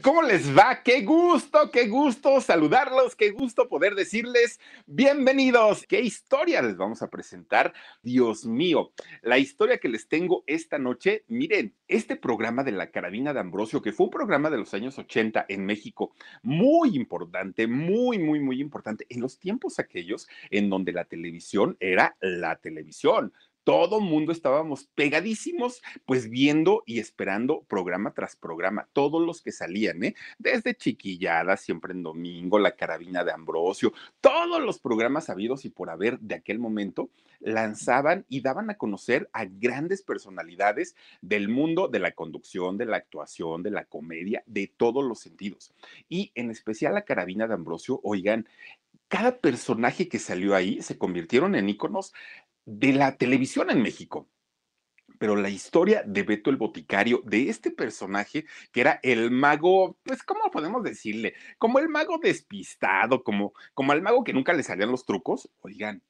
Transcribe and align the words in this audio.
¿Cómo 0.00 0.22
les 0.22 0.56
va? 0.56 0.80
Qué 0.84 1.02
gusto, 1.02 1.72
qué 1.72 1.88
gusto 1.88 2.40
saludarlos, 2.40 3.16
qué 3.16 3.30
gusto 3.30 3.68
poder 3.68 3.96
decirles 3.96 4.60
bienvenidos. 4.86 5.84
¿Qué 5.88 6.00
historia 6.00 6.62
les 6.62 6.76
vamos 6.76 7.02
a 7.02 7.10
presentar? 7.10 7.72
Dios 8.00 8.46
mío, 8.46 8.92
la 9.22 9.38
historia 9.38 9.78
que 9.78 9.88
les 9.88 10.06
tengo 10.06 10.44
esta 10.46 10.78
noche, 10.78 11.24
miren, 11.26 11.74
este 11.88 12.14
programa 12.14 12.62
de 12.62 12.70
la 12.70 12.92
carabina 12.92 13.34
de 13.34 13.40
Ambrosio, 13.40 13.82
que 13.82 13.90
fue 13.90 14.06
un 14.06 14.12
programa 14.12 14.50
de 14.50 14.58
los 14.58 14.72
años 14.72 14.98
80 14.98 15.46
en 15.48 15.66
México, 15.66 16.14
muy 16.42 16.94
importante, 16.94 17.66
muy, 17.66 18.20
muy, 18.20 18.38
muy 18.38 18.60
importante, 18.60 19.04
en 19.08 19.20
los 19.20 19.40
tiempos 19.40 19.80
aquellos 19.80 20.28
en 20.50 20.70
donde 20.70 20.92
la 20.92 21.06
televisión 21.06 21.76
era 21.80 22.16
la 22.20 22.54
televisión 22.54 23.32
todo 23.64 24.00
mundo 24.00 24.32
estábamos 24.32 24.88
pegadísimos, 24.94 25.82
pues 26.04 26.28
viendo 26.28 26.82
y 26.86 26.98
esperando 26.98 27.62
programa 27.62 28.12
tras 28.12 28.36
programa, 28.36 28.88
todos 28.92 29.24
los 29.24 29.42
que 29.42 29.52
salían, 29.52 30.02
¿eh? 30.04 30.14
Desde 30.38 30.74
Chiquillada, 30.74 31.56
siempre 31.56 31.92
en 31.92 32.02
domingo, 32.02 32.58
La 32.58 32.76
Carabina 32.76 33.24
de 33.24 33.32
Ambrosio, 33.32 33.92
todos 34.20 34.62
los 34.62 34.78
programas 34.78 35.30
habidos 35.30 35.64
y 35.64 35.70
por 35.70 35.90
haber 35.90 36.18
de 36.20 36.34
aquel 36.34 36.58
momento 36.58 37.10
lanzaban 37.40 38.24
y 38.28 38.40
daban 38.40 38.70
a 38.70 38.76
conocer 38.76 39.28
a 39.32 39.44
grandes 39.44 40.02
personalidades 40.02 40.94
del 41.20 41.48
mundo 41.48 41.88
de 41.88 41.98
la 41.98 42.12
conducción, 42.12 42.78
de 42.78 42.86
la 42.86 42.96
actuación, 42.96 43.62
de 43.62 43.70
la 43.70 43.84
comedia, 43.84 44.42
de 44.46 44.72
todos 44.76 45.04
los 45.04 45.20
sentidos. 45.20 45.72
Y 46.08 46.30
en 46.34 46.50
especial 46.50 46.94
La 46.94 47.04
Carabina 47.04 47.48
de 47.48 47.54
Ambrosio, 47.54 48.00
oigan, 48.04 48.46
cada 49.12 49.36
personaje 49.40 50.08
que 50.08 50.18
salió 50.18 50.54
ahí 50.54 50.80
se 50.80 50.96
convirtieron 50.96 51.54
en 51.54 51.68
íconos 51.68 52.14
de 52.64 52.92
la 52.92 53.16
televisión 53.16 53.70
en 53.70 53.82
México. 53.82 54.28
Pero 55.18 55.36
la 55.36 55.50
historia 55.50 56.02
de 56.04 56.22
Beto 56.22 56.50
el 56.50 56.56
Boticario, 56.56 57.22
de 57.24 57.48
este 57.48 57.70
personaje 57.70 58.44
que 58.72 58.80
era 58.80 58.98
el 59.02 59.30
mago, 59.30 59.98
pues, 60.02 60.22
¿cómo 60.22 60.50
podemos 60.50 60.82
decirle? 60.82 61.34
Como 61.58 61.78
el 61.78 61.88
mago 61.88 62.18
despistado, 62.18 63.22
como, 63.22 63.52
como 63.74 63.92
el 63.92 64.02
mago 64.02 64.24
que 64.24 64.32
nunca 64.32 64.52
le 64.52 64.62
salían 64.62 64.90
los 64.90 65.04
trucos. 65.04 65.48
Oigan, 65.60 66.02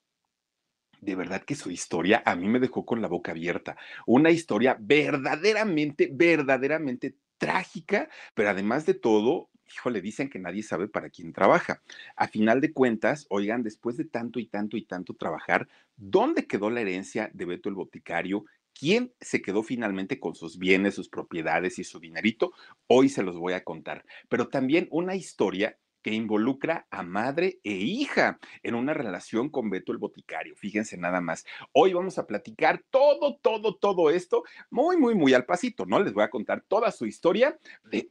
de 1.02 1.16
verdad 1.16 1.42
que 1.42 1.56
su 1.56 1.70
historia 1.70 2.22
a 2.24 2.36
mí 2.36 2.48
me 2.48 2.60
dejó 2.60 2.86
con 2.86 3.02
la 3.02 3.08
boca 3.08 3.32
abierta. 3.32 3.76
Una 4.06 4.30
historia 4.30 4.76
verdaderamente, 4.80 6.08
verdaderamente 6.10 7.16
trágica, 7.38 8.08
pero 8.34 8.50
además 8.50 8.86
de 8.86 8.94
todo, 8.94 9.50
híjole, 9.74 10.00
dicen 10.00 10.28
que 10.28 10.38
nadie 10.38 10.62
sabe 10.62 10.88
para 10.88 11.10
quién 11.10 11.32
trabaja. 11.32 11.82
A 12.16 12.28
final 12.28 12.60
de 12.60 12.72
cuentas, 12.72 13.26
oigan, 13.30 13.62
después 13.62 13.96
de 13.96 14.04
tanto 14.04 14.38
y 14.38 14.46
tanto 14.46 14.76
y 14.76 14.84
tanto 14.84 15.14
trabajar, 15.14 15.68
¿dónde 15.96 16.46
quedó 16.46 16.70
la 16.70 16.80
herencia 16.80 17.30
de 17.32 17.44
Beto 17.44 17.68
el 17.68 17.74
Boticario? 17.74 18.44
¿Quién 18.74 19.12
se 19.20 19.42
quedó 19.42 19.62
finalmente 19.62 20.18
con 20.18 20.34
sus 20.34 20.58
bienes, 20.58 20.94
sus 20.94 21.08
propiedades 21.08 21.78
y 21.78 21.84
su 21.84 22.00
dinerito? 22.00 22.52
Hoy 22.86 23.08
se 23.08 23.22
los 23.22 23.36
voy 23.38 23.52
a 23.52 23.64
contar. 23.64 24.04
Pero 24.28 24.48
también 24.48 24.88
una 24.90 25.14
historia 25.14 25.78
que 26.02 26.12
involucra 26.12 26.86
a 26.90 27.02
madre 27.02 27.60
e 27.64 27.72
hija 27.72 28.38
en 28.62 28.74
una 28.74 28.94
relación 28.94 29.48
con 29.48 29.70
Beto 29.70 29.92
el 29.92 29.98
Boticario. 29.98 30.56
Fíjense 30.56 30.96
nada 30.96 31.20
más. 31.20 31.44
Hoy 31.72 31.92
vamos 31.92 32.18
a 32.18 32.26
platicar 32.26 32.82
todo, 32.90 33.36
todo, 33.36 33.76
todo 33.76 34.10
esto 34.10 34.42
muy, 34.70 34.96
muy, 34.96 35.14
muy 35.14 35.34
al 35.34 35.44
pasito, 35.44 35.86
¿no? 35.86 36.00
Les 36.00 36.12
voy 36.12 36.24
a 36.24 36.30
contar 36.30 36.62
toda 36.62 36.90
su 36.90 37.06
historia. 37.06 37.58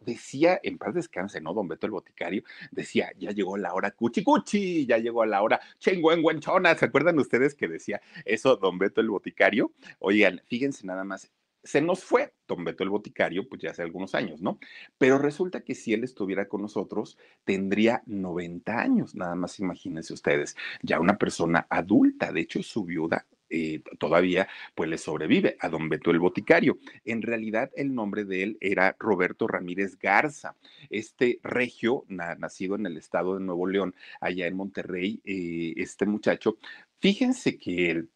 decía, 0.02 0.60
en 0.64 0.78
paz 0.78 0.94
descanse, 0.94 1.42
¿no? 1.42 1.54
Don 1.54 1.68
Beto 1.68 1.86
el 1.86 1.92
Boticario 1.92 2.44
decía, 2.72 3.12
ya 3.18 3.32
llegó 3.32 3.58
la 3.58 3.74
hora 3.74 3.92
cuchi 3.92 4.24
cuchi, 4.24 4.86
ya 4.86 4.98
llegó 4.98 5.26
la 5.26 5.42
hora 5.42 5.60
chingüengüenchona. 5.80 6.76
¿Se 6.76 6.86
acuerdan 6.86 7.20
ustedes 7.20 7.56
que 7.56 7.68
decía 7.68 8.02
eso, 8.26 8.56
Don 8.56 8.78
Beto 8.78 9.02
el 9.02 9.10
Boticario? 9.10 9.74
Oigan, 10.00 10.42
fíjense 10.48 10.86
nada 10.86 11.04
más, 11.04 11.32
se 11.64 11.82
nos 11.82 12.04
fue 12.04 12.34
Don 12.48 12.64
Beto 12.64 12.84
el 12.84 12.90
Boticario, 12.90 13.48
pues 13.48 13.62
ya 13.62 13.72
hace 13.72 13.82
algunos 13.82 14.16
años, 14.16 14.42
¿no? 14.42 14.60
Pero 14.98 15.18
resulta 15.18 15.62
que 15.62 15.76
si 15.76 15.94
él 15.94 16.04
estuviera 16.04 16.48
con 16.48 16.62
nosotros, 16.62 17.18
tendría 17.44 18.04
90 18.06 18.80
años, 18.80 19.16
nada 19.16 19.36
más 19.36 19.60
imagínense 19.60 20.14
ustedes, 20.14 20.56
ya 20.82 21.00
una 21.00 21.18
persona 21.18 21.68
adulta, 21.70 22.32
de 22.32 22.42
hecho 22.42 22.62
su 22.64 22.84
viuda 22.86 23.26
eh, 23.54 23.82
todavía 24.00 24.48
pues 24.76 24.90
le 24.90 24.98
sobrevive 24.98 25.58
a 25.60 25.68
don 25.68 25.90
Beto 25.90 26.12
el 26.12 26.20
Boticario. 26.20 26.80
En 27.04 27.22
realidad 27.22 27.70
el 27.76 27.94
nombre 27.94 28.24
de 28.24 28.44
él 28.44 28.58
era 28.62 28.96
Roberto 28.98 29.46
Ramírez 29.46 30.00
Garza, 30.00 30.56
este 30.90 31.42
regio 31.44 32.06
nacido 32.08 32.76
en 32.76 32.86
el 32.86 32.96
estado 32.96 33.38
de 33.38 33.44
Nuevo 33.44 33.68
León, 33.68 33.94
allá 34.22 34.48
en 34.48 34.56
Monterrey, 34.56 35.22
eh, 35.26 35.74
este 35.76 36.06
muchacho, 36.06 36.58
fíjense 37.00 37.58
que 37.58 37.92
él 37.92 38.10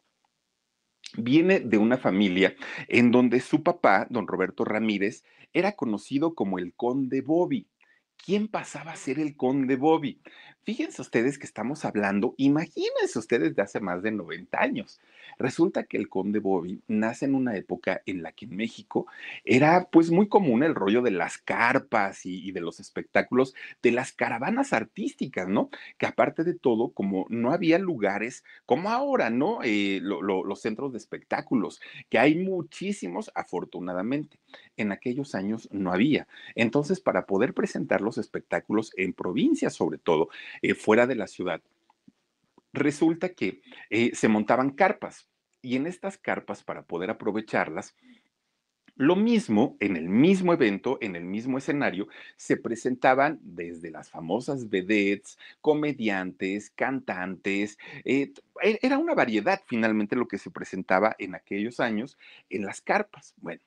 viene 1.16 1.60
de 1.60 1.78
una 1.78 1.98
familia 1.98 2.54
en 2.88 3.10
donde 3.10 3.40
su 3.40 3.62
papá, 3.62 4.06
don 4.10 4.26
Roberto 4.26 4.64
Ramírez, 4.64 5.24
era 5.52 5.72
conocido 5.72 6.34
como 6.34 6.58
el 6.58 6.74
conde 6.74 7.20
Bobby. 7.20 7.68
¿Quién 8.16 8.48
pasaba 8.48 8.92
a 8.92 8.96
ser 8.96 9.18
el 9.18 9.36
conde 9.36 9.76
Bobby? 9.76 10.20
Fíjense 10.66 11.00
ustedes 11.00 11.38
que 11.38 11.46
estamos 11.46 11.84
hablando, 11.84 12.34
imagínense 12.38 13.20
ustedes 13.20 13.54
de 13.54 13.62
hace 13.62 13.78
más 13.78 14.02
de 14.02 14.10
90 14.10 14.60
años. 14.60 14.98
Resulta 15.38 15.84
que 15.84 15.96
el 15.96 16.08
conde 16.08 16.40
Bobby 16.40 16.82
nace 16.88 17.24
en 17.24 17.36
una 17.36 17.56
época 17.56 18.02
en 18.04 18.24
la 18.24 18.32
que 18.32 18.46
en 18.46 18.56
México 18.56 19.06
era 19.44 19.88
pues 19.92 20.10
muy 20.10 20.26
común 20.26 20.64
el 20.64 20.74
rollo 20.74 21.02
de 21.02 21.12
las 21.12 21.38
carpas 21.38 22.26
y, 22.26 22.50
de 22.50 22.60
los 22.60 22.80
espectáculos, 22.80 23.54
de 23.80 23.92
las 23.92 24.12
caravanas 24.12 24.72
artísticas, 24.72 25.46
¿no? 25.46 25.70
Que 25.98 26.06
aparte 26.06 26.42
de 26.42 26.54
todo, 26.54 26.88
como 26.88 27.26
no 27.28 27.52
había 27.52 27.78
lugares 27.78 28.42
como 28.64 28.90
ahora, 28.90 29.30
¿no? 29.30 29.60
Eh, 29.62 30.00
los 30.02 30.60
centros 30.60 30.90
de 30.90 30.98
espectáculos, 30.98 31.80
que 32.08 32.18
hay 32.18 32.34
muchísimos, 32.34 33.30
afortunadamente. 33.36 34.40
En 34.76 34.90
aquellos 34.90 35.34
años 35.36 35.68
no 35.70 35.92
había. 35.92 36.26
Entonces, 36.56 37.00
para 37.00 37.26
poder 37.26 37.54
presentar 37.54 38.00
los 38.00 38.18
espectáculos 38.18 38.92
en 38.96 39.12
provincias 39.12 39.74
sobre 39.74 39.98
todo, 39.98 40.28
eh, 40.62 40.74
fuera 40.74 41.06
de 41.06 41.14
la 41.14 41.26
ciudad, 41.26 41.62
resulta 42.72 43.30
que 43.30 43.60
eh, 43.90 44.14
se 44.14 44.28
montaban 44.28 44.70
carpas 44.70 45.28
y 45.62 45.76
en 45.76 45.86
estas 45.86 46.18
carpas, 46.18 46.62
para 46.62 46.82
poder 46.82 47.10
aprovecharlas, 47.10 47.96
lo 48.98 49.14
mismo, 49.14 49.76
en 49.80 49.94
el 49.96 50.08
mismo 50.08 50.54
evento, 50.54 50.96
en 51.02 51.16
el 51.16 51.24
mismo 51.24 51.58
escenario, 51.58 52.08
se 52.36 52.56
presentaban 52.56 53.38
desde 53.42 53.90
las 53.90 54.08
famosas 54.08 54.70
vedettes, 54.70 55.36
comediantes, 55.60 56.70
cantantes. 56.70 57.76
Eh, 58.04 58.32
e, 58.62 58.78
era 58.80 58.96
una 58.96 59.14
variedad 59.14 59.60
finalmente 59.66 60.16
lo 60.16 60.26
que 60.26 60.38
se 60.38 60.50
presentaba 60.50 61.14
en 61.18 61.34
aquellos 61.34 61.78
años 61.78 62.16
en 62.48 62.64
las 62.64 62.80
carpas. 62.80 63.34
Bueno, 63.36 63.60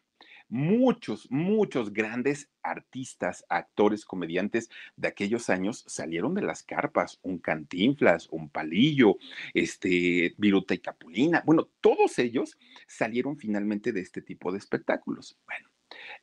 muchos, 0.49 1.29
muchos 1.31 1.93
grandes 1.93 2.49
artistas, 2.63 3.45
actores, 3.49 4.03
comediantes 4.03 4.69
de 4.95 5.07
aquellos 5.07 5.49
años 5.49 5.83
salieron 5.87 6.33
de 6.33 6.41
las 6.41 6.63
carpas, 6.63 7.19
un 7.21 7.37
Cantinflas, 7.39 8.27
un 8.31 8.49
Palillo, 8.49 9.17
este, 9.53 10.33
Viruta 10.37 10.73
y 10.73 10.79
Capulina, 10.79 11.43
bueno, 11.45 11.69
todos 11.79 12.19
ellos 12.19 12.57
salieron 12.87 13.37
finalmente 13.37 13.91
de 13.93 14.01
este 14.01 14.21
tipo 14.21 14.51
de 14.51 14.57
espectáculos. 14.57 15.37
Bueno, 15.45 15.69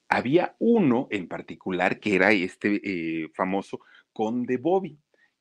había 0.09 0.55
uno 0.59 1.09
en 1.11 1.29
particular 1.29 2.01
que 2.01 2.15
era 2.15 2.33
este 2.33 2.81
eh, 2.85 3.29
famoso 3.35 3.81
Conde 4.13 4.57
Bobby. 4.57 4.99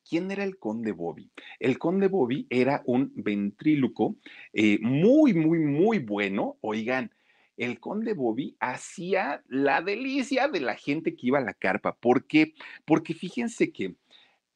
¿Quién 0.08 0.30
era 0.30 0.44
el 0.44 0.56
conde 0.56 0.92
Bobby? 0.92 1.32
El 1.58 1.78
conde 1.78 2.06
Bobby 2.06 2.46
era 2.48 2.80
un 2.86 3.12
ventríloco 3.16 4.14
eh, 4.52 4.78
muy, 4.80 5.34
muy, 5.34 5.58
muy 5.58 5.98
bueno. 5.98 6.58
Oigan, 6.60 7.10
el 7.56 7.80
conde 7.80 8.14
Bobby 8.14 8.56
hacía 8.60 9.42
la 9.48 9.82
delicia 9.82 10.48
de 10.48 10.60
la 10.60 10.74
gente 10.74 11.14
que 11.14 11.28
iba 11.28 11.38
a 11.38 11.44
la 11.44 11.54
carpa. 11.54 11.96
¿Por 11.96 12.26
qué? 12.26 12.54
Porque 12.84 13.14
fíjense 13.14 13.72
que 13.72 13.96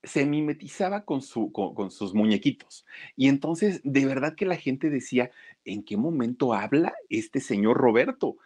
se 0.02 0.24
mimetizaba 0.24 1.04
con, 1.04 1.20
su, 1.20 1.52
con, 1.52 1.90
sus 1.90 2.14
muñequitos. 2.14 2.86
Y 3.16 3.28
entonces, 3.28 3.80
de 3.84 4.06
verdad 4.06 4.34
que 4.34 4.46
la 4.46 4.56
gente 4.56 4.88
decía, 4.88 5.30
¿en 5.64 5.82
qué 5.82 5.96
momento 5.96 6.54
habla 6.54 6.94
este 7.10 7.40
señor 7.40 7.76
Roberto? 7.76 8.36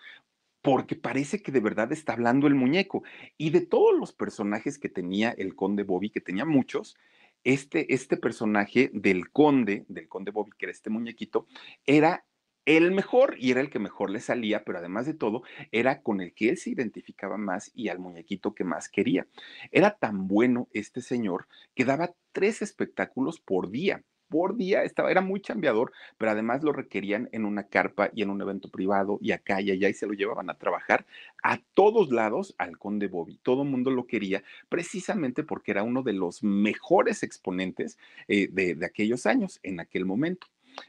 Porque 0.63 0.97
parece 0.97 1.43
que 1.43 1.53
de 1.53 1.61
verdad 1.61 1.93
está 1.93 2.15
hablando 2.15 2.47
el 2.47 2.55
muñeco. 2.55 3.05
Y 3.37 3.51
de 3.51 3.61
todos 3.61 3.97
los 3.99 4.13
personajes 4.13 4.79
que 4.79 4.89
tenía 4.89 5.31
el 5.31 5.55
conde 5.55 5.85
Bobby, 5.85 6.11
que 6.11 6.21
tenía 6.21 6.45
muchos, 6.45 6.97
este, 7.45 7.93
este 7.93 8.17
personaje 8.17 8.91
del 8.93 9.31
conde, 9.31 9.85
del 9.89 10.09
conde 10.09 10.31
Bobby, 10.31 10.53
que 10.59 10.67
era 10.67 10.73
este 10.73 10.91
muñequito, 10.91 11.47
era 11.87 12.25
el 12.67 12.93
mejor 12.93 13.37
y 13.39 13.51
era 13.51 13.61
el 13.61 13.71
que 13.71 13.79
mejor 13.79 14.11
le 14.11 14.21
salía, 14.21 14.65
pero 14.65 14.79
además 14.79 15.07
de 15.07 15.15
todo, 15.15 15.43
era 15.73 16.03
con 16.03 16.21
el 16.21 16.33
que 16.35 16.49
él 16.51 16.57
se 16.57 16.71
identificaba 16.71 17.37
más 17.37 17.71
y 17.75 17.89
al 17.89 17.99
muñequito 17.99 18.55
que 18.55 18.65
más 18.65 18.89
quería. 18.89 19.27
Era 19.71 19.97
tan 19.97 20.27
bueno 20.29 20.69
este 20.73 21.01
señor 21.01 21.47
que 21.75 21.85
daba 21.85 22.15
tres 22.33 22.63
espectáculos 22.63 23.41
por 23.41 23.71
día 23.71 24.03
por 24.29 24.57
día, 24.57 24.83
estaba, 24.83 25.13
era 25.13 25.21
muy 25.21 25.41
chambeador, 25.41 25.93
pero 26.19 26.33
además 26.33 26.65
lo 26.65 26.73
requerían 26.73 27.29
en 27.31 27.45
una 27.45 27.69
carpa 27.69 28.11
y 28.13 28.23
en 28.23 28.31
un 28.31 28.41
evento 28.41 28.69
privado 28.69 29.19
y 29.21 29.31
acá 29.31 29.61
y 29.61 29.71
allá 29.71 29.89
y 29.89 29.95
se 29.95 30.09
lo 30.09 30.13
llevaban 30.13 30.51
a 30.51 30.59
trabajar 30.59 31.07
a 31.45 31.61
todos 31.75 32.11
lados 32.11 32.55
al 32.59 32.77
conde 32.77 33.07
Bobby. 33.07 33.39
Todo 33.45 33.63
el 33.63 33.69
mundo 33.69 33.93
lo 33.93 34.09
quería 34.09 34.43
precisamente 34.69 35.45
porque 35.45 35.71
era 35.71 35.85
uno 35.85 36.03
de 36.03 36.15
los 36.15 36.43
mejores 36.43 37.23
exponentes 37.23 37.97
eh, 38.27 38.49
de, 38.51 38.75
de 38.75 38.87
aquellos 38.87 39.25
años, 39.27 39.61
en 39.63 39.79
aquel 39.79 40.05
momento. 40.05 40.49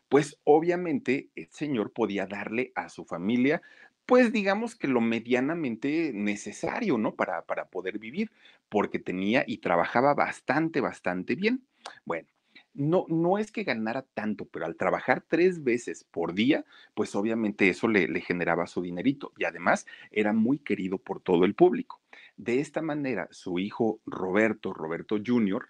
Pues 0.10 0.40
obviamente 0.44 1.30
el 1.36 1.48
señor 1.52 1.92
podía 1.92 2.26
darle 2.26 2.72
a 2.76 2.90
su 2.90 3.06
familia 3.06 3.62
pues 4.06 4.32
digamos 4.32 4.76
que 4.76 4.88
lo 4.88 5.02
medianamente 5.02 6.12
necesario, 6.14 6.98
¿no? 6.98 7.16
Para, 7.16 7.44
para 7.46 7.70
poder 7.70 7.98
vivir, 8.00 8.32
porque 8.70 9.00
tenía 9.00 9.44
y 9.48 9.58
trabajaba 9.58 10.14
bastante, 10.14 10.80
bastante 10.80 11.36
bien. 11.36 11.66
Bueno, 12.06 12.28
no, 12.74 13.06
no 13.10 13.38
es 13.38 13.52
que 13.52 13.64
ganara 13.64 14.04
tanto, 14.14 14.46
pero 14.46 14.66
al 14.66 14.76
trabajar 14.76 15.24
tres 15.28 15.64
veces 15.64 16.04
por 16.12 16.34
día, 16.34 16.66
pues 16.94 17.16
obviamente 17.16 17.70
eso 17.70 17.88
le, 17.88 18.08
le 18.08 18.22
generaba 18.22 18.68
su 18.68 18.82
dinerito 18.82 19.32
y 19.38 19.46
además 19.46 19.88
era 20.12 20.34
muy 20.34 20.60
querido 20.60 20.98
por 20.98 21.22
todo 21.22 21.46
el 21.46 21.56
público. 21.56 22.02
De 22.38 22.60
esta 22.60 22.82
manera, 22.82 23.28
su 23.32 23.60
hijo 23.60 24.02
Roberto, 24.06 24.74
Roberto 24.74 25.18
Jr., 25.26 25.68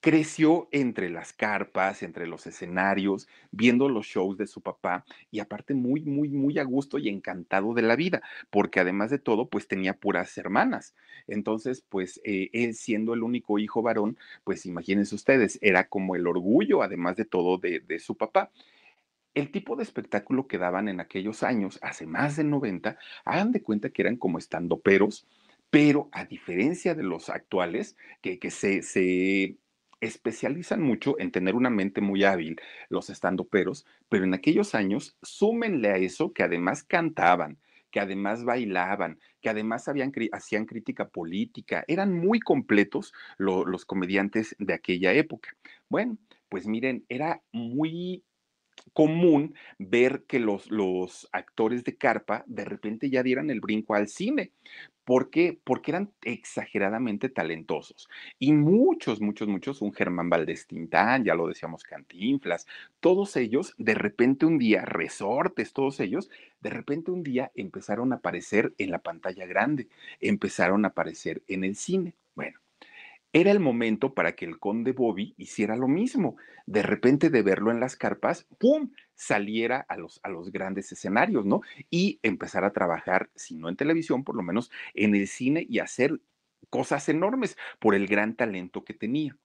creció 0.00 0.68
entre 0.72 1.10
las 1.10 1.32
carpas, 1.32 2.02
entre 2.02 2.26
los 2.26 2.46
escenarios, 2.46 3.28
viendo 3.50 3.88
los 3.88 4.06
shows 4.06 4.38
de 4.38 4.46
su 4.46 4.60
papá 4.60 5.04
y 5.30 5.40
aparte 5.40 5.74
muy, 5.74 6.02
muy, 6.02 6.28
muy 6.28 6.58
a 6.58 6.64
gusto 6.64 6.98
y 6.98 7.08
encantado 7.08 7.74
de 7.74 7.82
la 7.82 7.96
vida, 7.96 8.22
porque 8.50 8.80
además 8.80 9.10
de 9.10 9.18
todo, 9.18 9.48
pues 9.48 9.68
tenía 9.68 9.94
puras 9.94 10.36
hermanas. 10.38 10.94
Entonces, 11.26 11.84
pues 11.88 12.20
eh, 12.24 12.48
él 12.52 12.74
siendo 12.74 13.14
el 13.14 13.22
único 13.22 13.58
hijo 13.58 13.82
varón, 13.82 14.16
pues 14.44 14.64
imagínense 14.66 15.14
ustedes, 15.14 15.58
era 15.60 15.88
como 15.88 16.16
el 16.16 16.26
orgullo, 16.26 16.82
además 16.82 17.16
de 17.16 17.24
todo, 17.24 17.58
de, 17.58 17.80
de 17.80 17.98
su 17.98 18.16
papá. 18.16 18.50
El 19.34 19.50
tipo 19.52 19.76
de 19.76 19.84
espectáculo 19.84 20.46
que 20.48 20.58
daban 20.58 20.88
en 20.88 21.00
aquellos 21.00 21.42
años, 21.42 21.78
hace 21.82 22.06
más 22.06 22.36
de 22.36 22.44
90, 22.44 22.98
hagan 23.24 23.52
de 23.52 23.62
cuenta 23.62 23.90
que 23.90 24.02
eran 24.02 24.16
como 24.16 24.38
estandoperos, 24.38 25.26
pero 25.70 26.08
a 26.12 26.24
diferencia 26.24 26.94
de 26.94 27.04
los 27.04 27.28
actuales, 27.30 27.96
que, 28.22 28.40
que 28.40 28.50
se 28.50 28.82
especializan 30.00 30.82
mucho 30.82 31.18
en 31.18 31.30
tener 31.30 31.54
una 31.54 31.70
mente 31.70 32.00
muy 32.00 32.24
hábil, 32.24 32.60
los 32.88 33.10
estandoperos, 33.10 33.86
pero 34.08 34.24
en 34.24 34.34
aquellos 34.34 34.74
años, 34.74 35.16
súmenle 35.22 35.88
a 35.90 35.96
eso 35.96 36.32
que 36.32 36.42
además 36.42 36.82
cantaban, 36.82 37.58
que 37.90 38.00
además 38.00 38.44
bailaban, 38.44 39.18
que 39.40 39.50
además 39.50 39.86
hacían 40.32 40.64
crítica 40.66 41.08
política, 41.08 41.84
eran 41.88 42.14
muy 42.14 42.40
completos 42.40 43.12
lo, 43.36 43.64
los 43.64 43.84
comediantes 43.84 44.54
de 44.58 44.74
aquella 44.74 45.12
época. 45.12 45.56
Bueno, 45.88 46.18
pues 46.48 46.66
miren, 46.66 47.04
era 47.08 47.42
muy 47.52 48.24
común 48.92 49.54
ver 49.78 50.24
que 50.26 50.38
los, 50.38 50.70
los 50.70 51.28
actores 51.32 51.84
de 51.84 51.96
carpa 51.96 52.44
de 52.46 52.64
repente 52.64 53.10
ya 53.10 53.22
dieran 53.22 53.50
el 53.50 53.60
brinco 53.60 53.94
al 53.94 54.08
cine. 54.08 54.52
¿Por 55.04 55.30
qué? 55.30 55.58
Porque 55.64 55.90
eran 55.90 56.12
exageradamente 56.22 57.28
talentosos. 57.28 58.08
Y 58.38 58.52
muchos, 58.52 59.20
muchos, 59.20 59.48
muchos, 59.48 59.82
un 59.82 59.92
Germán 59.92 60.30
Valdés 60.30 60.66
Tintán, 60.68 61.24
ya 61.24 61.34
lo 61.34 61.48
decíamos, 61.48 61.82
Cantinflas, 61.82 62.66
todos 63.00 63.36
ellos, 63.36 63.74
de 63.76 63.94
repente 63.94 64.46
un 64.46 64.58
día, 64.58 64.84
resortes, 64.84 65.72
todos 65.72 65.98
ellos, 65.98 66.30
de 66.60 66.70
repente 66.70 67.10
un 67.10 67.24
día 67.24 67.50
empezaron 67.56 68.12
a 68.12 68.16
aparecer 68.16 68.72
en 68.78 68.92
la 68.92 69.00
pantalla 69.00 69.46
grande, 69.46 69.88
empezaron 70.20 70.84
a 70.84 70.88
aparecer 70.88 71.42
en 71.48 71.64
el 71.64 71.74
cine. 71.74 72.14
Bueno, 72.36 72.60
era 73.32 73.52
el 73.52 73.60
momento 73.60 74.14
para 74.14 74.34
que 74.34 74.44
el 74.44 74.58
conde 74.58 74.92
Bobby 74.92 75.34
hiciera 75.36 75.76
lo 75.76 75.86
mismo. 75.86 76.36
De 76.66 76.82
repente 76.82 77.30
de 77.30 77.42
verlo 77.42 77.70
en 77.70 77.80
las 77.80 77.96
carpas, 77.96 78.46
¡pum! 78.58 78.90
saliera 79.14 79.84
a 79.88 79.96
los, 79.96 80.20
a 80.22 80.28
los 80.28 80.50
grandes 80.50 80.90
escenarios, 80.92 81.44
¿no? 81.44 81.60
Y 81.90 82.18
empezar 82.22 82.64
a 82.64 82.72
trabajar, 82.72 83.30
si 83.34 83.56
no 83.56 83.68
en 83.68 83.76
televisión, 83.76 84.24
por 84.24 84.34
lo 84.34 84.42
menos 84.42 84.70
en 84.94 85.14
el 85.14 85.28
cine 85.28 85.64
y 85.68 85.78
hacer 85.78 86.20
cosas 86.70 87.08
enormes 87.08 87.56
por 87.78 87.94
el 87.94 88.06
gran 88.06 88.34
talento 88.34 88.84
que 88.84 88.94
tenía. 88.94 89.36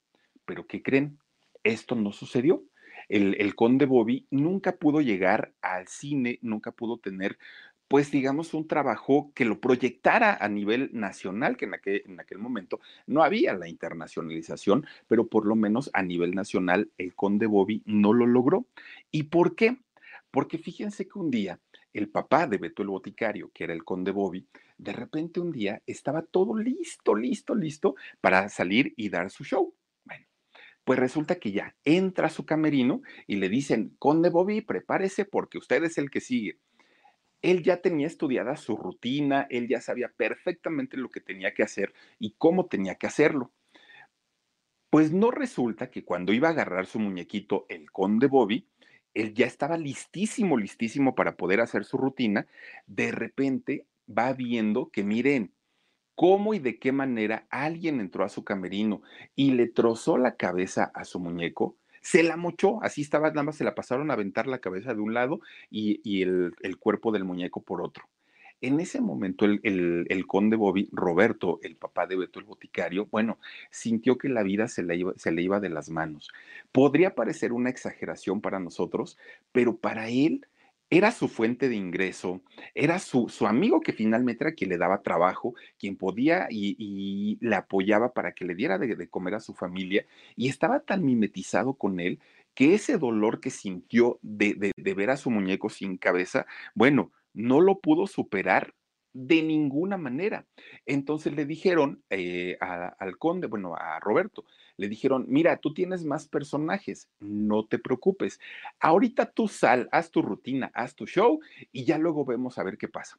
Pero 0.45 0.65
¿qué 0.65 0.81
creen? 0.81 1.19
Esto 1.63 1.95
no 1.95 2.11
sucedió. 2.11 2.63
El, 3.07 3.35
el, 3.39 3.53
conde 3.53 3.85
Bobby 3.85 4.25
nunca 4.31 4.77
pudo 4.77 4.99
llegar 4.99 5.53
al 5.61 5.87
cine, 5.87 6.39
nunca 6.41 6.71
pudo 6.71 6.97
tener 6.97 7.37
pues 7.87 8.09
digamos, 8.11 8.53
un 8.53 8.67
trabajo 8.67 9.31
que 9.35 9.45
lo 9.45 9.59
proyectara 9.59 10.37
a 10.39 10.49
nivel 10.49 10.89
nacional, 10.93 11.55
que 11.55 11.65
en 11.65 11.75
aquel, 11.75 12.03
en 12.05 12.19
aquel, 12.19 12.39
momento 12.39 12.79
no 13.05 13.23
había 13.23 13.53
la 13.53 13.67
internacionalización, 13.67 14.85
pero 15.07 15.27
por 15.27 15.45
lo 15.45 15.55
menos 15.55 15.89
a 15.93 16.01
nivel 16.01 16.31
nacional 16.31 16.89
el 16.97 17.13
conde 17.13 17.45
Bobby 17.45 17.83
no 17.85 18.13
lo 18.13 18.25
logró. 18.25 18.65
¿Y 19.11 19.23
por 19.23 19.55
qué? 19.55 19.77
Porque 20.31 20.57
fíjense 20.57 21.07
que 21.07 21.19
un 21.19 21.29
día 21.29 21.59
el 21.93 22.09
papá 22.09 22.47
de 22.47 22.57
Beto 22.57 22.81
el 22.81 22.89
Boticario, 22.89 23.51
que 23.53 23.63
era 23.63 23.73
el 23.73 23.85
conde 23.85 24.11
Bobby, 24.11 24.47
de 24.77 24.91
repente 24.91 25.39
un 25.39 25.51
día 25.51 25.81
estaba 25.85 26.23
todo 26.23 26.57
listo, 26.57 27.15
listo, 27.15 27.55
listo 27.55 27.95
para 28.19 28.49
salir 28.49 28.93
y 28.97 29.09
dar 29.09 29.29
su 29.29 29.45
show. 29.45 29.73
Bueno, 30.03 30.25
pues 30.83 30.99
resulta 30.99 31.35
que 31.35 31.51
ya 31.51 31.75
entra 31.85 32.29
su 32.29 32.45
camerino 32.45 33.01
y 33.27 33.37
le 33.37 33.47
dicen, 33.47 33.95
conde 33.99 34.29
Bobby, 34.29 34.61
prepárese 34.61 35.23
porque 35.23 35.59
usted 35.59 35.83
es 35.83 35.97
el 35.97 36.09
que 36.09 36.19
sigue 36.19 36.57
él 37.45 37.61
ya 37.61 37.77
tenía 37.77 38.07
estudiada 38.07 38.57
su 38.57 38.75
rutina, 38.75 39.45
él 39.51 39.67
ya 39.67 39.79
sabía 39.79 40.11
perfectamente 40.17 40.97
lo 40.97 41.09
que 41.09 41.21
tenía 41.21 41.53
que 41.53 41.61
hacer 41.61 41.93
y 42.17 42.33
cómo 42.39 42.65
tenía 42.65 42.95
que 42.95 43.05
hacerlo. 43.05 43.51
Pues 44.89 45.11
no 45.11 45.29
resulta 45.29 45.91
que 45.91 46.03
cuando 46.03 46.33
iba 46.33 46.47
a 46.47 46.51
agarrar 46.51 46.87
su 46.87 46.99
muñequito, 46.99 47.67
el 47.69 47.91
conde 47.91 48.25
Bobby, 48.25 48.67
él 49.13 49.35
ya 49.35 49.45
estaba 49.45 49.77
listísimo, 49.77 50.57
listísimo 50.57 51.13
para 51.13 51.37
poder 51.37 51.61
hacer 51.61 51.85
su 51.85 51.97
rutina, 51.97 52.47
de 52.87 53.11
repente 53.11 53.85
va 54.09 54.33
viendo 54.33 54.89
que 54.89 55.03
miren 55.03 55.53
cómo 56.15 56.55
y 56.55 56.59
de 56.59 56.79
qué 56.79 56.91
manera 56.91 57.45
alguien 57.51 57.99
entró 57.99 58.23
a 58.23 58.29
su 58.29 58.43
camerino 58.43 59.03
y 59.35 59.51
le 59.51 59.67
trozó 59.67 60.17
la 60.17 60.35
cabeza 60.35 60.85
a 60.95 61.05
su 61.05 61.19
muñeco 61.19 61.77
se 62.05 62.21
la 62.21 62.37
mochó, 62.37 62.83
así 62.83 63.01
estaba, 63.01 63.29
nada 63.29 63.41
más 63.41 63.55
se 63.55 63.63
la 63.63 63.73
pasaron 63.73 64.11
a 64.11 64.13
aventar 64.13 64.45
la 64.45 64.59
cabeza 64.59 64.93
de 64.93 65.01
un 65.01 65.15
lado 65.15 65.39
y, 65.71 66.21
el, 66.21 66.53
cuerpo 66.77 67.11
del 67.11 67.23
muñeco 67.23 67.63
por 67.63 67.81
otro. 67.81 68.03
En 68.61 68.79
ese 68.79 69.01
momento 69.01 69.45
el, 69.45 69.59
el, 69.63 70.27
conde 70.27 70.55
Bobby, 70.55 70.87
Roberto, 70.91 71.59
el 71.63 71.75
papá 71.77 72.05
de 72.05 72.15
Beto 72.15 72.39
el 72.39 72.45
Boticario, 72.45 73.07
bueno, 73.07 73.39
sintió 73.71 74.19
que 74.19 74.29
la 74.29 74.43
vida 74.43 74.67
se 74.67 74.83
le, 74.83 74.97
iba, 74.97 75.13
se 75.15 75.31
le 75.31 75.41
iba 75.41 75.59
de 75.59 75.69
las 75.69 75.89
manos. 75.89 76.29
Podría 76.71 77.15
parecer 77.15 77.51
una 77.51 77.71
exageración 77.71 78.39
para 78.39 78.59
nosotros, 78.59 79.17
pero 79.51 79.75
para 79.75 80.07
él 80.07 80.45
era 80.97 81.11
su 81.11 81.27
fuente 81.27 81.69
de 81.69 81.75
ingreso, 81.75 82.41
era 82.73 82.99
su, 82.99 83.29
su, 83.29 83.47
amigo 83.47 83.81
que 83.81 83.93
finalmente 83.93 84.43
era 84.43 84.53
quien 84.53 84.69
le 84.69 84.77
daba 84.77 85.01
trabajo, 85.01 85.53
quien 85.77 85.95
podía 85.95 86.47
y, 86.49 86.75
y 86.79 87.37
le 87.41 87.55
apoyaba 87.55 88.13
para 88.13 88.33
que 88.33 88.45
le 88.45 88.55
diera 88.55 88.77
de, 88.77 89.09
comer 89.09 89.35
a 89.35 89.39
su 89.39 89.53
familia, 89.53 90.05
y 90.35 90.47
estaba 90.49 90.79
tan 90.79 91.03
mimetizado 91.03 91.73
con 91.73 91.99
él 91.99 92.19
que 92.53 92.73
ese 92.73 92.97
dolor 92.97 93.39
que 93.41 93.49
sintió 93.49 94.19
de, 94.21 94.73
de 94.75 94.93
ver 94.93 95.09
a 95.09 95.17
su 95.17 95.29
muñeco 95.29 95.69
sin 95.69 95.97
cabeza, 95.97 96.45
bueno, 96.73 97.11
no 97.33 97.59
lo 97.59 97.79
pudo 97.79 98.07
superar 98.07 98.73
de 99.15 99.41
ninguna 99.41 99.97
manera. 99.97 100.45
Entonces 100.85 101.33
le 101.33 101.45
dijeron 101.45 102.03
eh, 102.09 102.57
al 102.59 103.17
conde, 103.17 103.47
bueno, 103.47 103.73
a 103.73 103.99
Roberto, 104.01 104.43
le 104.75 104.89
dijeron, 104.89 105.25
mira, 105.29 105.57
tú 105.57 105.73
tienes 105.73 106.03
más 106.03 106.27
personajes, 106.27 107.07
no 107.19 107.65
te 107.65 107.79
preocupes. 107.79 108.41
Ahorita 108.79 109.31
tú 109.31 109.47
sal, 109.47 109.87
haz 109.93 110.11
tu 110.11 110.21
rutina, 110.21 110.69
haz 110.73 110.95
tu 110.95 111.05
show 111.07 111.39
y 111.71 111.85
ya 111.85 111.97
luego 111.97 112.25
vemos 112.25 112.57
a 112.57 112.63
ver 112.63 112.77
qué 112.77 112.89
pasa. 112.89 113.17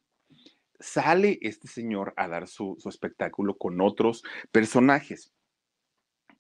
Sale 0.79 1.39
este 1.41 1.67
señor 1.67 2.13
a 2.17 2.29
dar 2.29 2.47
su, 2.47 2.77
su 2.79 2.91
espectáculo 2.91 3.57
con 3.57 3.81
otros 3.81 4.23
personajes 4.53 5.33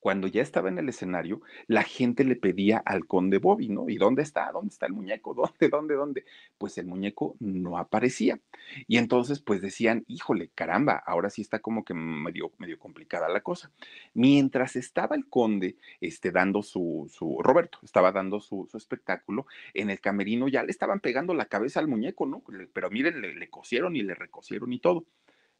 cuando 0.01 0.27
ya 0.27 0.43
estaba 0.43 0.69
en 0.69 0.79
el 0.79 0.89
escenario, 0.89 1.41
la 1.67 1.83
gente 1.83 2.25
le 2.25 2.37
pedía 2.37 2.79
al 2.79 3.07
conde 3.07 3.39
Bobby, 3.39 3.69
¿no? 3.69 3.89
¿Y 3.89 3.97
dónde 3.97 4.23
está? 4.23 4.51
¿Dónde 4.53 4.73
está 4.73 4.87
el 4.87 4.93
muñeco? 4.93 5.35
¿Dónde, 5.35 5.69
dónde, 5.69 5.95
dónde? 5.95 6.25
Pues 6.59 6.79
el 6.79 6.87
muñeco 6.87 7.37
no 7.41 7.79
aparecía. 7.79 8.41
Y 8.87 8.99
entonces, 8.99 9.41
pues 9.41 9.61
decían, 9.61 10.05
híjole, 10.07 10.51
caramba, 10.55 11.03
ahora 11.07 11.31
sí 11.31 11.43
está 11.43 11.61
como 11.61 11.85
que 11.85 11.95
medio, 11.95 12.53
medio 12.59 12.79
complicada 12.79 13.29
la 13.29 13.41
cosa. 13.41 13.71
Mientras 14.15 14.77
estaba 14.77 15.17
el 15.17 15.29
conde 15.29 15.77
este, 16.01 16.31
dando 16.31 16.63
su, 16.63 17.11
su 17.13 17.41
Roberto, 17.43 17.79
estaba 17.83 18.13
dando 18.13 18.41
su, 18.41 18.69
su, 18.71 18.77
espectáculo, 18.77 19.47
en 19.75 19.91
el 19.91 20.01
camerino 20.01 20.49
ya 20.49 20.63
le 20.63 20.71
estaban 20.71 21.01
pegando 21.01 21.35
la 21.35 21.47
cabeza 21.47 21.81
al 21.81 21.89
muñeco, 21.89 22.27
¿no? 22.27 22.43
Pero 22.73 22.91
miren, 22.91 23.21
le, 23.21 23.35
le 23.35 23.49
cosieron 23.49 23.97
y 23.97 24.03
le 24.03 24.15
recosieron 24.15 24.73
y 24.73 24.79
todo. 24.79 25.05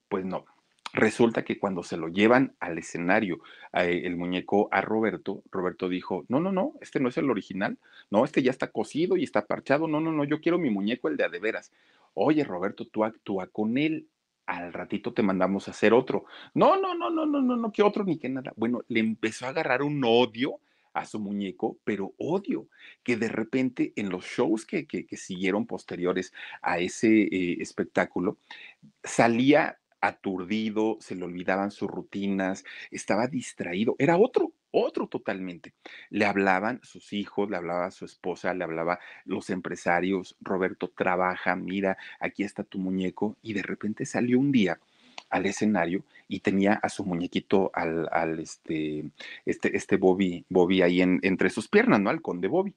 Pues 0.09 0.25
no, 0.25 0.45
Resulta 0.93 1.45
que 1.45 1.59
cuando 1.59 1.83
se 1.83 1.97
lo 1.97 2.09
llevan 2.09 2.55
al 2.61 2.79
escenario, 2.79 3.41
eh, 3.73 4.03
el 4.05 4.17
muñeco 4.17 4.69
a 4.71 4.81
Roberto, 4.81 5.43
Roberto 5.51 5.89
dijo, 5.89 6.25
no, 6.29 6.41
no, 6.41 6.53
no, 6.53 6.75
este 6.81 7.01
no 7.01 7.09
es 7.09 7.19
el 7.19 7.31
original, 7.31 7.79
no, 8.11 8.25
este 8.25 8.43
ya 8.43 8.51
está 8.51 8.69
cosido 8.69 9.17
y 9.17 9.25
está 9.25 9.47
parchado, 9.47 9.89
no, 9.89 10.01
no, 10.01 10.13
no, 10.13 10.25
yo 10.25 10.41
quiero 10.41 10.59
mi 10.59 10.71
muñeco, 10.71 11.09
el 11.09 11.17
de 11.17 11.25
a 11.25 11.29
de 11.29 11.39
veras. 11.39 11.73
Oye, 12.15 12.45
Roberto, 12.45 12.87
tú 12.87 13.05
actúa 13.05 13.47
con 13.49 13.77
él, 13.77 14.09
al 14.47 14.73
ratito 14.73 15.13
te 15.13 15.23
mandamos 15.23 15.69
a 15.69 15.73
hacer 15.73 15.93
otro. 15.93 16.25
No, 16.55 16.81
no, 16.81 16.95
no, 16.95 17.11
no, 17.11 17.27
no, 17.27 17.43
no, 17.43 17.57
no, 17.57 17.73
que 17.73 17.83
otro 17.83 18.05
ni 18.05 18.17
que 18.17 18.29
nada. 18.29 18.53
Bueno, 18.57 18.83
le 18.89 19.01
empezó 19.01 19.47
a 19.47 19.51
agarrar 19.51 19.83
un 19.83 20.03
odio 20.05 20.61
a 20.95 21.05
su 21.05 21.19
muñeco, 21.19 21.79
pero 21.85 22.15
odio 22.17 22.69
que 23.03 23.17
de 23.17 23.29
repente 23.29 23.93
en 23.97 24.09
los 24.09 24.25
shows 24.25 24.65
que, 24.65 24.87
que, 24.87 25.05
siguieron 25.17 25.67
posteriores 25.67 26.33
a 26.63 26.79
ese 26.79 27.25
eh, 27.25 27.59
espectáculo, 27.61 28.39
salía 29.05 29.79
aturdido, 30.07 30.97
se 31.01 31.15
le 31.15 31.25
olvidaban 31.25 31.71
sus 31.71 31.89
rutinas, 31.89 32.65
estaba 32.91 33.27
distraído, 33.27 33.97
era 33.99 34.17
otro, 34.17 34.53
otro 34.71 35.07
totalmente. 35.07 35.75
Le 36.11 36.25
hablaban 36.25 36.81
sus 36.83 37.13
hijos, 37.13 37.51
le 37.51 37.57
hablaba 37.57 37.91
su 37.91 38.05
esposa, 38.05 38.55
le 38.55 38.65
hablaba 38.65 38.99
los 39.25 39.51
empresarios, 39.51 40.37
Roberto 40.41 40.89
trabaja, 40.89 41.57
mira, 41.57 41.97
aquí 42.21 42.43
está 42.43 42.65
tu 42.65 42.79
muñeco, 42.79 43.37
y 43.43 43.53
de 43.55 43.63
repente 43.63 44.07
salió 44.07 44.39
un 44.39 44.53
día 44.53 44.79
al 45.31 45.47
escenario 45.47 46.05
y 46.29 46.41
tenía 46.41 46.75
a 46.75 46.89
su 46.89 47.05
muñequito 47.05 47.71
al, 47.75 48.39
este, 48.39 49.11
este, 49.45 49.77
este 49.77 49.97
Bobby, 49.97 50.45
Bobby 50.49 50.83
ahí 50.83 51.03
en, 51.03 51.21
entre 51.23 51.51
sus 51.51 51.69
piernas, 51.69 52.01
¿no? 52.01 52.11
Al 52.11 52.23
conde 52.23 52.49
Bobby. 52.49 52.75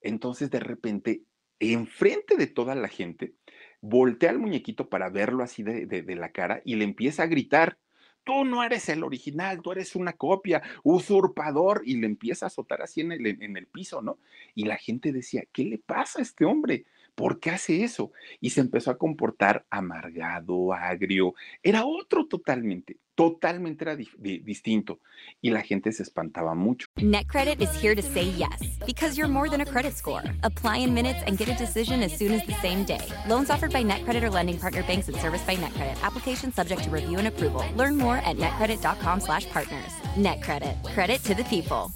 Entonces, 0.00 0.50
de 0.50 0.60
repente, 0.60 1.22
enfrente 1.60 2.36
de 2.36 2.46
toda 2.46 2.74
la 2.74 2.88
gente, 2.88 3.32
voltea 3.80 4.30
al 4.30 4.38
muñequito 4.38 4.88
para 4.88 5.08
verlo 5.08 5.42
así 5.42 5.62
de, 5.62 6.16
la 6.16 6.30
cara 6.30 6.62
y 6.64 6.76
le 6.76 6.84
empieza 6.84 7.22
a 7.22 7.26
gritar, 7.26 7.78
tú 8.24 8.44
no 8.44 8.62
eres 8.62 8.88
el 8.88 9.04
original, 9.04 9.62
tú 9.62 9.72
eres 9.72 9.96
una 9.96 10.12
copia, 10.12 10.62
usurpador, 10.82 11.82
y 11.84 11.96
le 11.96 12.06
empieza 12.06 12.46
a 12.46 12.48
azotar 12.48 12.82
así 12.82 13.00
en 13.00 13.12
el, 13.12 13.26
en 13.26 13.56
el 13.56 13.66
piso, 13.66 14.02
¿no? 14.02 14.18
Y 14.54 14.64
la 14.64 14.76
gente 14.76 15.12
decía, 15.12 15.44
¿qué 15.52 15.64
le 15.64 15.78
pasa 15.78 16.18
a 16.18 16.22
este 16.22 16.44
hombre? 16.44 16.84
¿por 17.18 17.40
qué 17.40 17.50
hace 17.50 17.82
eso? 17.82 18.12
Y 18.40 18.50
se 18.50 18.60
empezó 18.60 18.92
a 18.92 18.96
comportar 18.96 19.66
amargado, 19.70 20.72
agrio, 20.72 21.34
era 21.64 21.84
otro 21.84 22.26
totalmente, 22.26 22.96
totalmente 23.18 23.82
era 23.82 23.96
di 23.96 24.08
distinto 24.44 25.00
y 25.40 25.50
la 25.50 25.60
gente 25.62 25.90
se 25.90 26.04
espantaba 26.04 26.54
mucho. 26.54 26.86
NetCredit 26.98 27.60
is 27.60 27.74
here 27.82 27.96
to 27.96 28.00
say 28.00 28.22
yes 28.22 28.78
because 28.86 29.18
you're 29.18 29.28
more 29.28 29.50
than 29.50 29.60
a 29.60 29.66
credit 29.66 29.96
score. 29.96 30.22
Apply 30.44 30.76
in 30.76 30.94
minutes 30.94 31.24
and 31.26 31.36
get 31.36 31.48
a 31.48 31.54
decision 31.56 32.04
as 32.04 32.16
soon 32.16 32.32
as 32.32 32.46
the 32.46 32.54
same 32.62 32.84
day. 32.84 33.04
Loans 33.26 33.50
offered 33.50 33.72
by 33.72 33.82
NetCredit 33.82 34.22
or 34.22 34.30
lending 34.30 34.56
partner 34.56 34.84
banks 34.84 35.08
and 35.08 35.16
serviced 35.16 35.48
by 35.48 35.56
NetCredit. 35.56 36.00
Application 36.00 36.52
subject 36.52 36.84
to 36.84 36.90
review 36.90 37.18
and 37.18 37.26
approval. 37.26 37.64
Learn 37.74 37.96
more 37.96 38.18
at 38.18 38.36
netcredit.com/partners. 38.36 39.92
NetCredit. 40.14 40.76
Credit 40.94 41.20
to 41.24 41.34
the 41.34 41.44
people. 41.44 41.90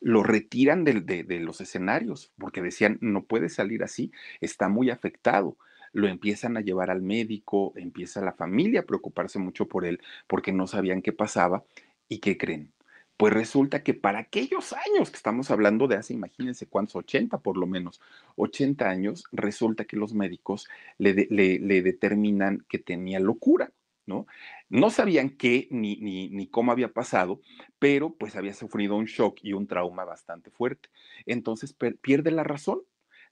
lo 0.00 0.24
retiran 0.24 0.82
de, 0.82 1.38
los 1.38 1.60
escenarios 1.60 2.32
porque 2.36 2.60
decían, 2.60 2.98
no 3.00 3.22
puede 3.24 3.48
salir 3.48 3.84
así, 3.84 4.10
está 4.40 4.68
muy 4.68 4.90
afectado. 4.90 5.56
Lo 5.92 6.08
empiezan 6.08 6.56
a 6.56 6.60
llevar 6.60 6.90
al 6.90 7.02
médico, 7.02 7.72
empieza 7.76 8.20
la 8.20 8.32
familia 8.32 8.80
a 8.80 8.86
preocuparse 8.86 9.38
mucho 9.38 9.68
por 9.68 9.84
él 9.84 10.00
porque 10.26 10.52
no 10.52 10.66
sabían 10.66 11.02
qué 11.02 11.12
pasaba. 11.12 11.64
¿Y 12.08 12.18
qué 12.18 12.36
creen? 12.36 12.72
Pues 13.16 13.32
resulta 13.32 13.82
que 13.84 13.94
para 13.94 14.18
aquellos 14.18 14.72
años 14.72 15.10
que 15.10 15.16
estamos 15.16 15.50
hablando 15.50 15.86
de 15.86 15.96
hace, 15.96 16.12
imagínense 16.12 16.66
cuántos, 16.66 16.96
80 16.96 17.38
por 17.38 17.56
lo 17.56 17.66
menos, 17.66 18.00
80 18.36 18.88
años, 18.88 19.24
resulta 19.30 19.84
que 19.84 19.96
los 19.96 20.12
médicos 20.12 20.68
le, 20.98 21.14
determinan 21.14 22.64
que 22.68 22.78
tenía 22.78 23.20
locura 23.20 23.70
¿no? 24.06 24.26
No 24.68 24.90
sabían 24.90 25.30
qué 25.30 25.68
ni, 25.70 25.94
ni, 25.96 26.48
cómo 26.48 26.72
había 26.72 26.92
pasado, 26.92 27.40
pero 27.78 28.12
pues 28.14 28.34
había 28.34 28.54
sufrido 28.54 28.96
un 28.96 29.04
shock 29.04 29.38
y 29.42 29.52
un 29.52 29.68
trauma 29.68 30.04
bastante 30.04 30.50
fuerte. 30.50 30.88
Entonces 31.24 31.76
pierde 32.00 32.32
la 32.32 32.42
razón. 32.42 32.80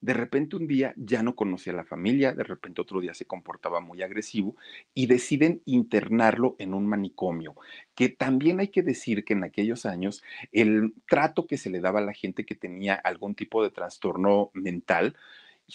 De 0.00 0.14
repente 0.14 0.56
un 0.56 0.66
día 0.66 0.94
ya 0.96 1.22
no 1.22 1.36
conocía 1.36 1.72
a 1.74 1.76
la 1.76 1.84
familia, 1.84 2.32
de 2.32 2.44
repente 2.44 2.80
otro 2.80 3.00
día 3.00 3.12
se 3.12 3.26
comportaba 3.26 3.80
muy 3.80 4.02
agresivo 4.02 4.56
y 4.94 5.06
deciden 5.06 5.62
internarlo 5.66 6.56
en 6.58 6.72
un 6.72 6.86
manicomio, 6.86 7.54
que 7.94 8.08
también 8.08 8.60
hay 8.60 8.68
que 8.68 8.82
decir 8.82 9.24
que 9.24 9.34
en 9.34 9.44
aquellos 9.44 9.84
años 9.84 10.22
el 10.52 10.94
trato 11.06 11.46
que 11.46 11.58
se 11.58 11.68
le 11.68 11.80
daba 11.80 11.98
a 12.00 12.04
la 12.04 12.14
gente 12.14 12.46
que 12.46 12.54
tenía 12.54 12.94
algún 12.94 13.34
tipo 13.34 13.62
de 13.62 13.70
trastorno 13.70 14.50
mental, 14.54 15.16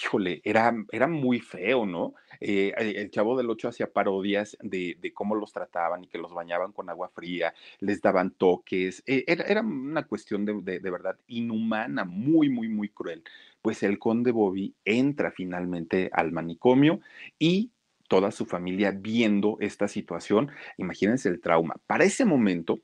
híjole, 0.01 0.41
era, 0.43 0.73
era 0.91 1.07
muy 1.07 1.39
feo, 1.39 1.85
¿no? 1.85 2.13
Eh, 2.39 2.73
el 2.77 3.09
Chavo 3.11 3.37
del 3.37 3.49
Ocho 3.49 3.69
hacía 3.69 3.91
parodias 3.91 4.57
de, 4.61 4.97
cómo 5.13 5.35
los 5.35 5.53
trataban 5.53 6.03
y 6.03 6.07
que 6.07 6.17
los 6.17 6.33
bañaban 6.33 6.73
con 6.73 6.89
agua 6.89 7.09
fría, 7.09 7.53
les 7.79 8.01
daban 8.01 8.31
toques, 8.31 9.03
eh, 9.05 9.23
era, 9.27 9.61
una 9.61 10.03
cuestión 10.03 10.45
de, 10.45 10.79
de, 10.79 10.91
verdad 10.91 11.17
inhumana, 11.27 12.03
muy, 12.05 12.49
muy, 12.49 12.67
muy 12.67 12.89
cruel. 12.89 13.23
Pues 13.61 13.83
el 13.83 13.97
conde 13.97 14.31
Bobby 14.31 14.75
entra 14.83 15.31
finalmente 15.31 16.09
al 16.13 16.31
manicomio 16.31 16.99
y 17.39 17.71
toda 18.07 18.31
su 18.31 18.45
familia 18.45 18.91
viendo 18.91 19.57
esta 19.59 19.87
situación, 19.87 20.51
imagínense 20.77 21.29
el 21.29 21.41
trauma. 21.41 21.75
Para 21.87 22.03
ese 22.03 22.25
momento, 22.25 22.79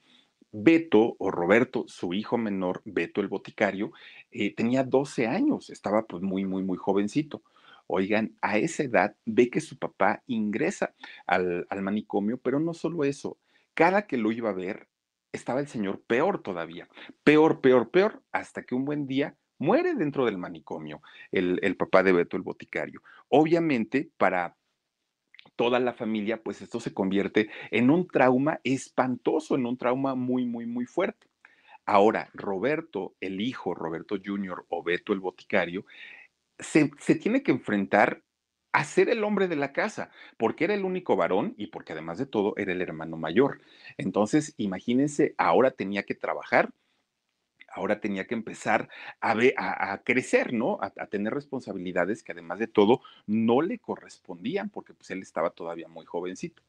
Beto 0.51 1.15
o 1.17 1.31
Roberto, 1.31 1.85
su 1.87 2.13
hijo 2.13 2.37
menor, 2.37 2.81
Beto 2.85 3.21
el 3.21 3.27
boticario, 3.27 3.91
eh, 4.31 4.53
tenía 4.53 4.83
12 4.83 5.27
años, 5.27 5.69
estaba 5.69 6.03
pues 6.03 6.21
muy, 6.23 6.45
muy, 6.45 6.63
muy 6.63 6.77
jovencito. 6.77 7.41
Oigan, 7.87 8.35
a 8.41 8.57
esa 8.57 8.83
edad 8.83 9.15
ve 9.25 9.49
que 9.49 9.61
su 9.61 9.77
papá 9.77 10.23
ingresa 10.27 10.93
al, 11.25 11.65
manicomio, 11.81 12.37
pero 12.37 12.59
no 12.59 12.73
solo 12.73 13.03
eso, 13.03 13.37
cada 13.73 14.07
que 14.07 14.17
lo 14.17 14.31
iba 14.31 14.49
a 14.49 14.53
ver, 14.53 14.87
estaba 15.33 15.59
el 15.61 15.67
señor 15.67 16.01
peor 16.01 16.41
todavía, 16.41 16.87
peor, 17.23 17.61
peor, 17.61 17.89
peor, 17.89 18.21
hasta 18.31 18.63
que 18.63 18.75
un 18.75 18.85
buen 18.85 19.07
día 19.07 19.35
muere 19.57 19.93
dentro 19.95 20.25
del 20.25 20.37
manicomio 20.37 21.01
el 21.31 21.77
papá 21.77 22.03
de 22.03 22.13
Beto 22.13 22.35
el 22.37 22.43
boticario. 22.43 23.01
Obviamente, 23.29 24.09
para 24.17 24.55
toda 25.61 25.79
la 25.79 25.93
familia, 25.93 26.41
pues 26.41 26.59
esto 26.63 26.79
se 26.79 26.91
convierte 26.91 27.51
en 27.69 27.91
un 27.91 28.07
trauma 28.07 28.59
espantoso, 28.63 29.53
en 29.53 29.67
un 29.67 29.77
trauma 29.77 30.15
muy, 30.15 30.43
muy, 30.43 30.65
muy 30.65 30.87
fuerte. 30.87 31.27
Ahora, 31.85 32.31
Roberto, 32.33 33.13
el 33.21 33.39
hijo, 33.39 33.75
Roberto 33.75 34.15
Jr. 34.25 34.65
o 34.69 34.81
Beto 34.81 35.13
el 35.13 35.19
boticario, 35.19 35.85
se, 36.57 36.89
tiene 37.19 37.43
que 37.43 37.51
enfrentar 37.51 38.23
a 38.71 38.83
ser 38.85 39.07
el 39.09 39.23
hombre 39.23 39.47
de 39.47 39.55
la 39.55 39.71
casa, 39.71 40.09
porque 40.35 40.63
era 40.63 40.73
el 40.73 40.83
único 40.83 41.15
varón 41.15 41.53
y 41.57 41.67
porque 41.67 41.93
además 41.93 42.17
de 42.17 42.25
todo 42.25 42.55
era 42.57 42.71
el 42.71 42.81
hermano 42.81 43.17
mayor. 43.17 43.61
Entonces, 43.99 44.55
imagínense, 44.57 45.35
ahora 45.37 45.69
tenía 45.69 46.01
que 46.01 46.15
trabajar, 46.15 46.71
ahora 47.73 47.99
tenía 47.99 48.25
que 48.27 48.35
empezar 48.35 48.89
a, 49.19 49.33
a, 49.57 49.97
crecer, 50.03 50.53
¿no? 50.53 50.79
A, 50.81 50.89
tener 51.07 51.33
responsabilidades 51.33 52.23
que 52.23 52.31
además 52.31 52.59
de 52.59 52.67
todo 52.67 53.01
no 53.27 53.61
le 53.61 53.79
correspondían 53.79 54.69
porque 54.69 54.93
pues 54.93 55.11
él 55.11 55.21
estaba 55.21 55.51
todavía 55.51 55.87
muy 55.87 56.05
jovencito. 56.05 56.61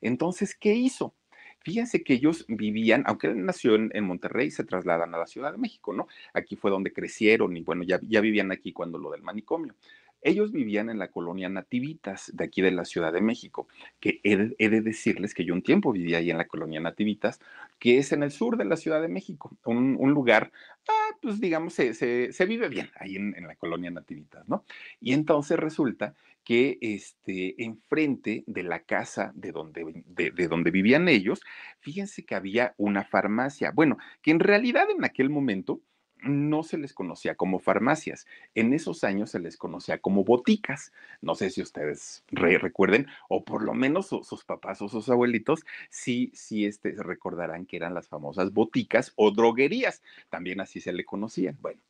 Entonces, 0.00 0.54
¿qué 0.54 0.74
hizo? 0.74 1.14
Fíjense 1.62 2.02
que 2.02 2.14
ellos 2.14 2.46
vivían, 2.48 3.04
aunque 3.06 3.26
él 3.26 3.44
nació 3.44 3.74
en, 3.74 4.04
Monterrey, 4.04 4.50
se 4.50 4.64
trasladan 4.64 5.14
a 5.14 5.18
la 5.18 5.26
Ciudad 5.26 5.52
de 5.52 5.58
México, 5.58 5.92
¿no? 5.92 6.08
Aquí 6.32 6.56
fue 6.56 6.70
donde 6.70 6.92
crecieron 6.92 7.54
y 7.56 7.62
bueno, 7.62 7.82
ya, 7.82 8.00
ya 8.02 8.20
vivían 8.20 8.50
aquí 8.50 8.72
cuando 8.72 8.98
lo 8.98 9.10
del 9.10 9.22
manicomio. 9.22 9.74
Ellos 10.22 10.52
vivían 10.52 10.90
en 10.90 10.98
la 10.98 11.08
colonia 11.08 11.48
Nativitas, 11.48 12.30
de 12.34 12.44
aquí 12.44 12.62
de 12.62 12.70
la 12.70 12.84
Ciudad 12.84 13.12
de 13.12 13.20
México, 13.20 13.68
que 14.00 14.20
he 14.22 14.36
de, 14.36 14.80
decirles 14.80 15.34
que 15.34 15.44
yo 15.44 15.54
un 15.54 15.62
tiempo 15.62 15.92
vivía 15.92 16.18
ahí 16.18 16.30
en 16.30 16.38
la 16.38 16.46
colonia 16.46 16.80
Nativitas, 16.80 17.40
que 17.78 17.98
es 17.98 18.12
en 18.12 18.22
el 18.22 18.30
sur 18.30 18.56
de 18.56 18.64
la 18.64 18.76
Ciudad 18.76 19.00
de 19.00 19.08
México, 19.08 19.56
un, 19.64 19.96
lugar, 20.12 20.52
ah, 20.88 21.16
pues 21.22 21.40
digamos, 21.40 21.74
se, 21.74 22.46
vive 22.46 22.68
bien 22.68 22.90
ahí 22.96 23.16
en, 23.16 23.34
la 23.46 23.56
colonia 23.56 23.90
Nativitas, 23.90 24.48
¿no? 24.48 24.64
Y 25.00 25.12
entonces 25.12 25.58
resulta 25.58 26.14
que 26.44 26.78
este, 26.80 27.62
enfrente 27.62 28.44
de 28.46 28.62
la 28.62 28.80
casa 28.80 29.32
de 29.34 29.52
donde, 29.52 30.02
de 30.06 30.48
donde 30.48 30.70
vivían 30.70 31.08
ellos, 31.08 31.40
fíjense 31.80 32.24
que 32.24 32.34
había 32.34 32.74
una 32.76 33.04
farmacia, 33.04 33.70
bueno, 33.70 33.98
que 34.22 34.30
en 34.30 34.40
realidad 34.40 34.88
en 34.90 35.04
aquel 35.04 35.30
momento 35.30 35.80
no 36.22 36.62
se 36.62 36.78
les 36.78 36.92
conocía 36.92 37.34
como 37.34 37.58
farmacias. 37.58 38.26
En 38.54 38.72
esos 38.72 39.04
años 39.04 39.30
se 39.30 39.40
les 39.40 39.56
conocía 39.56 39.98
como 39.98 40.24
boticas. 40.24 40.92
No 41.20 41.34
sé 41.34 41.50
si 41.50 41.62
ustedes 41.62 42.24
recuerden, 42.30 43.06
o 43.28 43.44
por 43.44 43.62
lo 43.62 43.74
menos 43.74 44.08
sus 44.08 44.44
papás 44.44 44.82
o 44.82 44.88
sus 44.88 45.08
abuelitos, 45.08 45.64
sí, 45.88 46.30
sí 46.34 46.66
este, 46.66 46.92
recordarán 46.92 47.66
que 47.66 47.76
eran 47.76 47.94
las 47.94 48.08
famosas 48.08 48.52
boticas 48.52 49.12
o 49.16 49.30
droguerías. 49.30 50.02
También 50.28 50.60
así 50.60 50.80
se 50.80 50.92
le 50.92 51.04
conocían. 51.04 51.56
Bueno. 51.60 51.80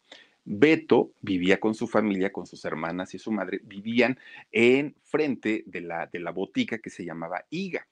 Beto 0.45 1.13
vivía 1.21 1.61
con 1.61 1.75
su 1.75 1.87
familia, 1.87 2.33
con 2.33 2.47
sus 2.47 2.65
hermanas 2.65 3.15
y 3.15 3.19
su 3.19 3.31
madre, 3.31 3.61
vivían 3.63 4.19
en 4.51 4.97
frente 5.03 5.65
de 5.67 5.83
la, 5.83 6.07
de 6.07 6.19
la 6.19 6.31
botica 6.31 6.79
que 6.79 6.91
se 6.91 7.05
llamaba 7.05 7.45
Iga. 7.51 7.87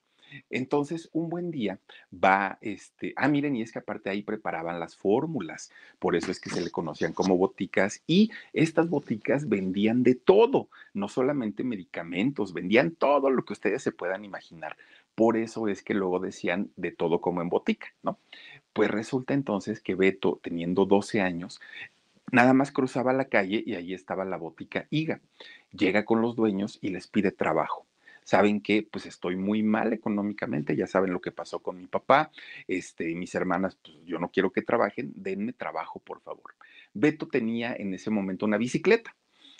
Entonces, 0.51 1.09
un 1.13 1.29
buen 1.29 1.51
día 1.51 1.79
va, 2.13 2.59
este, 2.61 3.13
ah, 3.17 3.29
miren, 3.29 3.57
y 3.57 3.63
es 3.63 3.73
que 3.73 3.79
aparte 3.79 4.11
ahí 4.11 4.23
preparaban 4.23 4.81
las 4.81 4.97
fórmulas, 4.97 5.71
por 5.99 6.17
eso 6.17 6.31
es 6.31 6.41
que 6.41 6.51
se 6.51 6.61
le 6.61 6.71
conocían 6.71 7.13
como 7.13 7.37
boticas, 7.37 8.03
y 8.07 8.31
estas 8.53 8.89
boticas 8.89 9.49
vendían 9.49 10.03
de 10.03 10.15
todo, 10.15 10.69
no 10.95 11.09
solamente 11.09 11.65
medicamentos, 11.65 12.53
vendían 12.53 12.93
todo 12.93 13.31
lo 13.31 13.45
que 13.45 13.53
ustedes 13.53 13.83
se 13.83 13.93
puedan 13.93 14.25
imaginar. 14.25 14.77
Por 15.15 15.37
eso 15.37 15.69
es 15.69 15.83
que 15.83 15.95
luego 15.95 16.21
decían 16.21 16.71
de 16.77 16.93
todo 16.93 17.21
como 17.21 17.43
en 17.43 17.49
botica, 17.49 17.89
¿no? 18.03 18.19
Pues 18.73 18.91
resulta 18.91 19.35
entonces 19.35 19.81
que 19.81 19.97
Beto, 19.97 20.39
teniendo 20.43 20.85
12 20.85 21.21
años, 21.21 21.61
nada 22.31 22.53
más 22.53 22.71
cruzaba 22.71 23.13
la 23.13 23.25
calle 23.25 23.63
y 23.67 23.75
ahí 23.75 23.95
estaba 23.95 24.25
la 24.25 24.37
botica 24.37 24.87
Iga. 24.91 25.21
Llega 25.73 26.05
con 26.05 26.23
los 26.23 26.37
dueños 26.37 26.79
y 26.81 26.91
les 26.91 27.09
pide 27.09 27.33
trabajo 27.33 27.89
saben 28.29 28.61
que 28.61 28.83
pues 28.83 29.07
estoy 29.07 29.37
muy 29.37 29.63
mal 29.63 29.95
económicamente, 29.95 30.77
ya 30.77 30.87
saben 30.87 31.15
lo 31.15 31.21
que 31.23 31.33
pasó 31.33 31.61
con 31.61 31.79
mi 31.79 31.87
papá, 31.87 32.31
este, 32.67 33.15
mis 33.15 33.35
hermanas, 33.35 33.79
pues 33.83 33.97
yo 34.05 34.19
no 34.19 34.31
quiero 34.31 34.53
que 34.53 34.61
trabajen, 34.61 35.15
denme 35.17 35.55
trabajo, 35.55 35.99
por 36.01 36.21
favor. 36.21 36.55
Beto 36.93 37.29
tenía 37.29 37.75
en 37.75 37.95
ese 37.95 38.11
momento 38.11 38.45
una 38.45 38.59
bicicleta. 38.59 39.17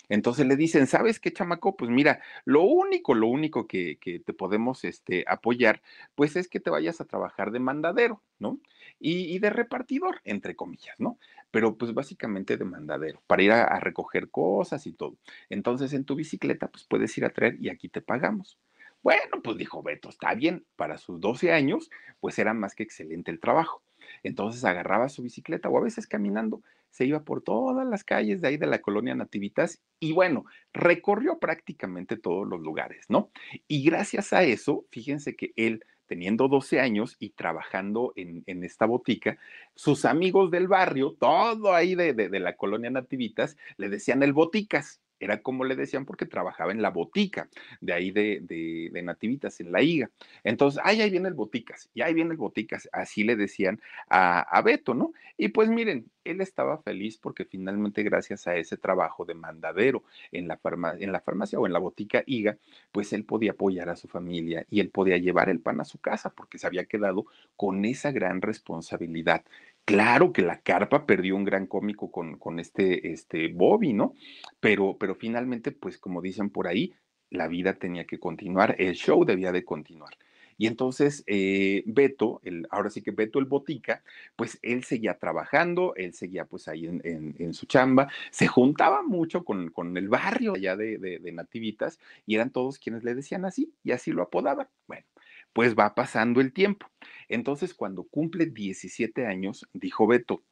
Entonces 0.07 0.45
le 0.45 0.55
dicen, 0.55 0.85
¿sabes 0.85 1.19
qué, 1.19 1.33
chamaco? 1.33 1.75
Pues 1.77 1.89
mira, 1.89 2.21
lo 2.45 2.61
único, 2.61 3.15
lo 3.15 3.25
único 3.25 3.65
que, 3.65 3.97
que 3.97 4.19
te 4.19 4.33
podemos 4.33 4.83
este, 4.83 5.25
apoyar, 5.27 5.81
pues 6.13 6.35
es 6.35 6.47
que 6.47 6.59
te 6.59 6.69
vayas 6.69 7.01
a 7.01 7.05
trabajar 7.05 7.49
de 7.49 7.59
mandadero, 7.59 8.21
¿no? 8.37 8.59
Y, 8.99 9.39
de 9.39 9.49
repartidor, 9.49 10.19
entre 10.25 10.55
comillas, 10.55 10.95
¿no? 10.99 11.17
Pero 11.51 11.77
pues 11.77 11.93
básicamente 11.93 12.57
de 12.57 12.65
mandadero, 12.65 13.21
para 13.27 13.43
ir 13.43 13.51
a, 13.51 13.63
a, 13.63 13.79
recoger 13.79 14.29
cosas 14.29 14.85
y 14.87 14.93
todo. 14.93 15.17
Entonces 15.49 15.93
en 15.93 16.03
tu 16.03 16.15
bicicleta, 16.15 16.67
pues 16.67 16.83
puedes 16.83 17.17
ir 17.17 17.25
a 17.25 17.29
traer 17.29 17.55
y 17.59 17.69
aquí 17.69 17.89
te 17.89 18.01
pagamos. 18.01 18.57
Bueno, 19.01 19.41
pues 19.41 19.57
dijo 19.57 19.81
Beto, 19.81 20.09
está 20.09 20.33
bien, 20.33 20.65
para 20.75 20.97
sus 20.97 21.21
12 21.21 21.53
años, 21.53 21.89
pues 22.19 22.37
era 22.37 22.53
más 22.53 22.75
que 22.75 22.83
excelente 22.83 23.31
el 23.31 23.39
trabajo. 23.39 23.81
Entonces 24.23 24.65
agarraba 24.65 25.09
su 25.09 25.23
bicicleta 25.23 25.69
o 25.69 25.77
a 25.77 25.81
veces 25.81 26.07
caminando, 26.07 26.61
se 26.89 27.05
iba 27.05 27.23
por 27.23 27.41
todas 27.41 27.87
las 27.87 28.03
calles 28.03 28.41
de 28.41 28.49
ahí 28.49 28.57
de 28.57 28.67
la 28.67 28.81
colonia 28.81 29.15
Nativitas 29.15 29.81
y 29.99 30.11
bueno, 30.11 30.45
recorrió 30.73 31.39
prácticamente 31.39 32.17
todos 32.17 32.47
los 32.47 32.59
lugares, 32.59 33.05
¿no? 33.09 33.31
Y 33.67 33.83
gracias 33.83 34.33
a 34.33 34.43
eso, 34.43 34.85
fíjense 34.91 35.35
que 35.35 35.53
él, 35.55 35.85
teniendo 36.09 36.47
12 36.47 36.81
años 36.81 37.15
y 37.19 37.29
trabajando 37.29 38.13
en, 38.15 38.63
esta 38.63 38.87
botica, 38.87 39.37
sus 39.75 40.03
amigos 40.03 40.49
del 40.49 40.67
barrio, 40.67 41.15
todo 41.17 41.73
ahí 41.73 41.93
de, 41.93 42.13
de 42.13 42.39
la 42.39 42.57
colonia 42.57 42.89
Nativitas, 42.89 43.55
le 43.77 43.89
decían 43.89 44.23
el 44.23 44.33
boticas 44.33 44.99
era 45.19 45.41
como 45.41 45.65
le 45.65 45.75
decían 45.75 46.05
porque 46.05 46.25
trabajaba 46.25 46.71
en 46.71 46.81
la 46.81 46.89
botica, 46.89 47.49
de 47.81 47.93
ahí 47.93 48.11
de, 48.11 48.39
de, 48.41 49.01
Nativitas, 49.01 49.59
en 49.59 49.71
la 49.71 49.81
IGA. 49.81 50.09
Entonces, 50.43 50.81
ay, 50.83 51.01
ahí 51.01 51.09
viene 51.09 51.29
el 51.29 51.33
boticas, 51.33 51.89
y 51.93 52.01
ahí 52.01 52.13
viene 52.13 52.31
el 52.31 52.37
boticas, 52.37 52.89
así 52.91 53.23
le 53.23 53.35
decían 53.35 53.81
a, 54.09 54.41
a 54.41 54.61
Beto, 54.61 54.93
¿no? 54.93 55.13
Y 55.37 55.49
pues 55.49 55.69
miren, 55.69 56.05
él 56.25 56.41
estaba 56.41 56.77
feliz 56.79 57.17
porque 57.17 57.45
finalmente 57.45 58.03
gracias 58.03 58.47
a 58.47 58.55
ese 58.55 58.77
trabajo 58.77 59.25
de 59.25 59.33
mandadero 59.33 60.03
en 60.31 60.47
la, 60.47 60.57
farma, 60.57 60.93
en 60.99 61.11
la 61.11 61.21
farmacia 61.21 61.59
o 61.59 61.65
en 61.65 61.73
la 61.73 61.79
botica 61.79 62.23
IGA, 62.25 62.57
pues 62.91 63.13
él 63.13 63.23
podía 63.25 63.51
apoyar 63.51 63.89
a 63.89 63.95
su 63.95 64.07
familia 64.07 64.65
y 64.69 64.79
él 64.79 64.89
podía 64.89 65.17
llevar 65.17 65.49
el 65.49 65.59
pan 65.59 65.81
a 65.81 65.85
su 65.85 65.97
casa 65.99 66.29
porque 66.29 66.57
se 66.57 66.67
había 66.67 66.85
quedado 66.85 67.25
con 67.55 67.85
esa 67.85 68.11
gran 68.11 68.41
responsabilidad. 68.41 69.43
Claro 69.89 70.31
que 70.31 70.43
la 70.43 70.61
carpa 70.61 71.07
perdió 71.07 71.35
un 71.35 71.43
gran 71.43 71.65
cómico 71.65 72.11
con, 72.11 72.37
con 72.37 72.59
este, 72.59 73.11
este 73.11 73.47
Bobby, 73.47 73.93
¿no? 73.93 74.13
Pero, 74.59 74.97
pero 74.99 75.15
finalmente, 75.15 75.71
pues 75.71 75.97
como 75.97 76.21
dicen 76.21 76.51
por 76.51 76.67
ahí, 76.67 76.93
la 77.31 77.47
vida 77.47 77.73
tenía 77.73 78.05
que 78.05 78.19
continuar, 78.19 78.75
el 78.77 78.93
show 78.93 79.25
debía 79.25 79.51
de 79.51 79.65
continuar. 79.65 80.15
Y 80.59 80.67
entonces 80.67 81.23
eh, 81.25 81.81
Beto, 81.87 82.39
el, 82.43 82.67
ahora 82.69 82.91
sí 82.91 83.01
que 83.01 83.09
Beto 83.09 83.39
el 83.39 83.45
Botica, 83.45 84.03
pues 84.35 84.59
él 84.61 84.83
seguía 84.83 85.17
trabajando, 85.17 85.95
él 85.95 86.13
seguía 86.13 86.45
pues 86.45 86.67
ahí 86.67 86.85
en, 86.85 87.01
en, 87.03 87.53
su 87.55 87.65
chamba, 87.65 88.09
se 88.29 88.45
juntaba 88.45 89.01
mucho 89.01 89.43
con, 89.43 89.71
con 89.71 89.97
el 89.97 90.07
barrio 90.07 90.53
allá 90.53 90.75
de, 90.75 90.99
de, 90.99 91.17
de, 91.17 91.31
Nativitas 91.31 91.97
y 92.27 92.35
eran 92.35 92.51
todos 92.51 92.77
quienes 92.77 93.03
le 93.03 93.15
decían 93.15 93.43
así 93.43 93.73
y 93.83 93.91
así 93.91 94.11
lo 94.11 94.21
apodaban. 94.21 94.67
Bueno, 94.85 95.07
pues 95.53 95.75
va 95.75 95.95
pasando 95.95 96.41
el 96.41 96.53
tiempo. 96.53 96.87
Entonces, 97.29 97.73
cuando 97.73 98.03
cumple 98.03 98.47
17 98.47 99.25
años, 99.25 99.67
dijo 99.73 100.07
Beto, 100.07 100.43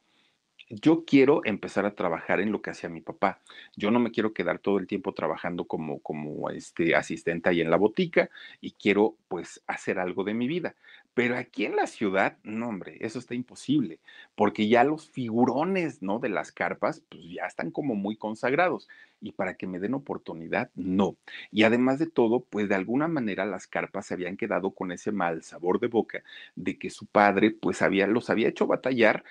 yo 0.70 1.04
quiero 1.06 1.40
empezar 1.44 1.86
a 1.86 1.94
trabajar 1.94 2.40
en 2.40 2.52
lo 2.52 2.60
que 2.60 2.70
hacía 2.70 2.90
mi 2.90 3.00
papá. 3.00 3.40
Yo 3.76 3.90
no 3.90 4.00
me 4.00 4.10
quiero 4.10 4.34
quedar 4.34 4.58
todo 4.58 4.78
el 4.78 4.86
tiempo 4.86 5.14
trabajando 5.14 5.64
como, 5.64 6.00
como 6.00 6.50
este 6.50 6.94
asistente 6.94 7.48
ahí 7.48 7.60
en 7.60 7.70
la 7.70 7.76
botica 7.76 8.30
y 8.60 8.72
quiero 8.72 9.16
pues 9.28 9.62
hacer 9.66 9.98
algo 9.98 10.24
de 10.24 10.34
mi 10.34 10.46
vida. 10.46 10.74
Pero 11.18 11.36
aquí 11.36 11.64
en 11.64 11.74
la 11.74 11.88
ciudad, 11.88 12.38
no, 12.44 12.68
hombre, 12.68 12.96
eso 13.00 13.18
está 13.18 13.34
imposible, 13.34 13.98
porque 14.36 14.68
ya 14.68 14.84
los 14.84 15.10
figurones, 15.10 16.00
¿no? 16.00 16.20
De 16.20 16.28
las 16.28 16.52
carpas, 16.52 17.02
pues 17.08 17.24
ya 17.28 17.44
están 17.44 17.72
como 17.72 17.96
muy 17.96 18.14
consagrados. 18.14 18.86
Y 19.20 19.32
para 19.32 19.54
que 19.54 19.66
me 19.66 19.80
den 19.80 19.94
oportunidad, 19.94 20.70
no. 20.76 21.16
Y 21.50 21.64
además 21.64 21.98
de 21.98 22.06
todo, 22.06 22.44
pues 22.44 22.68
de 22.68 22.76
alguna 22.76 23.08
manera 23.08 23.46
las 23.46 23.66
carpas 23.66 24.06
se 24.06 24.14
habían 24.14 24.36
quedado 24.36 24.70
con 24.70 24.92
ese 24.92 25.10
mal 25.10 25.42
sabor 25.42 25.80
de 25.80 25.88
boca 25.88 26.22
de 26.54 26.78
que 26.78 26.88
su 26.88 27.04
padre, 27.06 27.50
pues 27.50 27.82
había, 27.82 28.06
los 28.06 28.30
había 28.30 28.46
hecho 28.46 28.68
batallar 28.68 29.24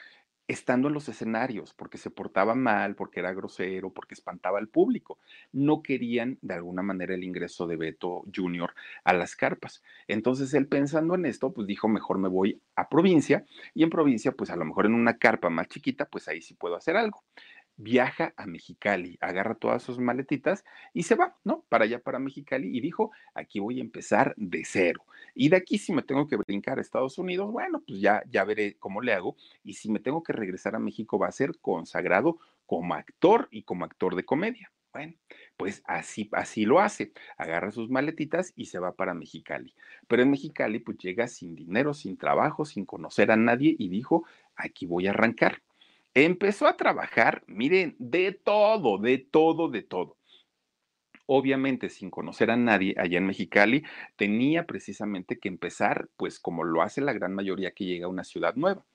estando 0.48 0.88
en 0.88 0.94
los 0.94 1.10
escenarios, 1.10 1.74
porque 1.74 1.98
se 1.98 2.10
portaba 2.10 2.56
mal, 2.56 2.96
porque 2.96 3.20
era 3.20 3.34
grosero, 3.34 3.92
porque 3.92 4.14
espantaba 4.14 4.60
al 4.60 4.70
público. 4.70 5.20
No 5.52 5.82
querían 5.82 6.38
de 6.42 6.54
alguna 6.56 6.82
manera 6.82 7.16
el 7.16 7.24
ingreso 7.24 7.68
de 7.68 7.76
Beto 7.76 8.24
Jr. 8.34 8.74
a 9.04 9.14
las 9.14 9.36
carpas. 9.36 9.84
Entonces 10.08 10.54
él 10.54 10.68
pensando 10.68 11.16
en 11.16 11.26
esto, 11.26 11.54
pues 11.54 11.68
dijo, 11.68 11.88
mejor 11.88 12.18
me 12.18 12.30
voy 12.30 12.62
a 12.76 12.90
provincia 12.90 13.46
y 13.74 13.84
en 13.84 13.90
provincia, 13.90 14.32
pues 14.32 14.50
a 14.50 14.56
lo 14.56 14.66
mejor 14.66 14.86
en 14.86 14.94
una 14.94 15.18
carpa 15.18 15.50
más 15.50 15.68
chiquita, 15.68 16.06
pues 16.06 16.28
ahí 16.28 16.42
sí 16.42 16.54
puedo 16.54 16.76
hacer 16.76 16.96
algo 16.96 17.24
viaja 17.78 18.34
a 18.36 18.48
Mexicali, 18.48 19.18
agarra 19.22 19.56
todas 19.56 19.84
sus 19.84 20.00
maletitas 20.00 20.66
y 20.94 21.04
se 21.04 21.16
va, 21.16 21.38
¿no? 21.44 21.64
Para 21.70 21.86
allá, 21.86 22.00
para 22.00 22.20
Mexicali, 22.20 22.76
y 22.76 22.82
dijo, 22.82 23.12
aquí 23.34 23.60
voy 23.60 23.78
a 23.78 23.82
empezar 23.82 24.34
de 24.36 24.64
cero. 24.66 25.06
Y 25.36 25.50
de 25.50 25.58
aquí, 25.58 25.78
si 25.78 25.94
me 25.94 26.02
tengo 26.02 26.28
que 26.28 26.38
brincar 26.38 26.80
a 26.80 26.82
Estados 26.82 27.18
Unidos, 27.18 27.52
bueno, 27.52 27.84
pues 27.88 28.02
ya, 28.02 28.24
ya 28.30 28.44
veré 28.44 28.76
cómo 28.80 29.02
le 29.02 29.14
hago. 29.14 29.38
Y 29.64 29.76
si 29.76 29.90
me 29.90 30.00
tengo 30.00 30.24
que 30.24 30.34
regresar 30.34 30.76
a 30.76 30.80
México, 30.80 31.20
va 31.20 31.28
a 31.28 31.32
ser 31.32 31.58
consagrado 31.60 32.40
como 32.66 32.96
actor 32.96 33.48
y 33.52 33.64
como 33.64 33.86
actor 33.86 34.16
de 34.16 34.26
comedia. 34.26 34.72
Bueno, 34.92 35.14
pues 35.58 35.84
así, 35.86 36.28
así 36.32 36.66
lo 36.66 36.80
hace. 36.80 37.14
Agarra 37.38 37.72
sus 37.72 37.90
maletitas 37.90 38.54
y 38.56 38.66
se 38.66 38.80
va 38.80 38.96
para 38.96 39.14
Mexicali. 39.14 39.76
Pero 40.08 40.24
en 40.24 40.32
Mexicali, 40.32 40.80
pues 40.80 40.98
llega 40.98 41.28
sin 41.28 41.56
dinero, 41.56 41.94
sin 41.94 42.18
trabajo, 42.18 42.66
sin 42.66 42.86
conocer 42.86 43.30
a 43.30 43.36
nadie 43.36 43.76
y 43.78 43.90
dijo, 43.90 44.26
aquí 44.56 44.88
voy 44.88 45.06
a 45.06 45.12
arrancar 45.12 45.62
empezó 46.14 46.68
a 46.68 46.78
trabajar, 46.78 47.44
miren, 47.48 47.96
de 48.00 48.32
todo, 48.32 48.98
de 48.98 49.18
todo, 49.18 49.70
de 49.70 49.84
todo. 49.84 50.18
Obviamente, 51.26 51.90
sin 51.90 52.10
conocer 52.10 52.50
a 52.52 52.56
nadie 52.56 52.96
allá 52.98 53.18
en 53.18 53.28
Mexicali, 53.28 53.84
tenía 54.16 54.66
precisamente 54.66 55.38
que 55.40 55.50
empezar, 55.50 56.10
pues 56.16 56.40
como 56.40 56.64
lo 56.64 56.82
hace 56.82 57.02
la 57.02 57.12
gran 57.14 57.34
mayoría 57.34 57.72
que 57.72 57.86
llega 57.86 58.06
a 58.06 58.10
una 58.10 58.24
ciudad 58.24 58.56
nueva. 58.56 58.86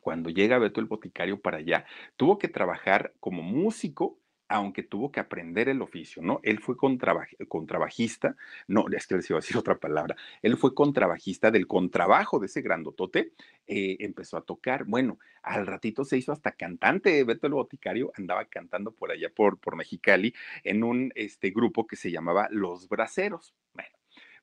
Cuando 0.00 0.30
llega 0.30 0.58
Beto 0.58 0.80
el 0.80 0.86
Boticario 0.86 1.40
para 1.40 1.58
allá, 1.58 1.84
tuvo 2.16 2.38
que 2.38 2.48
trabajar 2.48 3.12
como 3.20 3.42
músico 3.42 4.18
aunque 4.48 4.82
tuvo 4.82 5.10
que 5.10 5.20
aprender 5.20 5.68
el 5.68 5.82
oficio, 5.82 6.22
¿no? 6.22 6.40
Él 6.42 6.60
fue 6.60 6.76
contrabajista, 6.76 8.36
no, 8.68 8.86
es 8.88 9.06
que 9.06 9.16
les 9.16 9.30
iba 9.30 9.38
a 9.38 9.42
decir 9.42 9.56
otra 9.58 9.78
palabra, 9.78 10.16
él 10.42 10.56
fue 10.56 10.74
contrabajista 10.74 11.50
del 11.50 11.66
contrabajo 11.66 12.38
de 12.38 12.46
ese 12.46 12.62
grandotote, 12.62 13.32
eh, 13.66 13.96
empezó 14.00 14.36
a 14.36 14.44
tocar, 14.44 14.84
bueno, 14.84 15.18
al 15.42 15.66
ratito 15.66 16.04
se 16.04 16.18
hizo 16.18 16.32
hasta 16.32 16.52
cantante, 16.52 17.24
Beto 17.24 17.46
el 17.46 17.54
Boticario 17.54 18.12
andaba 18.16 18.44
cantando 18.46 18.92
por 18.92 19.10
allá 19.10 19.30
por, 19.34 19.58
por 19.58 19.76
Mexicali 19.76 20.34
en 20.64 20.84
un 20.84 21.12
este, 21.14 21.50
grupo 21.50 21.86
que 21.86 21.96
se 21.96 22.10
llamaba 22.10 22.48
Los 22.50 22.88
Braceros, 22.88 23.54
bueno, 23.74 23.90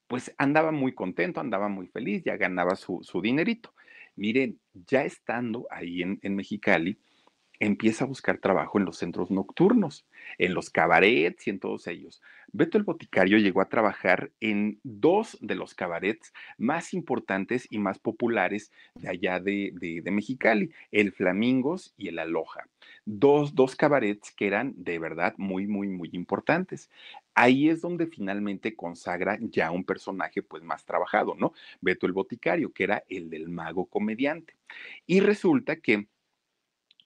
pues 0.07 0.33
andaba 0.37 0.71
muy 0.71 0.93
contento, 0.93 1.39
andaba 1.39 1.69
muy 1.69 1.87
feliz, 1.87 2.23
ya 2.23 2.37
ganaba 2.37 2.75
su, 2.75 2.99
su 3.03 3.21
dinerito. 3.21 3.73
Miren, 4.15 4.59
ya 4.73 5.05
estando 5.05 5.65
ahí 5.71 6.03
en, 6.03 6.19
en 6.21 6.35
Mexicali, 6.35 6.99
empieza 7.59 8.03
a 8.03 8.07
buscar 8.07 8.37
trabajo 8.37 8.77
en 8.77 8.85
los 8.85 8.97
centros 8.97 9.31
nocturnos, 9.31 10.05
en 10.37 10.53
los 10.53 10.69
cabarets 10.69 11.47
y 11.47 11.51
en 11.51 11.59
todos 11.59 11.87
ellos. 11.87 12.21
Beto 12.51 12.77
el 12.77 12.83
Boticario 12.83 13.37
llegó 13.37 13.61
a 13.61 13.69
trabajar 13.69 14.31
en 14.39 14.79
dos 14.83 15.37
de 15.41 15.55
los 15.55 15.73
cabarets 15.73 16.33
más 16.57 16.93
importantes 16.93 17.67
y 17.69 17.79
más 17.79 17.99
populares 17.99 18.71
de 18.95 19.09
allá 19.09 19.39
de, 19.39 19.73
de, 19.73 20.11
Mexicali, 20.11 20.71
el 20.91 21.11
Flamingos 21.11 21.93
y 21.97 22.09
el 22.09 22.19
Aloha. 22.19 22.67
Dos, 23.05 23.55
dos 23.55 23.75
cabarets 23.75 24.31
que 24.31 24.45
eran 24.47 24.73
de 24.75 24.99
verdad 24.99 25.33
muy, 25.37 25.67
muy, 25.67 25.87
muy 25.87 26.09
importantes. 26.11 26.89
Ahí 27.33 27.69
es 27.69 27.81
donde 27.81 28.05
finalmente 28.05 28.75
consagra 28.75 29.39
ya 29.41 29.71
un 29.71 29.83
personaje 29.83 30.43
pues 30.43 30.63
más 30.63 30.85
trabajado, 30.85 31.35
¿no? 31.35 31.53
Beto 31.81 32.05
el 32.05 32.13
Boticario, 32.13 32.71
que 32.71 32.83
era 32.83 33.03
el 33.09 33.29
del 33.29 33.49
mago 33.49 33.87
comediante. 33.87 34.55
Y 35.07 35.21
resulta 35.21 35.77
que 35.77 36.07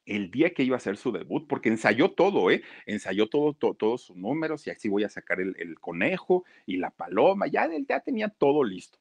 el 0.08 0.32
día 0.32 0.54
que 0.54 0.64
iba 0.64 0.76
a 0.76 0.78
hacer 0.78 0.98
su 0.98 1.12
debut, 1.12 1.48
porque 1.48 1.70
ensayó 1.70 2.12
todo, 2.12 2.50
¿eh? 2.52 2.64
Ensayó 2.86 3.28
todo, 3.28 3.54
todo 3.54 3.74
todos 3.76 4.02
sus 4.04 4.18
números 4.18 4.66
y 4.68 4.72
así 4.72 4.90
voy 4.90 5.04
a 5.04 5.10
sacar 5.10 5.40
el, 5.40 5.56
el, 5.60 5.80
conejo 5.80 6.46
y 6.66 6.78
la 6.78 6.92
paloma, 6.92 7.48
ya, 7.48 7.70
ya 7.88 8.00
tenía 8.00 8.30
todo 8.30 8.64
listo. 8.64 9.00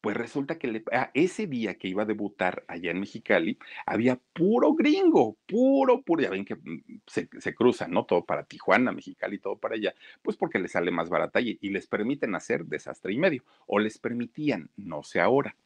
Pues 0.00 0.16
resulta 0.16 0.58
que 0.58 0.84
ah, 0.92 1.10
ese 1.14 1.46
día 1.46 1.74
que 1.74 1.88
iba 1.88 2.04
a 2.04 2.06
debutar 2.06 2.64
allá 2.68 2.90
en 2.90 3.00
Mexicali, 3.00 3.58
había 3.86 4.20
puro 4.34 4.74
gringo, 4.74 5.36
puro, 5.46 6.02
puro, 6.02 6.22
ya 6.22 6.30
ven 6.30 6.44
que 6.44 6.54
mm, 6.54 7.00
se, 7.06 7.54
cruzan, 7.54 7.90
¿no? 7.90 8.04
Todo 8.04 8.24
para 8.24 8.44
Tijuana, 8.44 8.92
Mexicali, 8.92 9.38
todo 9.38 9.58
para 9.58 9.74
allá, 9.74 9.94
pues 10.22 10.36
porque 10.36 10.58
les 10.58 10.72
sale 10.72 10.90
más 10.90 11.08
barata 11.08 11.40
y 11.40 11.58
les 11.70 11.86
permiten 11.86 12.34
hacer 12.34 12.66
desastre 12.66 13.12
y 13.14 13.18
medio, 13.18 13.42
o 13.66 13.78
les 13.78 13.98
permitían, 13.98 14.70
no 14.76 15.02
sé 15.02 15.20
ahora. 15.20 15.56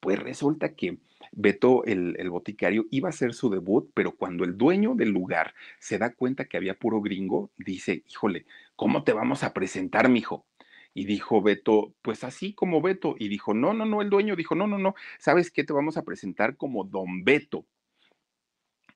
Pues 0.00 0.18
resulta 0.18 0.74
que 0.74 0.98
Beto, 1.32 1.84
el, 1.84 2.16
el, 2.18 2.30
boticario, 2.30 2.86
iba 2.90 3.08
a 3.08 3.10
hacer 3.10 3.34
su 3.34 3.50
debut, 3.50 3.90
pero 3.94 4.16
cuando 4.16 4.44
el 4.44 4.56
dueño 4.56 4.94
del 4.94 5.10
lugar 5.10 5.54
se 5.78 5.98
da 5.98 6.12
cuenta 6.12 6.46
que 6.46 6.56
había 6.56 6.78
puro 6.78 7.00
gringo, 7.00 7.50
dice, 7.56 8.02
híjole, 8.08 8.46
¿cómo 8.76 9.04
te 9.04 9.12
vamos 9.12 9.44
a 9.44 9.52
presentar, 9.52 10.08
mijo? 10.08 10.46
Y 10.92 11.04
dijo 11.04 11.40
Beto, 11.40 11.94
pues 12.02 12.24
así 12.24 12.52
como 12.52 12.82
Beto. 12.82 13.14
Y 13.18 13.28
dijo, 13.28 13.54
no, 13.54 13.72
no, 13.74 13.84
no, 13.86 14.02
el 14.02 14.10
dueño 14.10 14.34
dijo, 14.36 14.54
no, 14.54 14.66
no, 14.66 14.78
no, 14.78 14.94
¿sabes 15.18 15.50
qué? 15.50 15.62
Te 15.64 15.72
vamos 15.72 15.96
a 15.96 16.02
presentar 16.02 16.56
como 16.56 16.84
Don 16.84 17.22
Beto. 17.24 17.64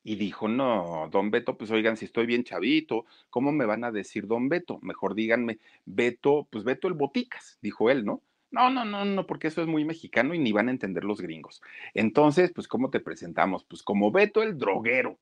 Y 0.07 0.17
dijo, 0.17 0.49
no, 0.49 1.09
don 1.11 1.31
Beto, 1.31 1.57
pues 1.57 1.71
oigan, 1.71 1.97
si 1.97 2.05
estoy 2.05 2.27
bien 2.27 2.45
chavito, 2.45 3.07
¿cómo 3.31 3.53
me 3.53 3.64
van 3.64 3.85
a 3.85 3.90
decir 3.90 4.27
don 4.27 4.51
Beto? 4.51 4.79
Mejor 4.83 5.14
díganme, 5.14 5.59
Beto, 5.87 6.47
pues 6.51 6.62
Beto 6.62 6.88
el 6.88 6.95
Boticas, 6.95 7.59
dijo 7.62 7.90
él, 7.90 8.05
¿no? 8.05 8.23
No, 8.55 8.71
no, 8.71 8.85
no, 8.85 9.05
no, 9.05 9.27
porque 9.27 9.49
eso 9.49 9.62
es 9.62 9.67
muy 9.67 9.85
mexicano 9.85 10.33
y 10.33 10.38
ni 10.38 10.53
van 10.53 10.69
a 10.69 10.71
entender 10.71 11.03
los 11.03 11.21
gringos. 11.21 11.61
Entonces, 11.93 12.53
pues, 12.55 12.69
¿cómo 12.69 12.88
te 12.88 13.01
presentamos? 13.01 13.64
Pues 13.64 13.83
como 13.83 14.12
Beto 14.12 14.45
el 14.45 14.57
droguero. 14.57 15.19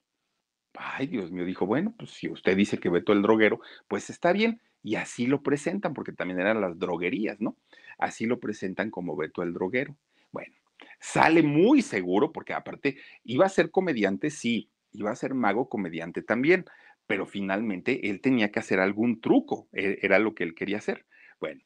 Ay, 0.75 1.07
Dios 1.07 1.33
mío, 1.33 1.47
dijo, 1.47 1.65
bueno, 1.65 1.95
pues 1.99 2.11
si 2.11 2.29
usted 2.29 2.55
dice 2.55 2.77
que 2.77 2.91
Beto 2.91 3.15
el 3.15 3.23
droguero, 3.23 3.61
pues 3.89 4.11
está 4.11 4.35
bien. 4.35 4.61
Y 4.83 4.97
así 4.97 5.27
lo 5.27 5.43
presentan, 5.43 5.95
porque 5.95 6.13
también 6.13 6.41
eran 6.41 6.61
las 6.61 6.79
droguerías, 6.79 7.41
¿no? 7.41 7.57
Así 7.97 8.27
lo 8.27 8.39
presentan 8.39 8.91
como 8.91 9.17
Beto 9.17 9.43
el 9.43 9.55
droguero. 9.55 9.97
Bueno, 10.31 10.55
sale 11.01 11.43
muy 11.43 11.81
seguro, 11.81 12.33
porque 12.33 12.53
aparte 12.53 12.99
iba 13.25 13.47
a 13.47 13.49
ser 13.49 13.71
comediante, 13.71 14.29
sí, 14.29 14.69
iba 14.93 15.11
a 15.11 15.17
ser 15.17 15.33
mago 15.33 15.71
comediante 15.71 16.21
también, 16.21 16.67
pero 17.07 17.25
finalmente 17.25 18.11
él 18.11 18.21
tenía 18.21 18.51
que 18.53 18.61
hacer 18.61 18.79
algún 18.79 19.23
truco, 19.23 19.69
e, 19.73 20.01
era 20.03 20.19
lo 20.19 20.35
que 20.35 20.45
él 20.45 20.55
quería 20.55 20.77
hacer. 20.77 21.07
Bueno, 21.41 21.63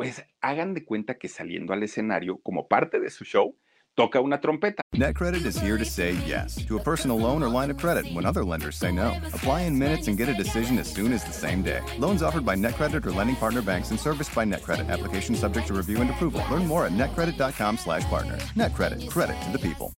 pues 0.00 0.24
hagan 0.40 0.72
de 0.72 0.82
cuenta 0.82 1.18
que 1.18 1.28
saliendo 1.28 1.74
al 1.74 1.82
escenario 1.82 2.38
como 2.38 2.68
parte 2.68 3.00
de 3.00 3.10
su 3.10 3.24
show, 3.24 3.54
toca 3.94 4.18
una 4.22 4.40
trompeta. 4.40 4.80
NetCredit 4.94 5.44
is 5.44 5.60
here 5.60 5.76
to 5.76 5.84
say 5.84 6.16
yes 6.26 6.56
to 6.64 6.78
a 6.78 6.82
personal 6.82 7.18
loan 7.18 7.42
or 7.42 7.50
line 7.50 7.70
of 7.70 7.76
credit 7.76 8.10
when 8.14 8.24
other 8.24 8.42
lenders 8.42 8.76
say 8.76 8.90
no. 8.90 9.12
Apply 9.34 9.66
in 9.66 9.78
minutes 9.78 10.08
and 10.08 10.16
get 10.16 10.30
a 10.30 10.32
decision 10.32 10.78
as 10.78 10.90
soon 10.90 11.12
as 11.12 11.22
the 11.24 11.34
same 11.34 11.62
day. 11.62 11.82
Loans 11.98 12.22
offered 12.22 12.46
by 12.46 12.56
NetCredit 12.56 13.04
or 13.04 13.12
lending 13.12 13.36
partner 13.36 13.60
banks 13.60 13.90
and 13.90 14.00
serviced 14.00 14.34
by 14.34 14.46
NetCredit. 14.46 14.88
Application 14.88 15.34
subject 15.34 15.66
to 15.66 15.74
review 15.74 16.00
and 16.00 16.08
approval. 16.08 16.42
Learn 16.50 16.66
more 16.66 16.86
at 16.86 16.92
netcredit.com/partner. 16.92 18.38
NetCredit. 18.56 19.06
Credit 19.10 19.36
to 19.42 19.52
the 19.52 19.58
people. 19.58 19.92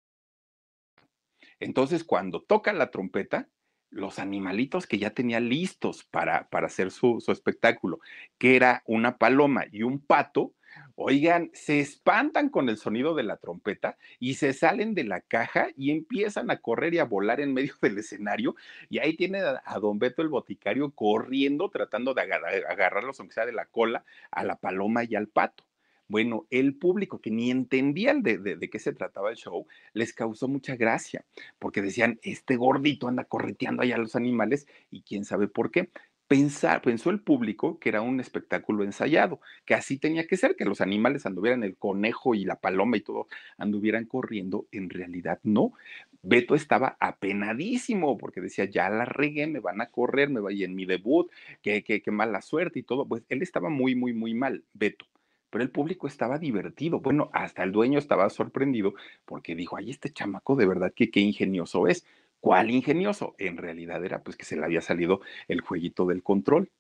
Entonces, 1.61 2.05
cuando 2.05 2.41
toca 2.41 2.73
la 2.73 2.91
trompeta, 2.91 3.51
los 3.91 4.19
animalitos 4.19 4.87
que 4.87 4.99
ya 4.99 5.11
tenía 5.11 5.41
listos 5.41 6.05
para, 6.05 6.49
para 6.49 6.67
hacer 6.67 6.91
su, 6.91 7.21
su 7.21 7.33
espectáculo, 7.33 8.01
que 8.39 8.57
era 8.57 8.83
una 8.87 9.19
paloma 9.19 9.65
y 9.71 9.83
un 9.83 10.01
pato, 10.01 10.55
Oigan, 10.95 11.51
se 11.55 11.81
espantan 11.81 12.51
con 12.51 12.69
el 12.69 12.77
sonido 12.77 13.15
de 13.15 13.23
la 13.23 13.39
trompeta 13.39 13.97
y 14.19 14.35
se 14.35 14.53
salen 14.53 14.95
de 14.95 15.05
la 15.05 15.21
caja 15.21 15.69
y 15.77 15.91
empiezan 15.91 16.51
a 16.51 16.61
correr 16.61 16.95
y 16.95 16.99
a 16.99 17.05
volar 17.05 17.41
en 17.41 17.55
medio 17.55 17.75
del 17.83 17.99
escenario. 17.99 18.55
Y 18.89 18.99
ahí 18.99 19.17
tiene 19.17 19.41
a, 19.41 19.79
don 19.81 19.99
Beto 19.99 20.23
el 20.23 20.29
boticario 20.29 20.91
corriendo, 20.91 21.71
tratando 21.71 22.15
de 22.15 22.23
agarrarlos, 22.23 23.19
aunque 23.19 23.35
sea 23.35 23.47
de 23.47 23.53
la 23.53 23.67
cola, 23.67 24.05
a 24.31 24.45
la 24.45 24.57
paloma 24.57 25.05
y 25.05 25.15
al 25.15 25.29
pato. 25.29 25.65
Bueno, 26.11 26.49
el 26.51 26.75
público 26.75 27.21
que 27.21 27.31
ni 27.31 27.53
entendía 27.53 28.15
de, 28.15 28.37
de, 28.37 28.69
qué 28.69 28.81
se 28.81 28.93
trataba 28.93 29.31
el 29.31 29.37
show, 29.37 29.69
les 29.93 30.13
causó 30.13 30.49
mucha 30.49 30.75
gracia, 30.75 31.25
porque 31.61 31.83
decían, 31.83 32.19
este 32.23 32.57
gordito 32.57 33.07
anda 33.07 33.23
correteando 33.23 33.83
allá 33.83 33.95
a 33.95 33.99
los 33.99 34.17
animales 34.17 34.67
y 34.91 35.03
quién 35.03 35.25
sabe 35.25 35.47
por 35.47 35.71
qué. 35.71 35.91
Pensar, 36.27 36.83
pensó 36.83 37.11
el 37.11 37.21
público 37.21 37.79
que 37.79 37.91
era 37.91 38.03
un 38.03 38.19
espectáculo 38.19 38.83
ensayado, 38.83 39.41
que 39.65 39.75
así 39.75 39.99
tenía 39.99 40.27
que 40.27 40.37
ser, 40.37 40.57
que 40.57 40.65
los 40.65 40.81
animales 40.81 41.27
anduvieran, 41.27 41.63
el 41.63 41.77
conejo 41.77 42.35
y 42.35 42.45
la 42.45 42.57
paloma 42.57 42.97
y 42.97 43.03
todo, 43.03 43.29
anduvieran 43.57 44.05
corriendo, 44.07 44.67
en 44.73 44.91
realidad 44.91 45.39
no. 45.45 45.75
Beto 46.23 46.57
estaba 46.57 46.97
apenadísimo 46.99 48.19
porque 48.19 48.41
decía, 48.41 48.65
ya 48.65 48.91
la 48.91 49.05
regué, 49.05 49.47
me 49.47 49.61
van 49.61 49.81
a 49.81 49.91
correr, 49.91 50.29
me 50.29 50.41
va 50.41 50.51
en 50.51 50.75
mi 50.75 50.87
debut, 50.87 51.31
qué, 51.63 51.85
qué, 51.85 52.03
qué 52.03 52.11
mala 52.11 52.43
suerte 52.43 52.81
y 52.81 52.83
todo. 52.83 53.07
Pues 53.07 53.23
él 53.29 53.43
estaba 53.43 53.71
muy, 53.71 53.95
muy, 53.95 54.13
muy 54.13 54.35
mal, 54.35 54.65
Beto 54.75 55.07
pero 55.51 55.65
el 55.65 55.71
público 55.71 56.07
estaba 56.07 56.39
divertido. 56.39 57.01
Bueno, 57.01 57.31
hasta 57.33 57.63
el 57.63 57.73
dueño 57.73 57.99
estaba 57.99 58.31
sorprendido 58.31 58.95
porque 59.25 59.55
dijo, 59.55 59.77
ay, 59.77 59.91
este 59.91 60.11
chamaco 60.11 60.57
de 60.57 60.67
verdad 60.67 60.93
que 60.95 61.11
qué 61.11 61.21
ingenioso 61.21 61.87
es. 61.87 62.07
¿Cuál 62.41 62.71
ingenioso? 62.71 63.35
En 63.39 63.59
realidad 63.59 64.05
era 64.05 64.23
pues 64.23 64.37
que 64.37 64.47
se 64.47 64.57
le 64.57 64.65
había 64.65 64.81
salido 64.81 65.21
el 65.49 65.61
jueguito 65.61 66.07
del 66.07 66.23
control. 66.23 66.71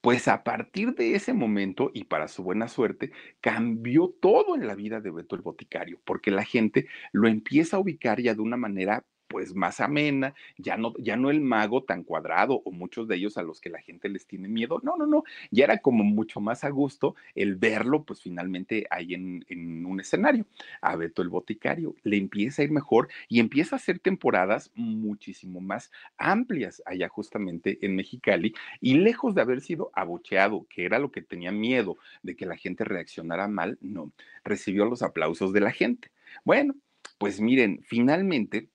Pues 0.00 0.28
a 0.28 0.44
partir 0.44 0.94
de 0.94 1.14
ese 1.14 1.32
momento, 1.32 1.90
y 1.92 2.04
para 2.04 2.28
su 2.28 2.42
buena 2.42 2.68
suerte, 2.68 3.12
cambió 3.40 4.08
todo 4.20 4.54
en 4.54 4.66
la 4.66 4.74
vida 4.74 5.00
de 5.00 5.10
Beto 5.10 5.36
el 5.36 5.42
Boticario, 5.42 6.00
porque 6.04 6.30
la 6.30 6.44
gente 6.44 6.86
lo 7.12 7.28
empieza 7.28 7.76
a 7.76 7.80
ubicar 7.80 8.20
ya 8.20 8.34
de 8.34 8.40
una 8.40 8.56
manera 8.56 9.04
pues 9.28 9.54
más 9.54 9.80
amena, 9.80 10.34
ya 10.56 10.76
no, 10.76 10.94
ya 10.98 11.16
no 11.16 11.30
el 11.30 11.40
mago 11.40 11.82
tan 11.82 12.04
cuadrado 12.04 12.62
o 12.64 12.70
muchos 12.70 13.08
de 13.08 13.16
ellos 13.16 13.36
a 13.38 13.42
los 13.42 13.60
que 13.60 13.70
la 13.70 13.80
gente 13.80 14.08
les 14.08 14.26
tiene 14.26 14.48
miedo, 14.48 14.80
no, 14.82 14.96
no, 14.96 15.06
no, 15.06 15.24
ya 15.50 15.64
era 15.64 15.78
como 15.78 16.04
mucho 16.04 16.40
más 16.40 16.64
a 16.64 16.70
gusto 16.70 17.14
el 17.34 17.56
verlo 17.56 18.04
pues 18.04 18.20
finalmente 18.22 18.86
ahí 18.90 19.14
en, 19.14 19.44
en 19.48 19.86
un 19.86 20.00
escenario. 20.00 20.46
A 20.80 20.96
Beto 20.96 21.22
el 21.22 21.28
Boticario 21.28 21.94
le 22.02 22.16
empieza 22.16 22.62
a 22.62 22.64
ir 22.64 22.70
mejor 22.70 23.08
y 23.28 23.40
empieza 23.40 23.76
a 23.76 23.78
hacer 23.78 23.98
temporadas 23.98 24.70
muchísimo 24.74 25.60
más 25.60 25.90
amplias 26.18 26.82
allá 26.86 27.08
justamente 27.08 27.78
en 27.82 27.96
Mexicali 27.96 28.54
y 28.80 28.94
lejos 28.94 29.34
de 29.34 29.42
haber 29.42 29.60
sido 29.60 29.90
abucheado, 29.94 30.66
que 30.68 30.84
era 30.84 30.98
lo 30.98 31.10
que 31.10 31.22
tenía 31.22 31.52
miedo 31.52 31.96
de 32.22 32.36
que 32.36 32.46
la 32.46 32.56
gente 32.56 32.84
reaccionara 32.84 33.48
mal, 33.48 33.78
no, 33.80 34.12
recibió 34.44 34.84
los 34.84 35.02
aplausos 35.02 35.52
de 35.52 35.60
la 35.60 35.72
gente. 35.72 36.10
Bueno, 36.44 36.74
pues 37.18 37.40
miren, 37.40 37.82
finalmente 37.84 38.68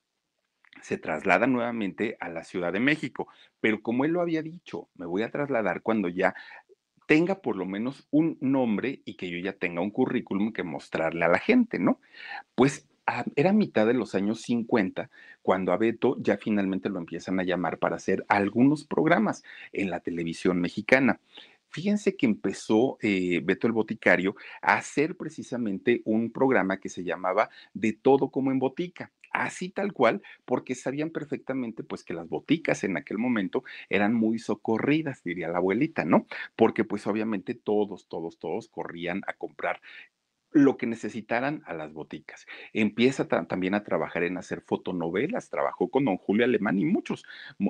se 0.81 0.97
traslada 0.97 1.47
nuevamente 1.47 2.17
a 2.19 2.29
la 2.29 2.43
Ciudad 2.43 2.73
de 2.73 2.79
México, 2.79 3.27
pero 3.59 3.81
como 3.81 4.05
él 4.05 4.11
lo 4.11 4.21
había 4.21 4.41
dicho, 4.41 4.89
me 4.95 5.05
voy 5.05 5.23
a 5.23 5.31
trasladar 5.31 5.81
cuando 5.81 6.09
ya 6.09 6.35
tenga 7.07 7.41
por 7.41 7.55
lo 7.57 7.65
menos 7.65 8.07
un 8.11 8.37
nombre 8.39 9.01
y 9.05 9.15
que 9.15 9.29
yo 9.29 9.37
ya 9.37 9.53
tenga 9.53 9.81
un 9.81 9.91
currículum 9.91 10.53
que 10.53 10.63
mostrarle 10.63 11.25
a 11.25 11.29
la 11.29 11.39
gente, 11.39 11.77
¿no? 11.77 11.99
Pues 12.55 12.87
ah, 13.05 13.25
era 13.35 13.51
mitad 13.51 13.85
de 13.85 13.93
los 13.93 14.15
años 14.15 14.41
50 14.43 15.09
cuando 15.41 15.73
a 15.73 15.77
Beto 15.77 16.15
ya 16.19 16.37
finalmente 16.37 16.89
lo 16.89 16.99
empiezan 16.99 17.39
a 17.39 17.43
llamar 17.43 17.79
para 17.79 17.97
hacer 17.97 18.23
algunos 18.29 18.85
programas 18.85 19.43
en 19.73 19.89
la 19.89 19.99
televisión 19.99 20.61
mexicana. 20.61 21.19
Fíjense 21.67 22.15
que 22.15 22.25
empezó 22.25 22.97
eh, 23.01 23.41
Beto 23.43 23.67
el 23.67 23.73
Boticario 23.73 24.35
a 24.61 24.75
hacer 24.75 25.15
precisamente 25.15 26.01
un 26.05 26.31
programa 26.31 26.79
que 26.79 26.89
se 26.89 27.03
llamaba 27.03 27.49
De 27.73 27.93
todo 27.93 28.29
como 28.29 28.51
en 28.51 28.59
botica 28.59 29.11
así 29.31 29.69
tal 29.69 29.93
cual, 29.93 30.21
porque 30.45 30.75
sabían 30.75 31.09
perfectamente 31.09 31.83
pues 31.83 32.03
que 32.03 32.13
las 32.13 32.29
boticas 32.29 32.83
en 32.83 32.97
aquel 32.97 33.17
momento 33.17 33.63
eran 33.89 34.13
muy 34.13 34.39
socorridas, 34.39 35.23
diría 35.23 35.47
la 35.47 35.57
abuelita, 35.57 36.05
¿no? 36.05 36.27
Porque 36.55 36.83
pues 36.83 37.07
obviamente 37.07 37.55
todos, 37.55 38.07
todos, 38.07 38.39
todos 38.39 38.67
corrían 38.69 39.21
a 39.27 39.33
comprar 39.33 39.81
lo 40.51 40.77
que 40.77 40.85
necesitaran 40.85 41.63
a 41.65 41.73
las 41.73 41.93
boticas. 41.93 42.45
Empieza 42.73 43.27
también 43.27 43.73
a 43.73 43.83
trabajar 43.83 44.23
en 44.23 44.37
hacer 44.37 44.61
fotonovelas, 44.61 45.49
trabajó 45.49 45.89
con 45.89 46.05
don 46.05 46.17
Julio 46.17 46.45
Alemán 46.45 46.77
y 46.79 46.85
muchos 46.85 47.23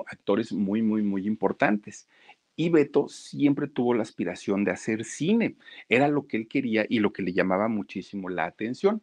actores 0.06 0.52
muy, 0.52 0.82
muy, 0.82 1.02
muy 1.02 1.26
importantes. 1.26 2.08
Y 2.56 2.68
Beto 2.70 3.08
siempre 3.08 3.68
tuvo 3.68 3.94
la 3.94 4.02
aspiración 4.02 4.64
de 4.64 4.72
hacer 4.72 5.04
cine, 5.04 5.56
era 5.88 6.08
lo 6.08 6.26
que 6.26 6.36
él 6.36 6.48
quería 6.48 6.84
y 6.88 6.98
lo 6.98 7.12
que 7.12 7.22
le 7.22 7.32
llamaba 7.32 7.68
muchísimo 7.68 8.28
la 8.28 8.44
atención 8.46 9.02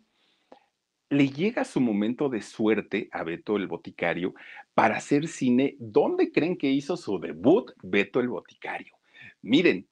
le 1.09 1.29
llega 1.29 1.65
su 1.65 1.81
momento 1.81 2.29
de 2.29 2.41
suerte 2.41 3.09
a 3.11 3.23
Beto 3.23 3.57
el 3.57 3.67
Boticario 3.67 4.35
para 4.73 4.97
hacer 4.97 5.27
cine. 5.27 5.75
¿Dónde 5.79 6.31
creen 6.31 6.57
que 6.57 6.69
hizo 6.69 6.97
su 6.97 7.19
debut 7.19 7.71
Beto 7.81 8.19
el 8.19 8.29
Boticario? 8.29 8.93
Miren, 9.41 9.87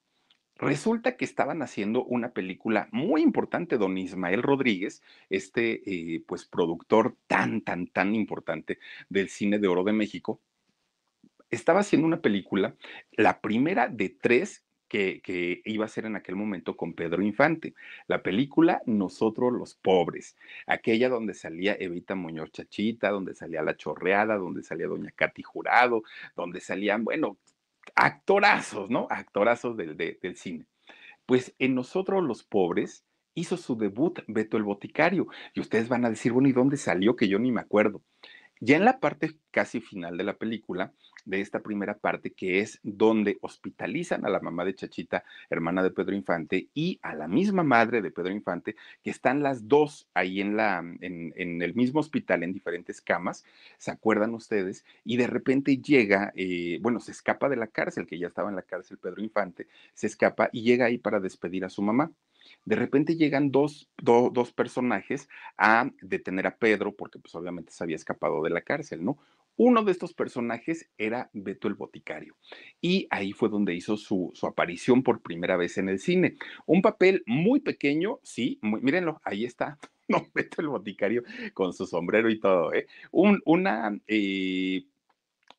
resulta 0.56 1.16
que 1.16 1.24
estaban 1.24 1.62
haciendo 1.62 2.04
una 2.04 2.30
película 2.32 2.88
muy 2.92 3.22
importante, 3.22 3.78
don 3.78 3.98
Ismael 3.98 4.42
Rodríguez, 4.42 5.02
este 5.28 5.82
eh, 5.86 6.22
pues 6.26 6.44
productor 6.44 7.16
tan, 7.26 7.62
tan, 7.62 7.88
tan 7.88 8.14
importante 8.14 8.78
del 9.08 9.28
cine 9.28 9.58
de 9.58 9.68
oro 9.68 9.82
de 9.82 9.92
México. 9.92 10.40
Estaba 11.50 11.80
haciendo 11.80 12.06
una 12.06 12.20
película, 12.20 12.76
la 13.12 13.40
primera 13.40 13.88
de 13.88 14.10
tres 14.10 14.67
que, 14.88 15.62
iba 15.64 15.84
a 15.84 15.88
ser 15.88 16.06
en 16.06 16.16
aquel 16.16 16.36
momento 16.36 16.76
con 16.76 16.94
Pedro 16.94 17.22
Infante. 17.22 17.74
La 18.06 18.22
película 18.22 18.82
Nosotros 18.86 19.52
los 19.52 19.74
Pobres, 19.74 20.36
aquella 20.66 21.08
donde 21.08 21.34
salía 21.34 21.76
Evita 21.78 22.14
Muñoz 22.14 22.50
Chachita, 22.50 23.10
donde 23.10 23.34
salía 23.34 23.62
La 23.62 23.76
Chorreada, 23.76 24.36
donde 24.36 24.62
salía 24.62 24.86
Doña 24.86 25.12
Katy 25.14 25.42
Jurado, 25.42 26.02
donde 26.36 26.60
salían, 26.60 27.04
bueno, 27.04 27.38
actorazos, 27.94 28.90
¿no? 28.90 29.06
Actorazos 29.10 29.76
del, 29.76 29.96
del 29.96 30.36
cine. 30.36 30.66
Pues 31.26 31.54
en 31.58 31.74
Nosotros 31.74 32.24
los 32.24 32.42
Pobres, 32.42 33.04
hizo 33.38 33.56
su 33.56 33.76
debut 33.76 34.20
Beto 34.26 34.56
el 34.56 34.64
Boticario. 34.64 35.28
Y 35.54 35.60
ustedes 35.60 35.88
van 35.88 36.04
a 36.04 36.10
decir, 36.10 36.32
bueno, 36.32 36.48
¿y 36.48 36.52
dónde 36.52 36.76
salió? 36.76 37.16
Que 37.16 37.28
yo 37.28 37.38
ni 37.38 37.52
me 37.52 37.60
acuerdo. 37.60 38.02
Ya 38.60 38.76
en 38.76 38.84
la 38.84 38.98
parte 38.98 39.36
casi 39.50 39.80
final 39.80 40.16
de 40.16 40.24
la 40.24 40.36
película, 40.36 40.92
de 41.24 41.40
esta 41.40 41.60
primera 41.60 41.98
parte, 41.98 42.32
que 42.32 42.60
es 42.60 42.80
donde 42.82 43.38
hospitalizan 43.42 44.24
a 44.24 44.30
la 44.30 44.40
mamá 44.40 44.64
de 44.64 44.74
Chachita, 44.74 45.24
hermana 45.50 45.82
de 45.82 45.90
Pedro 45.90 46.14
Infante, 46.14 46.68
y 46.74 46.98
a 47.02 47.14
la 47.14 47.28
misma 47.28 47.62
madre 47.62 48.00
de 48.00 48.10
Pedro 48.10 48.32
Infante, 48.32 48.76
que 49.02 49.10
están 49.10 49.42
las 49.42 49.68
dos 49.68 50.08
ahí 50.14 50.40
en, 50.40 50.56
la, 50.56 50.78
en, 50.78 51.62
el 51.62 51.74
mismo 51.74 52.00
hospital, 52.00 52.42
en 52.42 52.52
diferentes 52.52 53.00
camas, 53.00 53.44
¿se 53.76 53.90
acuerdan 53.90 54.34
ustedes? 54.34 54.84
Y 55.04 55.18
de 55.18 55.26
repente 55.26 55.76
llega, 55.78 56.32
eh, 56.34 56.78
bueno, 56.80 56.98
se 57.00 57.12
escapa 57.12 57.48
de 57.48 57.56
la 57.56 57.66
cárcel, 57.66 58.06
que 58.06 58.18
ya 58.18 58.28
estaba 58.28 58.48
en 58.48 58.56
la 58.56 58.62
cárcel 58.62 58.98
Pedro 58.98 59.22
Infante, 59.22 59.68
se 59.94 60.06
escapa 60.06 60.48
y 60.52 60.62
llega 60.62 60.86
ahí 60.86 60.98
para 60.98 61.20
despedir 61.20 61.64
a 61.64 61.70
su 61.70 61.82
mamá 61.82 62.10
de 62.64 62.76
repente 62.76 63.16
llegan 63.16 63.50
dos, 63.50 63.88
dos 63.98 64.52
personajes 64.52 65.28
a 65.56 65.90
detener 66.00 66.46
a 66.46 66.56
Pedro, 66.56 66.94
porque 66.94 67.18
pues 67.18 67.34
obviamente 67.34 67.72
se 67.72 67.82
había 67.84 67.96
escapado 67.96 68.42
de 68.42 68.50
la 68.50 68.62
cárcel, 68.62 69.04
¿no? 69.04 69.18
Uno 69.56 69.82
de 69.82 69.90
estos 69.90 70.14
personajes 70.14 70.88
era 70.98 71.30
Beto 71.32 71.66
el 71.66 71.74
Boticario 71.74 72.36
y 72.80 73.08
ahí 73.10 73.32
fue 73.32 73.48
donde 73.48 73.74
hizo 73.74 73.96
su, 73.96 74.30
su 74.32 74.46
aparición 74.46 75.02
por 75.02 75.20
primera 75.20 75.56
vez 75.56 75.78
en 75.78 75.88
el 75.88 75.98
cine. 75.98 76.36
Un 76.64 76.80
papel 76.80 77.24
muy 77.26 77.58
pequeño, 77.58 78.20
sí, 78.22 78.60
mírenlo, 78.62 79.20
ahí 79.24 79.44
está, 79.44 79.78
no, 80.08 80.28
Beto 80.32 80.62
el 80.62 80.68
Boticario 80.68 81.24
con 81.54 81.72
su 81.72 81.86
sombrero 81.86 82.30
y 82.30 82.38
todo, 82.38 82.72
¿eh? 82.72 82.86
Un, 83.10 83.42
una 83.44 83.98
eh, 84.06 84.84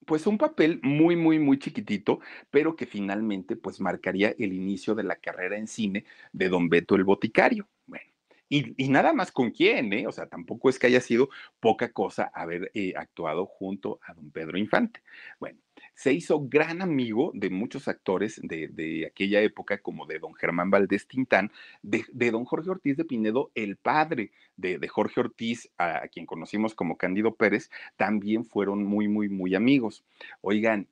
pues 0.10 0.26
un 0.26 0.40
papel 0.40 0.80
muy, 0.82 1.16
muy, 1.16 1.38
muy 1.38 1.60
chiquitito, 1.60 2.20
pero 2.50 2.76
que 2.76 2.88
finalmente 2.88 3.56
pues 3.56 3.80
marcaría 3.80 4.34
el 4.40 4.54
inicio 4.54 4.96
de 4.96 5.04
la 5.04 5.18
carrera 5.18 5.56
en 5.56 5.68
cine 5.68 6.04
de 6.34 6.50
Don 6.50 6.68
Beto 6.68 6.96
el 6.96 7.04
Boticario. 7.04 7.70
Bueno. 7.86 8.06
Y, 8.50 8.90
nada 8.90 9.14
más 9.14 9.32
con 9.32 9.52
quién, 9.52 9.94
¿eh? 9.94 10.08
O 10.08 10.12
sea, 10.12 10.26
tampoco 10.28 10.68
es 10.68 10.80
que 10.80 10.88
haya 10.88 11.00
sido 11.00 11.30
poca 11.60 11.94
cosa 11.94 12.32
haber 12.34 12.72
eh, 12.74 12.94
actuado 12.98 13.46
junto 13.46 14.00
a 14.02 14.16
don 14.16 14.32
Pedro 14.32 14.58
Infante. 14.58 15.04
Bueno, 15.40 15.60
se 16.00 16.14
hizo 16.14 16.48
gran 16.48 16.82
amigo 16.82 17.32
de 17.34 17.50
muchos 17.50 17.90
actores 17.90 18.40
de, 18.42 19.06
aquella 19.06 19.42
época, 19.42 19.80
como 19.80 20.06
de 20.06 20.20
don 20.20 20.34
Germán 20.34 20.72
Valdés 20.72 21.06
Tintán, 21.06 21.52
de, 21.82 22.06
don 22.32 22.46
Jorge 22.46 22.70
Ortiz 22.70 22.96
de 22.96 23.04
Pinedo, 23.04 23.52
el 23.54 23.76
padre 23.76 24.32
de, 24.56 24.88
Jorge 24.88 25.20
Ortiz, 25.20 25.70
a, 25.78 26.08
quien 26.08 26.26
conocimos 26.26 26.74
como 26.74 26.96
Cándido 26.96 27.36
Pérez, 27.36 27.70
también 27.98 28.46
fueron 28.46 28.82
muy, 28.86 29.10
muy, 29.10 29.28
muy 29.28 29.56
amigos. 29.56 30.06
Oigan, 30.40 30.88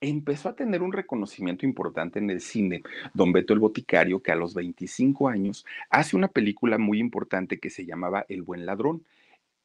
empezó 0.00 0.48
a 0.48 0.56
tener 0.56 0.80
un 0.80 0.94
reconocimiento 0.94 1.66
importante 1.66 2.18
en 2.18 2.30
el 2.30 2.40
cine, 2.40 2.82
don 3.12 3.32
Beto 3.32 3.52
el 3.52 3.58
Boticario, 3.58 4.22
que 4.22 4.32
a 4.32 4.36
los 4.36 4.54
25 4.54 5.28
años 5.28 5.66
hace 5.90 6.16
una 6.16 6.28
película 6.28 6.78
muy 6.78 7.00
importante 7.00 7.60
que 7.60 7.68
se 7.68 7.84
llamaba 7.84 8.24
El 8.30 8.40
Buen 8.40 8.64
Ladrón 8.64 9.04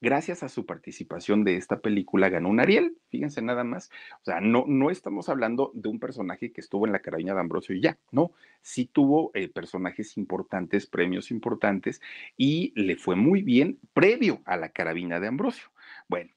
gracias 0.02 0.44
a 0.44 0.50
su 0.50 0.66
participación 0.66 1.44
de 1.44 1.58
esta 1.58 1.80
película 1.80 2.30
ganó 2.30 2.50
un 2.50 2.60
Ariel, 2.60 2.98
fíjense 3.10 3.42
nada 3.42 3.64
más. 3.64 3.90
O 4.22 4.26
sea, 4.26 4.40
no, 4.40 4.66
no 4.68 4.90
estamos 4.90 5.30
hablando 5.30 5.72
de 5.74 5.90
un 5.90 6.00
personaje 6.00 6.52
que 6.52 6.62
estuvo 6.62 6.86
en 6.86 6.94
la 6.94 7.00
carabina 7.00 7.34
de 7.34 7.40
Ambrosio 7.40 7.76
y 7.76 7.82
ya, 7.82 7.98
no, 8.12 8.32
sí 8.62 8.86
tuvo 8.86 9.32
eh, 9.34 9.48
personajes 9.50 10.18
importantes, 10.18 10.88
premios 10.88 11.32
importantes 11.32 12.02
y 12.36 12.74
le 12.76 12.96
fue 12.96 13.16
muy 13.16 13.42
bien 13.42 13.80
previo 13.94 14.42
a 14.46 14.58
la 14.58 14.70
carabina 14.70 15.20
de 15.20 15.28
Ambrosio. 15.28 15.68
Bueno. 16.08 16.32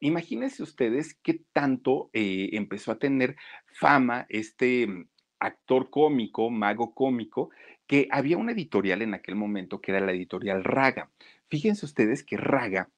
Imagínense 0.00 0.62
ustedes 0.62 1.14
qué 1.14 1.40
tanto 1.54 2.10
eh, 2.12 2.50
empezó 2.52 2.92
a 2.92 2.98
tener 2.98 3.36
fama 3.72 4.26
este 4.28 4.86
mm, 4.86 5.08
actor 5.38 5.88
cómico, 5.88 6.50
mago 6.50 6.94
cómico, 6.94 7.48
que 7.86 8.08
había 8.10 8.36
una 8.36 8.52
editorial 8.52 9.00
en 9.00 9.14
aquel 9.14 9.34
momento 9.34 9.80
que 9.80 9.92
era 9.92 10.04
la 10.04 10.12
editorial 10.12 10.62
Raga. 10.62 11.10
Fíjense 11.48 11.86
ustedes 11.86 12.22
que 12.22 12.36
Raga 12.36 12.90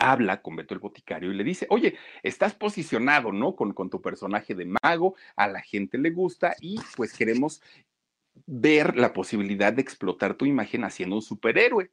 habla 0.00 0.42
con 0.42 0.56
Beto 0.56 0.74
el 0.74 0.80
Boticario 0.80 1.30
y 1.30 1.34
le 1.34 1.44
dice, 1.44 1.66
oye, 1.70 1.96
estás 2.22 2.54
posicionado, 2.54 3.30
¿no? 3.32 3.54
Con, 3.54 3.72
con 3.72 3.90
tu 3.90 4.00
personaje 4.02 4.54
de 4.54 4.66
mago, 4.82 5.14
a 5.36 5.46
la 5.46 5.60
gente 5.60 5.98
le 5.98 6.10
gusta 6.10 6.56
y 6.60 6.80
pues 6.96 7.12
queremos 7.12 7.62
ver 8.46 8.96
la 8.96 9.12
posibilidad 9.12 9.72
de 9.72 9.82
explotar 9.82 10.34
tu 10.34 10.46
imagen 10.46 10.84
haciendo 10.84 11.16
un 11.16 11.22
superhéroe. 11.22 11.90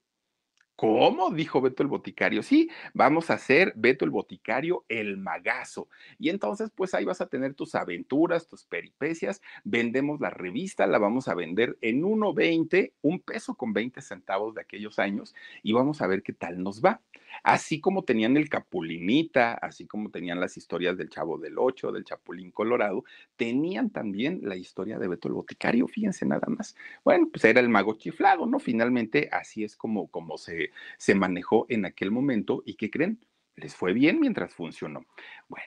¿Cómo? 0.78 1.32
Dijo 1.32 1.60
Beto 1.60 1.82
el 1.82 1.89
Boticario. 1.89 2.43
Sí, 2.43 2.70
vamos 2.93 3.32
a 3.32 3.34
hacer 3.34 3.74
Beto 3.76 4.06
el 4.06 4.12
Boticario 4.12 4.86
el 4.88 5.17
magazo. 5.17 5.89
Y 6.20 6.30
entonces, 6.30 6.70
pues 6.70 6.93
ahí 6.93 7.04
vas 7.04 7.20
a 7.20 7.26
tener 7.26 7.56
tus 7.56 7.74
aventuras, 7.74 8.48
tus 8.48 8.63
peripecias. 8.63 9.41
Vendemos 9.63 10.22
la 10.22 10.30
revista, 10.30 10.86
la 10.86 11.00
vamos 11.00 11.30
a 11.30 11.34
vender 11.34 11.80
en 11.82 12.04
1.20, 12.04 12.93
un 13.02 13.20
peso 13.20 13.56
con 13.56 13.74
20 13.74 14.04
centavos 14.04 14.54
de 14.54 14.62
aquellos 14.62 15.00
años, 15.00 15.34
y 15.63 15.74
vamos 15.74 16.04
a 16.04 16.08
ver 16.08 16.22
qué 16.22 16.34
tal 16.34 16.62
nos 16.62 16.86
va. 16.86 17.02
Así 17.43 17.80
como 17.80 18.04
tenían 18.04 18.36
el 18.38 18.50
Capulinita, 18.50 19.54
así 19.54 19.86
como 19.86 20.10
tenían 20.10 20.39
las 20.39 20.58
historias 20.58 20.97
del 20.97 21.10
Chavo 21.10 21.38
del 21.38 21.58
Ocho, 21.58 21.91
del 21.91 22.04
Chapulín 22.04 22.52
Colorado, 22.52 23.04
tenían 23.36 23.89
también 23.89 24.39
la 24.43 24.56
historia 24.56 24.97
de 24.97 25.08
Beto 25.08 25.28
el 25.28 25.36
Boticario, 25.36 25.88
fíjense 25.88 26.26
nada 26.26 26.47
más. 26.47 26.76
Bueno, 27.04 27.28
pues 27.32 27.45
era 27.45 27.60
el 27.60 27.69
mago 27.69 27.95
chiflado, 27.95 28.45
¿no? 28.45 28.60
Finalmente, 28.60 29.30
así 29.32 29.63
es 29.63 29.76
como, 29.76 30.08
como 30.08 30.38
se 30.38 30.58
se, 30.97 31.15
manejó 31.15 31.65
en 31.69 31.86
aquel 31.86 32.12
momento 32.12 32.63
y 32.65 32.76
que 32.76 32.89
creen, 32.89 33.19
les 33.56 33.76
fue 33.76 33.93
bien 33.93 34.19
mientras 34.19 34.54
funcionó. 34.54 35.06
Bueno, 35.47 35.65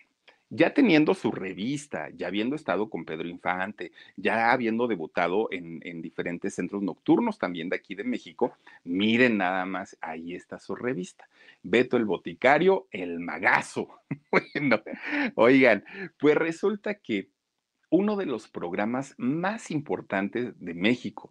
ya 0.50 0.74
teniendo 0.74 1.14
su 1.14 1.30
revista, 1.30 2.10
ya 2.10 2.26
habiendo 2.26 2.56
estado 2.56 2.90
con 2.90 3.04
Pedro 3.04 3.28
Infante, 3.28 3.92
ya 4.16 4.50
habiendo 4.50 4.88
debutado 4.88 5.48
en, 5.52 5.80
en, 5.84 6.02
diferentes 6.02 6.56
centros 6.56 6.82
nocturnos 6.82 7.38
también 7.38 7.68
de 7.68 7.76
aquí 7.76 7.94
de 7.94 8.04
México, 8.04 8.52
miren 8.84 9.38
nada 9.38 9.64
más, 9.64 9.96
ahí 10.00 10.34
está 10.34 10.58
su 10.58 10.74
revista. 10.74 11.28
Beto 11.62 11.96
el 11.96 12.04
Boticario, 12.04 12.88
el 12.90 13.20
magazo. 13.20 14.00
bueno, 14.30 14.82
oigan, 15.36 15.84
pues 16.18 16.34
resulta 16.36 16.94
que 16.94 17.28
uno 17.90 18.16
de 18.16 18.26
los 18.26 18.48
programas 18.48 19.14
más 19.18 19.70
importantes 19.70 20.54
de 20.58 20.74
México, 20.74 21.30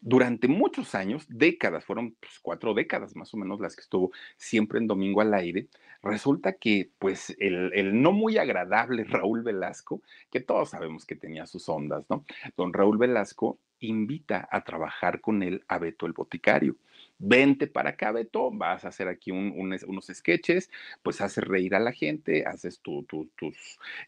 durante 0.00 0.48
muchos 0.48 0.94
años, 0.94 1.26
décadas, 1.28 1.84
fueron 1.84 2.16
pues, 2.20 2.38
cuatro 2.40 2.74
décadas 2.74 3.14
más 3.16 3.32
o 3.34 3.36
menos 3.36 3.60
las 3.60 3.76
que 3.76 3.82
estuvo 3.82 4.12
siempre 4.36 4.78
en 4.78 4.86
Domingo 4.86 5.20
al 5.20 5.34
aire, 5.34 5.68
resulta 6.02 6.54
que 6.54 6.90
pues 6.98 7.36
el, 7.38 7.72
el, 7.74 8.00
no 8.00 8.12
muy 8.12 8.38
agradable 8.38 9.04
Raúl 9.08 9.42
Velasco, 9.42 10.02
que 10.30 10.40
todos 10.40 10.70
sabemos 10.70 11.04
que 11.04 11.16
tenía 11.16 11.46
sus 11.46 11.68
ondas, 11.68 12.04
¿no? 12.08 12.24
Don 12.56 12.72
Raúl 12.72 12.98
Velasco 12.98 13.58
invita 13.80 14.48
a 14.50 14.62
trabajar 14.62 15.20
con 15.20 15.42
él 15.42 15.64
a 15.68 15.78
Beto 15.78 16.06
el 16.06 16.12
Boticario. 16.12 16.76
Vente 17.22 17.66
para 17.66 17.90
acá, 17.90 18.12
Beto, 18.12 18.50
vas 18.50 18.84
a 18.84 18.88
hacer 18.88 19.06
aquí 19.08 19.30
unos 19.30 20.06
sketches, 20.06 20.70
pues 21.02 21.20
haces 21.20 21.44
reír 21.44 21.74
a 21.74 21.80
la 21.80 21.92
gente, 21.92 22.46
haces 22.46 22.80
tus 22.80 23.06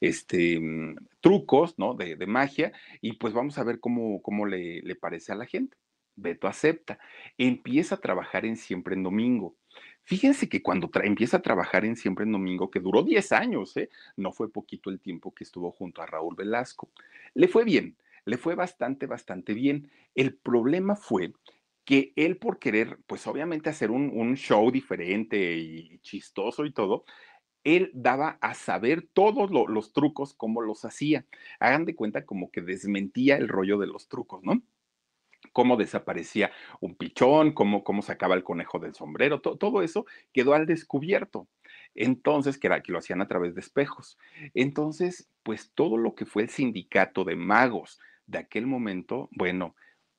este, 0.01 0.59
mm, 0.59 0.97
trucos, 1.21 1.79
¿no? 1.79 1.95
De, 1.95 2.17
magia, 2.27 2.73
y 3.03 3.13
pues 3.15 3.35
vamos 3.35 3.59
a 3.59 3.65
ver 3.65 3.81
cómo, 3.81 4.47
le 4.47 4.97
parece 4.97 5.33
a 5.33 5.37
la 5.37 5.47
gente. 5.47 5.77
Beto 6.17 6.49
acepta. 6.49 6.99
Empieza 7.39 7.97
a 7.97 8.01
trabajar 8.01 8.45
en 8.45 8.57
Siempre 8.57 8.95
en 8.95 9.03
Domingo. 9.03 9.57
Fíjense 10.05 10.49
que 10.49 10.63
cuando 10.63 10.91
empieza 11.03 11.39
a 11.39 11.43
trabajar 11.43 11.85
en 11.85 11.97
Siempre 11.97 12.25
en 12.25 12.33
Domingo, 12.33 12.71
que 12.71 12.81
duró 12.81 13.03
10 13.03 13.33
años, 13.33 13.77
¿eh? 13.77 13.89
no 14.17 14.33
fue 14.33 14.51
poquito 14.51 14.91
el 14.91 15.01
tiempo 15.01 15.33
que 15.35 15.45
estuvo 15.45 15.71
junto 15.71 16.03
a 16.03 16.07
Raúl 16.07 16.35
Velasco, 16.35 16.91
le 17.35 17.47
fue 17.47 17.65
bien, 17.65 17.97
le 18.25 18.37
fue 18.37 18.55
bastante, 18.55 19.07
bastante 19.07 19.55
bien. 19.55 19.91
El 20.15 20.35
problema 20.35 20.97
fue 20.97 21.33
que 21.85 22.13
él 22.17 22.37
por 22.37 22.59
querer, 22.59 22.99
pues 23.07 23.27
obviamente 23.27 23.71
hacer 23.71 23.91
un, 23.91 24.37
show 24.37 24.71
diferente 24.71 25.57
y 25.57 25.99
chistoso 25.99 26.65
y 26.65 26.73
todo, 26.73 27.05
él 27.65 27.91
daba 27.95 28.39
a 28.41 28.55
saber 28.55 29.09
todos 29.13 29.51
los 29.51 29.93
trucos, 29.93 30.35
cómo 30.35 30.63
los 30.63 30.85
hacía. 30.85 31.27
Hagan 31.61 31.85
de 31.85 31.95
cuenta 31.95 32.25
como 32.27 32.51
que 32.51 32.61
desmentía 32.61 33.37
el 33.37 33.49
rollo 33.49 33.79
de 33.79 33.87
los 33.87 34.09
trucos, 34.09 34.43
¿no? 34.43 34.63
cómo 35.53 35.77
desaparecía 35.77 36.51
un 36.81 36.95
pichón, 36.95 37.53
cómo, 37.53 37.85
cómo 37.85 38.03
sacaba 38.03 38.35
el 38.35 38.45
conejo 38.45 38.79
del 38.79 38.95
sombrero, 38.95 39.41
todo 39.41 39.83
eso 39.83 40.07
quedó 40.33 40.55
al 40.55 40.67
descubierto. 40.67 41.49
Entonces, 41.95 42.59
que 42.59 42.69
era 42.69 42.83
que 42.83 42.93
lo 42.93 42.99
hacían 42.99 43.21
a 43.21 43.29
través 43.29 43.55
de 43.55 43.61
espejos. 43.61 44.19
Entonces, 44.55 45.29
pues 45.43 45.73
todo 45.75 45.99
lo 45.99 46.15
que 46.15 46.25
fue 46.25 46.45
el 46.45 46.49
sindicato 46.49 47.25
de 47.25 47.37
magos 47.37 48.01
de 48.27 48.39
aquel 48.39 48.67
momento, 48.67 49.29
bueno, 49.33 49.75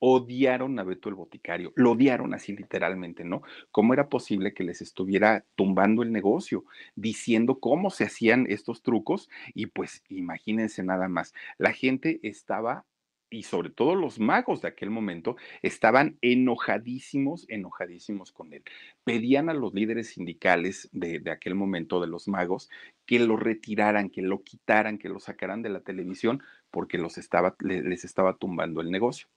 odiaron 0.05 0.77
a 0.79 0.83
Beto 0.83 1.07
el 1.07 1.15
Boticario, 1.15 1.71
lo 1.77 1.91
odiaron 1.91 2.33
así 2.33 2.53
literalmente, 2.53 3.23
¿no? 3.23 3.41
¿Cómo 3.71 3.93
era 3.93 4.09
posible 4.09 4.53
que 4.53 4.65
les 4.65 4.81
estuviera 4.81 5.45
tumbando 5.55 6.03
el 6.03 6.11
negocio, 6.11 6.65
diciendo 6.93 7.61
cómo 7.61 7.89
se 7.89 8.03
hacían 8.03 8.45
estos 8.49 8.81
trucos? 8.81 9.29
Y 9.53 9.67
pues 9.67 10.03
imagínense 10.09 10.83
nada 10.83 11.07
más, 11.07 11.33
la 11.57 11.71
gente 11.71 12.19
estaba 12.21 12.85
y 13.29 13.43
sobre 13.43 13.69
todo 13.69 13.95
los 13.95 14.19
magos 14.19 14.61
de 14.61 14.67
aquel 14.67 14.89
momento 14.89 15.37
estaban 15.61 16.17
enojadísimos, 16.21 17.45
enojadísimos 17.47 18.33
con 18.33 18.51
él. 18.51 18.63
Pedían 19.05 19.49
a 19.49 19.53
los 19.53 19.73
líderes 19.73 20.09
sindicales 20.09 20.89
de, 20.91 21.23
aquel 21.31 21.55
momento 21.55 22.01
de 22.01 22.07
los 22.07 22.27
magos 22.27 22.69
que 23.05 23.19
lo 23.19 23.37
retiraran, 23.37 24.09
que 24.09 24.21
lo 24.21 24.43
quitaran, 24.43 24.97
que 24.97 25.07
lo 25.07 25.21
sacaran 25.21 25.61
de 25.61 25.69
la 25.69 25.79
televisión 25.79 26.43
porque 26.71 26.97
los 26.97 27.17
estaba, 27.17 27.55
les 27.61 28.03
estaba 28.03 28.35
tumbando 28.35 28.81
el 28.81 28.91
negocio. 28.91 29.27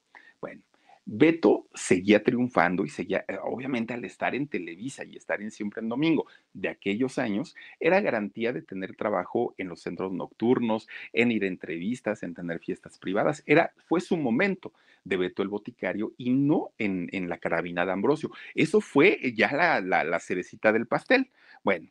Bueno, 0.40 0.62
Beto 1.09 1.68
seguía 1.75 2.22
triunfando 2.25 2.85
y 2.85 2.88
seguía, 2.88 3.25
eh, 3.29 3.38
obviamente 3.42 3.94
al 3.94 4.05
estar 4.05 4.35
en 4.35 4.49
Televisa 4.49 5.05
y 5.05 5.16
estar 5.16 5.40
en 5.40 5.53
Siempre 5.53 5.81
en 5.81 5.88
Domingo 5.88 6.27
de 6.53 6.68
aquellos 6.68 7.18
años, 7.18 7.55
era 7.79 8.01
garantía 8.01 8.53
de 8.53 8.62
tener 8.62 8.96
trabajo 8.96 9.55
en 9.57 9.68
los 9.68 9.81
centros 9.83 10.12
nocturnos, 10.12 10.88
en 11.12 11.31
ir 11.31 11.44
a 11.44 11.46
entrevistas, 11.46 12.25
en 12.25 12.35
tener 12.35 12.59
fiestas 12.59 12.99
privadas. 12.99 13.42
Era, 13.46 13.72
fue 13.87 14.01
su 14.01 14.16
momento 14.16 14.72
de 15.05 15.16
Beto 15.16 15.42
el 15.42 15.49
Boticario 15.49 16.12
y 16.18 16.31
no 16.31 16.72
en, 16.79 17.09
en 17.12 17.29
la 17.29 17.38
carabina 17.38 17.87
de 17.87 17.92
Ambrosio. 17.92 18.31
Eso 18.57 18.81
fue 18.81 19.33
ya 19.37 19.53
la, 19.53 19.81
la, 19.81 20.03
la 20.03 20.18
cerecita 20.18 20.72
del 20.72 20.88
pastel. 20.88 21.31
Bueno, 21.62 21.88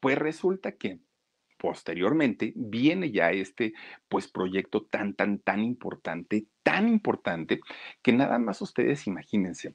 pues 0.00 0.18
resulta 0.18 0.72
que 0.72 0.98
posteriormente 1.56 2.52
viene 2.56 3.10
ya 3.10 3.30
este 3.30 3.74
pues 4.08 4.28
proyecto 4.28 4.84
tan 4.84 5.14
tan 5.14 5.38
tan 5.40 5.62
importante, 5.62 6.46
tan 6.62 6.88
importante 6.88 7.60
que 8.02 8.12
nada 8.12 8.38
más 8.38 8.62
ustedes 8.62 9.06
imagínense. 9.06 9.74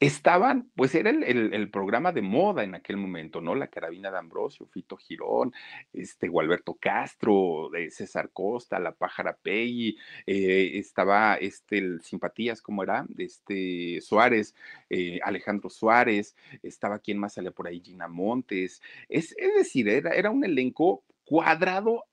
Estaban, 0.00 0.70
pues 0.76 0.94
era 0.94 1.10
el, 1.10 1.52
el, 1.52 1.70
programa 1.70 2.10
de 2.10 2.22
moda 2.22 2.64
en 2.64 2.74
aquel 2.74 2.96
momento, 2.96 3.42
¿no? 3.42 3.54
La 3.54 3.66
carabina 3.66 4.10
de 4.10 4.16
Ambrosio, 4.16 4.64
Fito 4.64 4.96
Girón, 4.96 5.52
este, 5.92 6.28
Gualberto 6.28 6.78
Castro, 6.80 7.68
de 7.70 7.90
César 7.90 8.30
Costa, 8.32 8.78
La 8.78 8.92
Pájara 8.92 9.36
Pei, 9.36 9.98
eh, 10.26 10.70
estaba 10.78 11.34
este, 11.34 11.76
el 11.76 12.00
Simpatías, 12.00 12.62
¿cómo 12.62 12.82
era? 12.82 13.04
Este, 13.18 14.00
Suárez, 14.00 14.54
eh, 14.88 15.20
Alejandro 15.22 15.68
Suárez, 15.68 16.34
estaba 16.62 17.00
quien 17.00 17.18
más 17.18 17.34
sale 17.34 17.50
por 17.50 17.66
ahí, 17.66 17.82
Gina 17.84 18.08
Montes, 18.08 18.80
es, 19.10 19.34
es 19.36 19.54
decir, 19.54 19.86
era, 19.86 20.12
era 20.12 20.30
un 20.30 20.44
elenco 20.44 21.04
cuadrado 21.30 22.06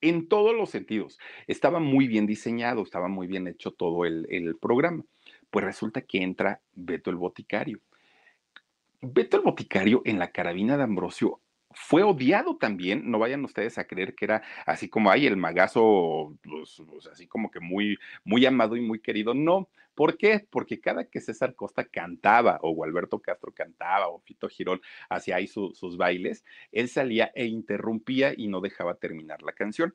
en 0.00 0.26
todos 0.26 0.52
los 0.52 0.68
sentidos. 0.68 1.16
Estaba 1.46 1.78
muy 1.78 2.08
bien 2.08 2.26
diseñado, 2.26 2.82
estaba 2.82 3.06
muy 3.06 3.28
bien 3.28 3.46
hecho 3.46 3.70
todo 3.70 4.04
el, 4.04 4.26
el, 4.30 4.56
programa. 4.56 5.04
Pues 5.48 5.64
resulta 5.64 6.00
que 6.00 6.22
entra 6.22 6.60
Beto 6.74 7.08
el 7.10 7.16
Boticario. 7.16 7.78
Beto 9.00 9.36
el 9.36 9.44
Boticario 9.44 10.02
en 10.04 10.18
la 10.18 10.32
carabina 10.32 10.76
de 10.76 10.82
Ambrosio 10.82 11.38
fue 11.74 12.02
odiado 12.02 12.56
también, 12.56 13.10
no 13.10 13.18
vayan 13.18 13.44
ustedes 13.44 13.78
a 13.78 13.86
creer 13.86 14.14
que 14.14 14.24
era 14.24 14.42
así 14.66 14.88
como, 14.88 15.10
hay 15.10 15.26
el 15.26 15.36
magazo, 15.36 16.36
pues, 16.42 17.06
así 17.10 17.26
como 17.26 17.50
que 17.50 17.60
muy, 17.60 17.98
muy 18.24 18.46
amado 18.46 18.76
y 18.76 18.80
muy 18.80 19.00
querido. 19.00 19.34
No, 19.34 19.68
¿por 19.94 20.16
qué? 20.16 20.46
Porque 20.50 20.80
cada 20.80 21.04
que 21.04 21.20
César 21.20 21.54
Costa 21.54 21.84
cantaba, 21.84 22.58
o 22.62 22.72
Gualberto 22.72 23.20
Castro 23.20 23.52
cantaba, 23.52 24.08
o 24.08 24.20
Fito 24.20 24.48
Girón 24.48 24.80
hacía 25.08 25.36
ahí 25.36 25.46
su, 25.46 25.72
sus 25.74 25.96
bailes, 25.96 26.44
él 26.72 26.88
salía 26.88 27.30
e 27.34 27.46
interrumpía 27.46 28.32
y 28.36 28.48
no 28.48 28.60
dejaba 28.60 28.94
terminar 28.96 29.42
la 29.42 29.52
canción. 29.52 29.94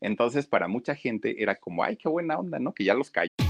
Entonces, 0.00 0.46
para 0.46 0.68
mucha 0.68 0.94
gente 0.94 1.42
era 1.42 1.56
como, 1.56 1.84
ay, 1.84 1.96
qué 1.96 2.08
buena 2.08 2.38
onda, 2.38 2.58
¿no? 2.58 2.74
Que 2.74 2.84
ya 2.84 2.94
los 2.94 3.10
cayó. 3.10 3.49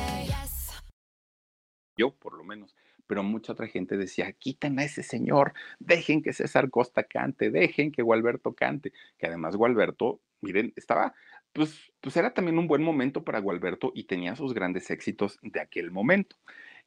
Yo 1.97 2.15
por 2.15 2.37
lo 2.37 2.43
menos, 2.43 2.75
pero 3.07 3.23
mucha 3.23 3.53
otra 3.53 3.67
gente 3.67 3.97
decía, 3.97 4.31
quitan 4.33 4.79
a 4.79 4.83
ese 4.83 5.03
señor, 5.03 5.53
dejen 5.79 6.21
que 6.21 6.33
César 6.33 6.69
Costa 6.69 7.03
cante, 7.03 7.51
dejen 7.51 7.91
que 7.91 8.01
Gualberto 8.01 8.53
cante, 8.53 8.93
que 9.17 9.27
además 9.27 9.55
Gualberto, 9.55 10.21
miren, 10.41 10.73
estaba, 10.75 11.13
pues, 11.53 11.91
pues 11.99 12.15
era 12.17 12.33
también 12.33 12.57
un 12.57 12.67
buen 12.67 12.83
momento 12.83 13.23
para 13.23 13.39
Gualberto 13.39 13.91
y 13.93 14.05
tenía 14.05 14.35
sus 14.35 14.53
grandes 14.53 14.89
éxitos 14.91 15.39
de 15.41 15.59
aquel 15.59 15.91
momento. 15.91 16.37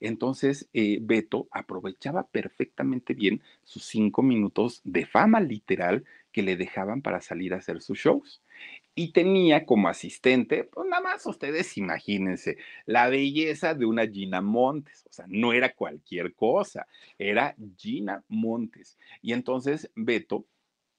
Entonces, 0.00 0.68
eh, 0.72 0.98
Beto 1.00 1.48
aprovechaba 1.50 2.26
perfectamente 2.26 3.14
bien 3.14 3.42
sus 3.62 3.84
cinco 3.84 4.22
minutos 4.22 4.80
de 4.84 5.06
fama 5.06 5.40
literal 5.40 6.04
que 6.32 6.42
le 6.42 6.56
dejaban 6.56 7.00
para 7.02 7.20
salir 7.20 7.54
a 7.54 7.58
hacer 7.58 7.80
sus 7.80 7.98
shows. 7.98 8.42
Y 8.96 9.12
tenía 9.12 9.66
como 9.66 9.88
asistente, 9.88 10.64
pues 10.64 10.88
nada 10.88 11.02
más 11.02 11.26
ustedes 11.26 11.76
imagínense, 11.76 12.58
la 12.86 13.08
belleza 13.08 13.74
de 13.74 13.86
una 13.86 14.06
Gina 14.06 14.40
Montes. 14.40 15.04
O 15.10 15.12
sea, 15.12 15.26
no 15.28 15.52
era 15.52 15.74
cualquier 15.74 16.34
cosa, 16.34 16.86
era 17.18 17.56
Gina 17.76 18.22
Montes. 18.28 18.96
Y 19.20 19.32
entonces 19.32 19.90
Beto, 19.96 20.46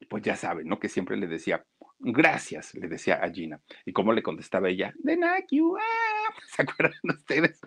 pues 0.10 0.24
ya 0.24 0.36
saben, 0.36 0.68
¿no? 0.68 0.80
Que 0.80 0.90
siempre 0.90 1.18
le 1.18 1.28
decía, 1.28 1.66
gracias, 2.00 2.74
le 2.76 2.88
decía 2.88 3.16
a 3.16 3.30
Gina. 3.30 3.62
¿Y 3.86 3.94
cómo 3.94 4.14
le 4.14 4.24
contestaba 4.24 4.70
ella? 4.70 4.94
De 4.98 5.18
Nakiu, 5.18 5.76
¿se 6.56 6.62
acuerdan 6.62 7.00
ustedes? 7.04 7.60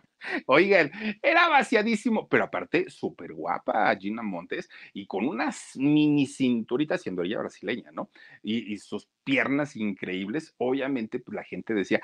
Oigan, 0.47 0.91
era 1.23 1.49
vaciadísimo, 1.49 2.29
pero 2.29 2.45
aparte 2.45 2.91
súper 2.91 3.33
guapa 3.33 3.95
Gina 3.97 4.23
Montes 4.23 4.69
y 4.93 5.07
con 5.07 5.27
unas 5.27 5.77
mini 5.77 6.27
cinturitas, 6.27 7.03
siendo 7.03 7.23
ella 7.23 7.39
brasileña, 7.39 7.91
¿no? 7.93 8.11
Y, 8.43 8.79
sus 8.79 9.09
piernas 9.25 9.77
increíbles, 9.77 10.55
obviamente 10.59 11.19
pues 11.19 11.35
la 11.35 11.45
gente 11.45 11.75
decía, 11.75 12.01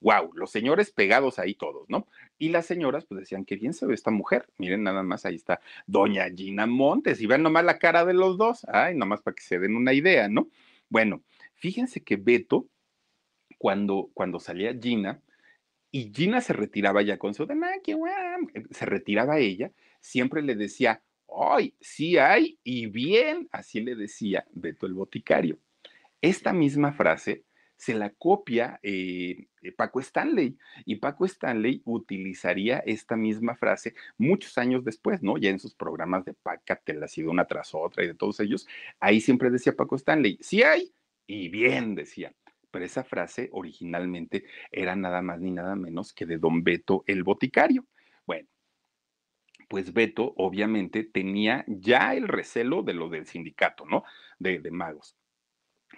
wow, 0.00 0.30
los 0.34 0.50
señores 0.50 0.90
pegados 0.90 1.38
ahí 1.38 1.54
todos, 1.54 1.88
¿no? 1.88 2.06
Y 2.38 2.50
las 2.50 2.66
señoras 2.66 3.06
pues 3.06 3.20
decían, 3.20 3.44
qué 3.44 3.56
bien 3.56 3.72
se 3.72 3.86
ve 3.86 3.94
esta 3.94 4.10
mujer, 4.10 4.48
miren 4.58 4.82
nada 4.82 5.02
más, 5.02 5.24
ahí 5.24 5.36
está 5.36 5.60
doña 5.86 6.28
Gina 6.34 6.66
Montes 6.66 7.20
y 7.20 7.26
vean 7.26 7.42
nomás 7.42 7.64
la 7.64 7.78
cara 7.78 8.04
de 8.04 8.14
los 8.14 8.36
dos, 8.36 8.66
ay, 8.68 8.94
nomás 8.96 9.22
para 9.22 9.34
que 9.34 9.42
se 9.42 9.58
den 9.58 9.76
una 9.76 9.92
idea, 9.92 10.28
¿no? 10.28 10.48
Bueno, 10.88 11.22
fíjense 11.58 12.02
que 12.02 12.16
Beto, 12.16 12.68
cuando, 13.58 14.10
cuando 14.14 14.40
salía 14.40 14.78
Gina, 14.78 15.20
y 15.90 16.12
Gina 16.14 16.40
se 16.40 16.52
retiraba 16.52 17.02
ya 17.02 17.18
con 17.18 17.34
su 17.34 17.46
de 17.46 17.56
se 18.70 18.86
retiraba 18.86 19.38
ella, 19.38 19.72
siempre 20.00 20.42
le 20.42 20.54
decía, 20.54 21.02
¡ay, 21.28 21.74
sí 21.80 22.18
hay! 22.18 22.58
Y 22.62 22.86
bien, 22.86 23.48
así 23.50 23.80
le 23.80 23.94
decía 23.94 24.46
Beto 24.52 24.86
el 24.86 24.94
Boticario. 24.94 25.58
Esta 26.20 26.52
misma 26.52 26.92
frase 26.92 27.44
se 27.76 27.94
la 27.94 28.10
copia 28.10 28.80
eh, 28.82 29.46
Paco 29.76 30.00
Stanley 30.00 30.58
y 30.84 30.96
Paco 30.96 31.24
Stanley 31.24 31.80
utilizaría 31.84 32.78
esta 32.78 33.16
misma 33.16 33.54
frase 33.54 33.94
muchos 34.18 34.58
años 34.58 34.84
después, 34.84 35.22
¿no? 35.22 35.38
Ya 35.38 35.50
en 35.50 35.60
sus 35.60 35.74
programas 35.74 36.24
de 36.24 36.34
Paca, 36.34 36.76
te 36.76 36.94
la 36.94 37.06
ha 37.06 37.08
sido 37.08 37.30
una 37.30 37.46
tras 37.46 37.74
otra 37.74 38.02
y 38.02 38.08
de 38.08 38.14
todos 38.14 38.40
ellos, 38.40 38.66
ahí 38.98 39.20
siempre 39.20 39.50
decía 39.50 39.76
Paco 39.76 39.94
Stanley, 39.94 40.38
sí 40.40 40.62
hay, 40.64 40.92
y 41.28 41.48
bien 41.48 41.94
decía. 41.94 42.34
Pero 42.72 42.84
esa 42.84 43.04
frase 43.04 43.48
originalmente 43.52 44.44
era 44.72 44.96
nada 44.96 45.22
más 45.22 45.38
ni 45.40 45.52
nada 45.52 45.76
menos 45.76 46.12
que 46.12 46.26
de 46.26 46.38
don 46.38 46.64
Beto 46.64 47.04
el 47.06 47.22
Boticario. 47.22 47.86
Bueno, 48.26 48.48
pues 49.68 49.92
Beto 49.92 50.34
obviamente 50.36 51.04
tenía 51.04 51.64
ya 51.68 52.14
el 52.14 52.26
recelo 52.26 52.82
de 52.82 52.94
lo 52.94 53.08
del 53.08 53.26
sindicato, 53.26 53.86
¿no? 53.86 54.02
De, 54.40 54.58
de 54.58 54.70
magos 54.72 55.14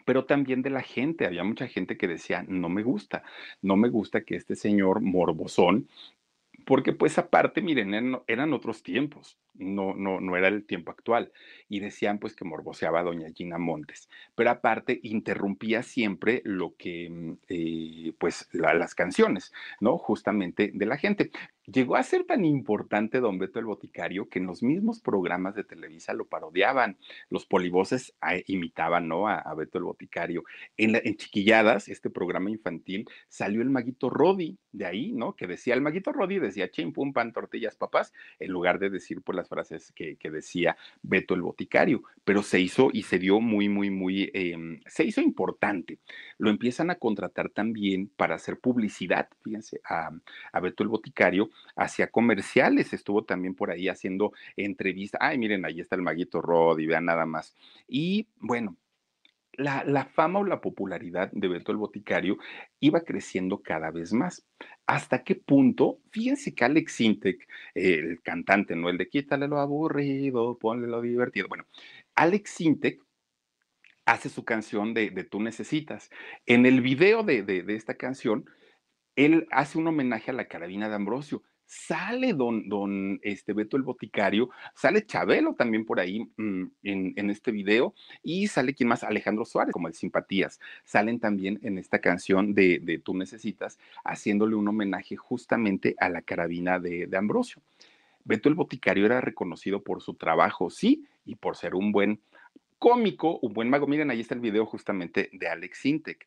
pero 0.04 0.24
también 0.24 0.62
de 0.62 0.70
la 0.70 0.82
gente. 0.82 1.26
Había 1.26 1.44
mucha 1.44 1.66
gente 1.66 1.96
que 1.96 2.08
decía, 2.08 2.44
no 2.48 2.68
me 2.68 2.82
gusta, 2.82 3.22
no 3.62 3.76
me 3.76 3.88
gusta 3.88 4.22
que 4.22 4.36
este 4.36 4.54
señor 4.56 5.00
morbosón, 5.00 5.88
porque 6.70 6.92
pues 6.92 7.18
aparte, 7.18 7.62
miren, 7.62 7.94
eran, 7.94 8.22
eran 8.28 8.52
otros 8.52 8.84
tiempos 8.84 9.36
no, 9.54 9.94
no, 9.94 10.20
no 10.20 10.36
era 10.36 10.46
el 10.46 10.64
tiempo 10.64 10.92
actual. 10.92 11.32
Y 11.68 11.80
decían 11.80 12.18
pues 12.18 12.36
que 12.36 12.44
morboseaba 12.44 13.00
a 13.00 13.02
doña 13.02 13.32
Gina 13.34 13.58
Montes. 13.58 14.08
Pero 14.36 14.50
aparte 14.50 15.00
interrumpía 15.02 15.82
siempre 15.82 16.42
lo 16.44 16.76
que, 16.76 17.10
mm, 17.10 17.32
eh, 17.48 18.12
pues 18.18 18.48
la, 18.52 18.74
las 18.74 18.94
canciones, 18.94 19.52
¿no? 19.80 19.98
Justamente 19.98 20.70
de 20.72 20.86
la 20.86 20.96
gente. 20.96 21.32
Llegó 21.70 21.96
a 21.96 22.02
ser 22.02 22.24
tan 22.24 22.44
importante 22.44 23.20
don 23.20 23.38
Beto 23.38 23.58
el 23.58 23.66
Boticario 23.66 24.28
que 24.28 24.38
en 24.38 24.46
los 24.46 24.62
mismos 24.62 25.00
programas 25.00 25.54
de 25.54 25.62
Televisa 25.62 26.14
lo 26.14 26.24
parodiaban. 26.26 26.96
Los 27.28 27.46
polivoces 27.46 28.14
imitaban, 28.46 29.06
¿no? 29.08 29.28
A, 29.28 29.54
Beto 29.54 29.78
el 29.78 29.84
Boticario. 29.84 30.42
En, 30.76 30.96
en 30.96 31.16
Chiquilladas, 31.16 31.88
este 31.88 32.10
programa 32.10 32.50
infantil, 32.50 33.08
salió 33.28 33.62
el 33.62 33.70
maguito 33.70 34.10
Rodi, 34.10 34.58
de 34.72 34.86
ahí, 34.86 35.12
¿no? 35.12 35.36
Que 35.36 35.46
decía 35.46 35.74
el 35.74 35.80
maguito 35.80 36.12
Rodi, 36.12 36.38
decía 36.38 36.70
chim, 36.70 36.92
pum, 36.92 37.12
pan, 37.12 37.32
tortillas, 37.32 37.76
papás, 37.76 38.12
en 38.38 38.50
lugar 38.50 38.78
de 38.78 38.90
decir 38.90 39.22
pues 39.22 39.36
las 39.36 39.48
frases 39.48 39.92
que, 39.92 40.16
decía 40.30 40.76
Beto 41.02 41.34
el 41.34 41.42
Boticario, 41.42 42.02
pero 42.24 42.42
se 42.42 42.60
hizo 42.60 42.90
y 42.92 43.02
se 43.02 43.18
dio 43.18 43.40
muy, 43.40 43.68
muy, 43.68 43.90
muy, 43.90 44.30
eh, 44.32 44.56
se 44.86 45.04
hizo 45.04 45.20
importante. 45.20 45.98
Lo 46.38 46.50
empiezan 46.50 46.90
a 46.90 46.96
contratar 46.96 47.50
también 47.50 48.08
para 48.16 48.36
hacer 48.36 48.58
publicidad, 48.58 49.28
fíjense, 49.42 49.80
a, 49.84 50.10
a 50.52 50.60
Beto 50.60 50.82
el 50.82 50.88
Boticario, 50.88 51.50
hacia 51.76 52.08
comerciales, 52.10 52.92
estuvo 52.92 53.24
también 53.24 53.54
por 53.54 53.70
ahí 53.70 53.88
haciendo 53.88 54.32
entrevistas. 54.56 55.20
Ay, 55.22 55.38
miren, 55.38 55.64
ahí 55.64 55.80
está 55.80 55.96
el 55.96 56.02
Maguito 56.02 56.40
Rod 56.40 56.78
y 56.78 56.86
vean 56.86 57.06
nada 57.06 57.26
más. 57.26 57.54
Y 57.88 58.28
bueno, 58.38 58.76
la, 59.60 60.04
fama 60.06 60.40
o 60.40 60.44
la 60.44 60.60
popularidad 60.60 61.30
de 61.32 61.48
Beto 61.48 61.72
el 61.72 61.78
Boticario 61.78 62.38
iba 62.80 63.00
creciendo 63.02 63.62
cada 63.62 63.90
vez 63.90 64.12
más. 64.12 64.44
¿Hasta 64.86 65.22
qué 65.22 65.34
punto? 65.34 66.00
Fíjense 66.10 66.54
que 66.54 66.64
Alex 66.64 66.92
Sintek, 66.92 67.48
el 67.74 68.20
cantante, 68.22 68.74
no 68.76 68.88
el 68.88 68.98
de 68.98 69.08
quítale 69.08 69.48
lo 69.48 69.58
aburrido, 69.58 70.58
ponle 70.58 70.88
lo 70.88 71.00
divertido. 71.00 71.48
Bueno, 71.48 71.64
Alex 72.14 72.50
Sintek 72.50 73.00
hace 74.06 74.28
su 74.28 74.44
canción 74.44 74.94
de, 74.94 75.10
Tú 75.24 75.40
Necesitas. 75.40 76.10
En 76.46 76.66
el 76.66 76.80
video 76.80 77.22
de, 77.22 77.42
de 77.42 77.74
esta 77.74 77.94
canción, 77.94 78.46
él 79.14 79.46
hace 79.50 79.78
un 79.78 79.86
homenaje 79.86 80.30
a 80.30 80.34
la 80.34 80.48
carabina 80.48 80.88
de 80.88 80.94
Ambrosio 80.94 81.42
sale 81.70 82.32
don, 82.32 82.68
don 82.68 83.20
este, 83.22 83.52
Beto 83.52 83.76
el 83.76 83.84
Boticario, 83.84 84.50
sale 84.74 85.06
Chabelo 85.06 85.54
también 85.54 85.84
por 85.84 86.00
ahí 86.00 86.28
mm, 86.36 86.64
en, 86.82 87.30
este 87.30 87.52
video 87.52 87.94
y 88.24 88.48
sale 88.48 88.74
quien 88.74 88.88
más, 88.88 89.04
Alejandro 89.04 89.44
Suárez, 89.44 89.72
como 89.72 89.86
el 89.86 89.94
Simpatías, 89.94 90.58
salen 90.82 91.20
también 91.20 91.60
en 91.62 91.78
esta 91.78 92.00
canción 92.00 92.54
de, 92.54 92.80
de 92.80 92.98
Tú 92.98 93.14
Necesitas, 93.14 93.78
haciéndole 94.02 94.56
un 94.56 94.66
homenaje 94.66 95.14
justamente 95.14 95.94
a 96.00 96.08
la 96.08 96.22
carabina 96.22 96.80
de, 96.80 97.06
de 97.06 97.16
Ambrosio. 97.16 97.62
Beto 98.24 98.48
el 98.48 98.56
Boticario 98.56 99.06
era 99.06 99.20
reconocido 99.20 99.80
por 99.80 100.02
su 100.02 100.14
trabajo, 100.14 100.70
sí, 100.70 101.06
y 101.24 101.36
por 101.36 101.56
ser 101.56 101.76
un 101.76 101.92
buen 101.92 102.20
cómico, 102.80 103.38
un 103.42 103.52
buen 103.52 103.70
mago. 103.70 103.86
Miren, 103.86 104.10
ahí 104.10 104.20
está 104.20 104.34
el 104.34 104.40
video 104.40 104.66
justamente 104.66 105.30
de 105.32 105.46
Alex 105.46 105.78
Sintek. 105.78 106.26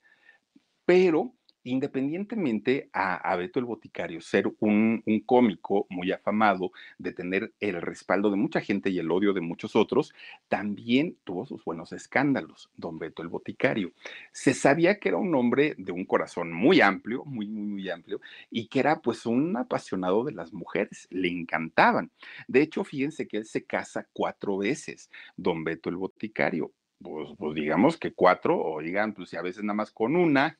Pero 0.85 1.33
independientemente 1.63 2.89
a, 2.93 3.35
Beto 3.35 3.59
el 3.59 3.65
Boticario 3.65 4.21
ser 4.21 4.51
un, 4.59 5.03
cómico 5.25 5.87
muy 5.89 6.11
afamado, 6.11 6.71
de 6.97 7.13
tener 7.13 7.53
el 7.59 7.81
respaldo 7.81 8.29
de 8.29 8.37
mucha 8.37 8.61
gente 8.61 8.89
y 8.89 8.99
el 8.99 9.11
odio 9.11 9.33
de 9.33 9.41
muchos 9.41 9.75
otros, 9.75 10.13
también 10.47 11.17
tuvo 11.23 11.45
sus 11.45 11.63
buenos 11.63 11.91
escándalos, 11.93 12.69
don 12.75 12.99
Beto 12.99 13.21
el 13.21 13.29
Boticario. 13.29 13.91
Se 14.31 14.53
sabía 14.53 14.99
que 14.99 15.09
era 15.09 15.17
un 15.17 15.33
hombre 15.35 15.75
de 15.77 15.91
un 15.91 16.05
corazón 16.05 16.51
muy 16.51 16.81
amplio, 16.81 17.23
muy, 17.25 17.47
muy, 17.47 17.65
muy 17.65 17.89
amplio, 17.89 18.19
y 18.49 18.67
que 18.67 18.79
era 18.79 19.01
pues 19.01 19.25
un 19.25 19.55
apasionado 19.57 20.23
de 20.23 20.33
las 20.33 20.53
mujeres, 20.53 21.07
le 21.09 21.29
encantaban. 21.29 22.11
De 22.47 22.61
hecho, 22.61 22.83
fíjense 22.83 23.27
que 23.27 23.37
él 23.37 23.45
se 23.45 23.65
casa 23.65 24.07
cuatro 24.13 24.57
veces, 24.57 25.09
don 25.37 25.63
Beto 25.63 25.89
el 25.89 25.97
Boticario. 25.97 26.71
Pues, 26.99 27.29
pues 27.37 27.55
digamos 27.55 27.97
que 27.97 28.13
cuatro, 28.13 28.57
o 28.57 28.81
digan, 28.81 29.13
pues 29.13 29.29
si 29.29 29.35
a 29.35 29.41
veces 29.41 29.63
nada 29.63 29.75
más 29.75 29.91
con 29.91 30.15
una, 30.15 30.57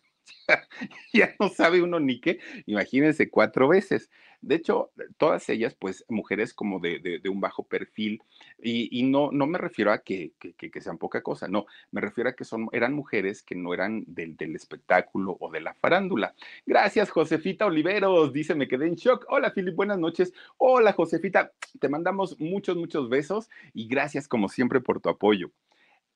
ya 1.14 1.36
no 1.40 1.50
sabe 1.50 1.82
uno 1.82 2.00
ni 2.00 2.20
qué, 2.20 2.40
imagínense 2.66 3.30
cuatro 3.30 3.68
veces. 3.68 4.10
De 4.42 4.56
hecho, 4.56 4.92
todas 5.18 5.48
ellas, 5.48 5.74
pues, 5.74 6.04
mujeres 6.10 6.54
como 6.54 6.82
de, 6.82 7.22
un 7.30 7.40
bajo 7.40 7.64
perfil, 7.64 8.22
y, 8.62 9.04
no, 9.04 9.32
no 9.32 9.48
me 9.48 9.58
refiero 9.58 9.94
a 9.94 10.00
que, 10.00 10.34
sean 10.82 10.98
poca 10.98 11.22
cosa, 11.22 11.48
no, 11.48 11.66
me 11.92 12.02
refiero 12.02 12.30
a 12.30 12.34
que 12.34 12.44
son, 12.44 12.68
eran 12.74 12.94
mujeres 12.94 13.42
que 13.42 13.56
no 13.56 13.74
eran 13.74 14.04
del, 14.06 14.36
del 14.36 14.54
espectáculo 14.58 15.38
o 15.40 15.50
de 15.50 15.62
la 15.62 15.74
farándula. 15.76 16.36
Gracias, 16.66 17.10
Josefita 17.10 17.66
Oliveros, 17.66 18.34
dice, 18.34 18.54
me 18.54 18.68
quedé 18.68 18.88
en 18.88 18.96
shock. 18.96 19.26
Hola, 19.30 19.52
Filip, 19.52 19.76
buenas 19.76 19.98
noches. 19.98 20.34
Hola, 20.58 20.92
Josefita, 20.92 21.54
te 21.80 21.88
mandamos 21.88 22.38
muchos, 22.42 22.76
muchos 22.76 23.08
besos 23.08 23.50
y 23.74 23.88
gracias 23.88 24.28
como 24.28 24.50
siempre 24.50 24.82
por 24.82 25.00
tu 25.00 25.08
apoyo. 25.08 25.52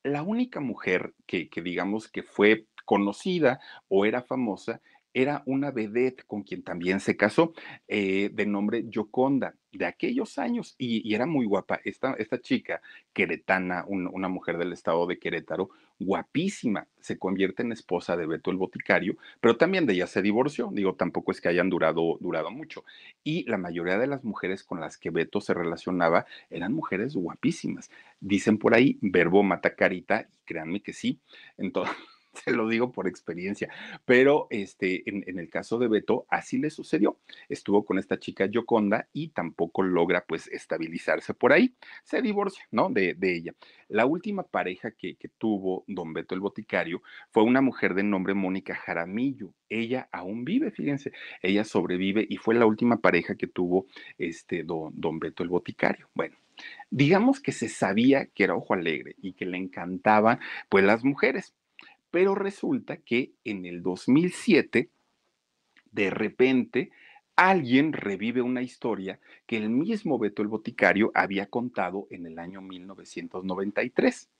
La 0.03 0.21
única 0.21 0.59
mujer 0.59 1.13
que, 1.25 1.47
que 1.47 1.61
digamos 1.61 2.09
que 2.09 2.23
fue 2.23 2.65
conocida 2.87 3.59
o 3.89 4.05
era 4.05 4.23
famosa 4.23 4.81
era 5.17 5.41
una 5.47 5.71
vedette 5.71 6.23
con 6.27 6.43
quien 6.43 6.61
también 6.61 6.99
se 6.99 7.17
casó, 7.17 7.53
eh, 7.87 8.29
de 8.31 8.45
nombre 8.45 8.83
Yoconda, 8.87 9.55
de 9.71 9.87
aquellos 9.87 10.37
años, 10.37 10.75
y, 10.77 11.11
era 11.11 11.25
muy 11.25 11.47
guapa. 11.47 11.79
Esta, 11.83 12.13
esta 12.19 12.39
chica, 12.39 12.81
queretana, 13.13 13.83
una 13.87 14.27
mujer 14.27 14.59
del 14.59 14.73
estado 14.73 15.07
de 15.07 15.17
Querétaro, 15.17 15.71
guapísima, 15.99 16.87
se 16.99 17.17
convierte 17.17 17.63
en 17.63 17.71
esposa 17.71 18.15
de 18.15 18.27
Beto 18.27 18.51
el 18.51 18.57
Boticario, 18.57 19.17
pero 19.41 19.57
también 19.57 19.87
de 19.87 19.93
ella 19.93 20.05
se 20.05 20.21
divorció, 20.21 20.69
digo, 20.71 20.93
tampoco 20.93 21.31
es 21.31 21.41
que 21.41 21.49
hayan 21.49 21.71
durado, 21.71 22.17
durado 22.19 22.51
mucho. 22.51 22.83
Y 23.23 23.43
la 23.49 23.57
mayoría 23.57 23.97
de 23.97 24.05
las 24.05 24.23
mujeres 24.23 24.63
con 24.63 24.79
las 24.79 24.99
que 24.99 25.09
Beto 25.09 25.41
se 25.41 25.55
relacionaba 25.55 26.27
eran 26.51 26.73
mujeres 26.73 27.15
guapísimas. 27.15 27.89
Dicen 28.19 28.59
por 28.59 28.75
ahí, 28.75 28.99
verbo 29.01 29.41
mata 29.41 29.75
carita, 29.75 30.29
y 30.31 30.45
créanme 30.45 30.81
que 30.81 30.93
sí. 30.93 31.19
Entonces 31.57 31.95
se 32.43 32.51
lo 32.51 32.67
digo 32.67 32.91
por 32.91 33.07
experiencia, 33.07 33.69
pero 34.05 34.47
este, 34.49 35.09
en, 35.09 35.39
el 35.39 35.49
caso 35.49 35.77
de 35.79 35.87
Beto, 35.87 36.25
así 36.29 36.57
le 36.57 36.69
sucedió. 36.69 37.17
Estuvo 37.49 37.85
con 37.85 37.97
esta 37.97 38.19
chica 38.19 38.45
Yoconda 38.45 39.07
y 39.13 39.29
tampoco 39.29 39.83
logra 39.83 40.25
pues 40.25 40.47
estabilizarse 40.47 41.33
por 41.33 41.53
ahí. 41.53 41.75
Se 42.03 42.21
divorcia, 42.21 42.65
¿no? 42.71 42.89
De, 42.89 43.15
ella. 43.21 43.53
La 43.89 44.05
última 44.05 44.43
pareja 44.43 44.91
que, 44.91 45.15
que, 45.15 45.27
tuvo 45.27 45.83
don 45.87 46.13
Beto 46.13 46.33
el 46.33 46.41
Boticario 46.41 47.01
fue 47.29 47.43
una 47.43 47.61
mujer 47.61 47.93
de 47.93 48.03
nombre 48.03 48.33
Mónica 48.33 48.75
Jaramillo. 48.75 49.53
Ella 49.69 50.07
aún 50.11 50.45
vive, 50.45 50.71
fíjense, 50.71 51.11
ella 51.41 51.63
sobrevive 51.63 52.25
y 52.29 52.37
fue 52.37 52.55
la 52.55 52.65
última 52.65 52.97
pareja 52.97 53.35
que 53.35 53.47
tuvo 53.47 53.85
este 54.17 54.63
don, 54.63 54.91
don 54.95 55.19
Beto 55.19 55.43
el 55.43 55.49
Boticario. 55.49 56.09
Bueno. 56.13 56.35
Digamos 56.89 57.39
que 57.39 57.51
se 57.51 57.69
sabía 57.69 58.25
que 58.27 58.43
era 58.43 58.55
ojo 58.55 58.73
alegre 58.73 59.15
y 59.21 59.33
que 59.33 59.45
le 59.45 59.57
encantaban 59.57 60.39
pues 60.69 60.83
las 60.83 61.03
mujeres. 61.03 61.53
Pero 62.17 62.33
resulta 62.33 62.97
que 62.97 63.33
en 63.43 63.67
el 63.67 63.83
2007, 63.83 64.89
de 65.91 66.09
repente, 66.09 66.89
alguien 67.35 67.93
revive 67.93 68.41
una 68.41 68.63
historia 68.63 69.19
que 69.45 69.57
el 69.57 69.69
mismo 69.69 70.17
Beto 70.17 70.41
el 70.41 70.47
Boticario 70.47 71.11
había 71.13 71.45
contado 71.45 72.07
en 72.09 72.25
el 72.25 72.39
año 72.39 72.59
1993. 72.59 74.31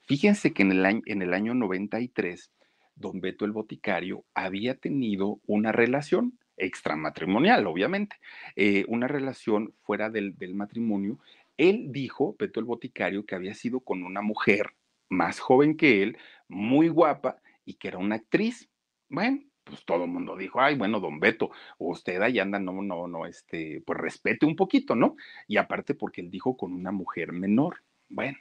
Fíjense 0.00 0.52
que 0.52 0.62
en 0.62 0.72
el 0.72 0.84
año, 0.84 1.02
en 1.06 1.22
el 1.22 1.32
año 1.32 1.54
93, 1.54 2.50
don 2.96 3.20
Beto 3.20 3.44
el 3.44 3.52
Boticario 3.52 4.24
había 4.34 4.74
tenido 4.74 5.38
una 5.46 5.70
relación 5.70 6.36
extramatrimonial, 6.56 7.64
obviamente, 7.68 8.16
eh, 8.56 8.84
una 8.88 9.06
relación 9.06 9.72
fuera 9.82 10.10
del, 10.10 10.36
del 10.36 10.56
matrimonio. 10.56 11.20
Él 11.56 11.92
dijo, 11.92 12.34
Beto 12.36 12.58
el 12.58 12.66
Boticario, 12.66 13.24
que 13.24 13.36
había 13.36 13.54
sido 13.54 13.78
con 13.78 14.02
una 14.02 14.20
mujer 14.20 14.74
más 15.10 15.38
joven 15.40 15.76
que 15.76 16.02
él, 16.02 16.16
muy 16.48 16.88
guapa 16.88 17.42
y 17.66 17.74
que 17.74 17.88
era 17.88 17.98
una 17.98 18.16
actriz. 18.16 18.70
Bueno, 19.08 19.40
pues 19.64 19.84
todo 19.84 20.04
el 20.04 20.10
mundo 20.10 20.36
dijo, 20.36 20.60
ay, 20.60 20.76
bueno, 20.76 21.00
don 21.00 21.20
Beto, 21.20 21.50
usted 21.78 22.22
ahí 22.22 22.38
anda, 22.38 22.58
no, 22.58 22.80
no, 22.82 23.06
no, 23.06 23.26
este, 23.26 23.82
pues 23.84 23.98
respete 23.98 24.46
un 24.46 24.56
poquito, 24.56 24.94
¿no? 24.94 25.16
Y 25.46 25.58
aparte 25.58 25.94
porque 25.94 26.22
él 26.22 26.30
dijo 26.30 26.56
con 26.56 26.72
una 26.72 26.92
mujer 26.92 27.32
menor. 27.32 27.82
Bueno, 28.08 28.38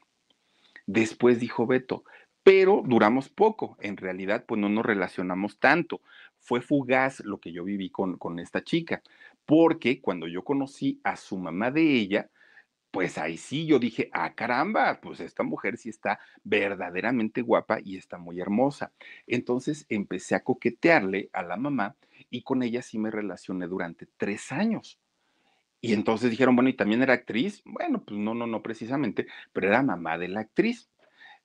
después 0.86 1.39
dijo 1.39 1.67
Beto, 1.67 2.03
pero 2.43 2.84
duramos 2.86 3.30
poco, 3.30 3.78
en 3.82 3.97
realidad 3.97 4.45
pues 4.47 4.59
no 4.59 4.70
nos 4.70 4.86
relacionamos 4.86 5.59
tanto. 5.59 6.01
Fue 6.39 6.61
fugaz 6.61 7.20
lo 7.20 7.39
que 7.39 7.51
yo 7.51 7.63
viví 7.63 7.89
con, 7.89 8.17
con 8.17 8.39
esta 8.39 8.63
chica, 8.63 9.03
porque 9.45 10.01
cuando 10.01 10.28
yo 10.28 10.43
conocí 10.43 10.99
a 11.03 11.15
su 11.15 11.38
mamá 11.38 11.70
de 11.70 11.82
ella, 11.82 12.30
pues 12.92 13.18
ahí 13.18 13.38
sí 13.38 13.66
yo 13.66 13.80
dije, 13.80 14.10
ah, 14.14 14.34
caramba, 14.34 15.00
pues 15.02 15.20
esta 15.20 15.44
mujer 15.44 15.78
sí 15.78 15.90
está 15.90 16.20
verdaderamente 16.44 17.42
guapa 17.42 17.80
y 17.84 17.98
está 17.98 18.18
muy 18.18 18.40
hermosa. 18.40 18.92
Entonces 19.28 19.86
empecé 19.90 20.36
a 20.36 20.44
coquetearle 20.44 21.30
a 21.34 21.44
la 21.44 21.58
mamá 21.58 21.96
y 22.30 22.42
con 22.42 22.64
ella 22.64 22.82
sí 22.82 22.98
me 22.98 23.12
relacioné 23.12 23.68
durante 23.68 24.08
tres 24.18 24.52
años. 24.52 25.00
Y 25.82 25.94
entonces 25.94 26.32
dijeron, 26.32 26.56
bueno, 26.56 26.70
¿y 26.70 26.74
también 26.74 27.02
era 27.02 27.14
actriz? 27.14 27.62
Bueno, 27.64 28.04
pues 28.04 28.20
no, 28.20 28.34
no, 28.34 28.48
no 28.48 28.62
precisamente, 28.62 29.28
pero 29.54 29.68
era 29.68 29.82
mamá 29.82 30.18
de 30.18 30.28
la 30.28 30.42
actriz. 30.42 30.90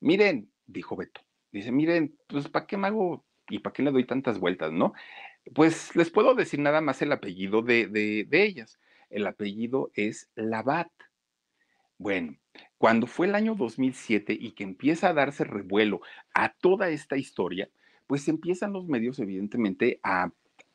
Miren, 0.01 0.51
dijo 0.66 0.97
Beto, 0.97 1.20
dice, 1.53 1.70
miren, 1.70 2.16
pues 2.26 2.49
¿para 2.49 2.66
qué 2.66 2.76
me 2.76 2.88
hago 2.88 3.24
y 3.49 3.61
para 3.61 3.72
qué 3.72 3.82
le 3.82 3.92
doy 3.92 4.07
tantas 4.07 4.38
vueltas, 4.40 4.72
no? 4.72 4.92
Pues 5.55 5.95
les 5.95 6.11
puedo 6.11 6.34
decir 6.34 6.59
nada 6.59 6.80
más 6.80 7.03
el 7.03 7.12
apellido 7.12 7.62
de, 7.62 7.86
de, 7.86 8.24
de 8.28 8.45
ellas. 8.45 8.80
El 9.11 9.26
apellido 9.26 9.90
es 9.95 10.30
Labat. 10.34 10.90
Bueno, 11.99 12.36
cuando 12.78 13.07
fue 13.07 13.26
el 13.26 13.34
año 13.34 13.55
2007 13.55 14.36
y 14.38 14.53
que 14.53 14.64
empieza 14.64 15.09
a 15.09 15.14
darse 15.14 15.45
revuelo 15.45 16.01
a 16.34 16.53
toda 16.53 16.88
esta 16.90 17.16
historia, 17.16 17.70
pues 18.07 18.28
empiezan 18.28 18.72
los 18.72 18.86
medios 18.86 19.18
evidentemente 19.18 20.01
a 20.03 20.30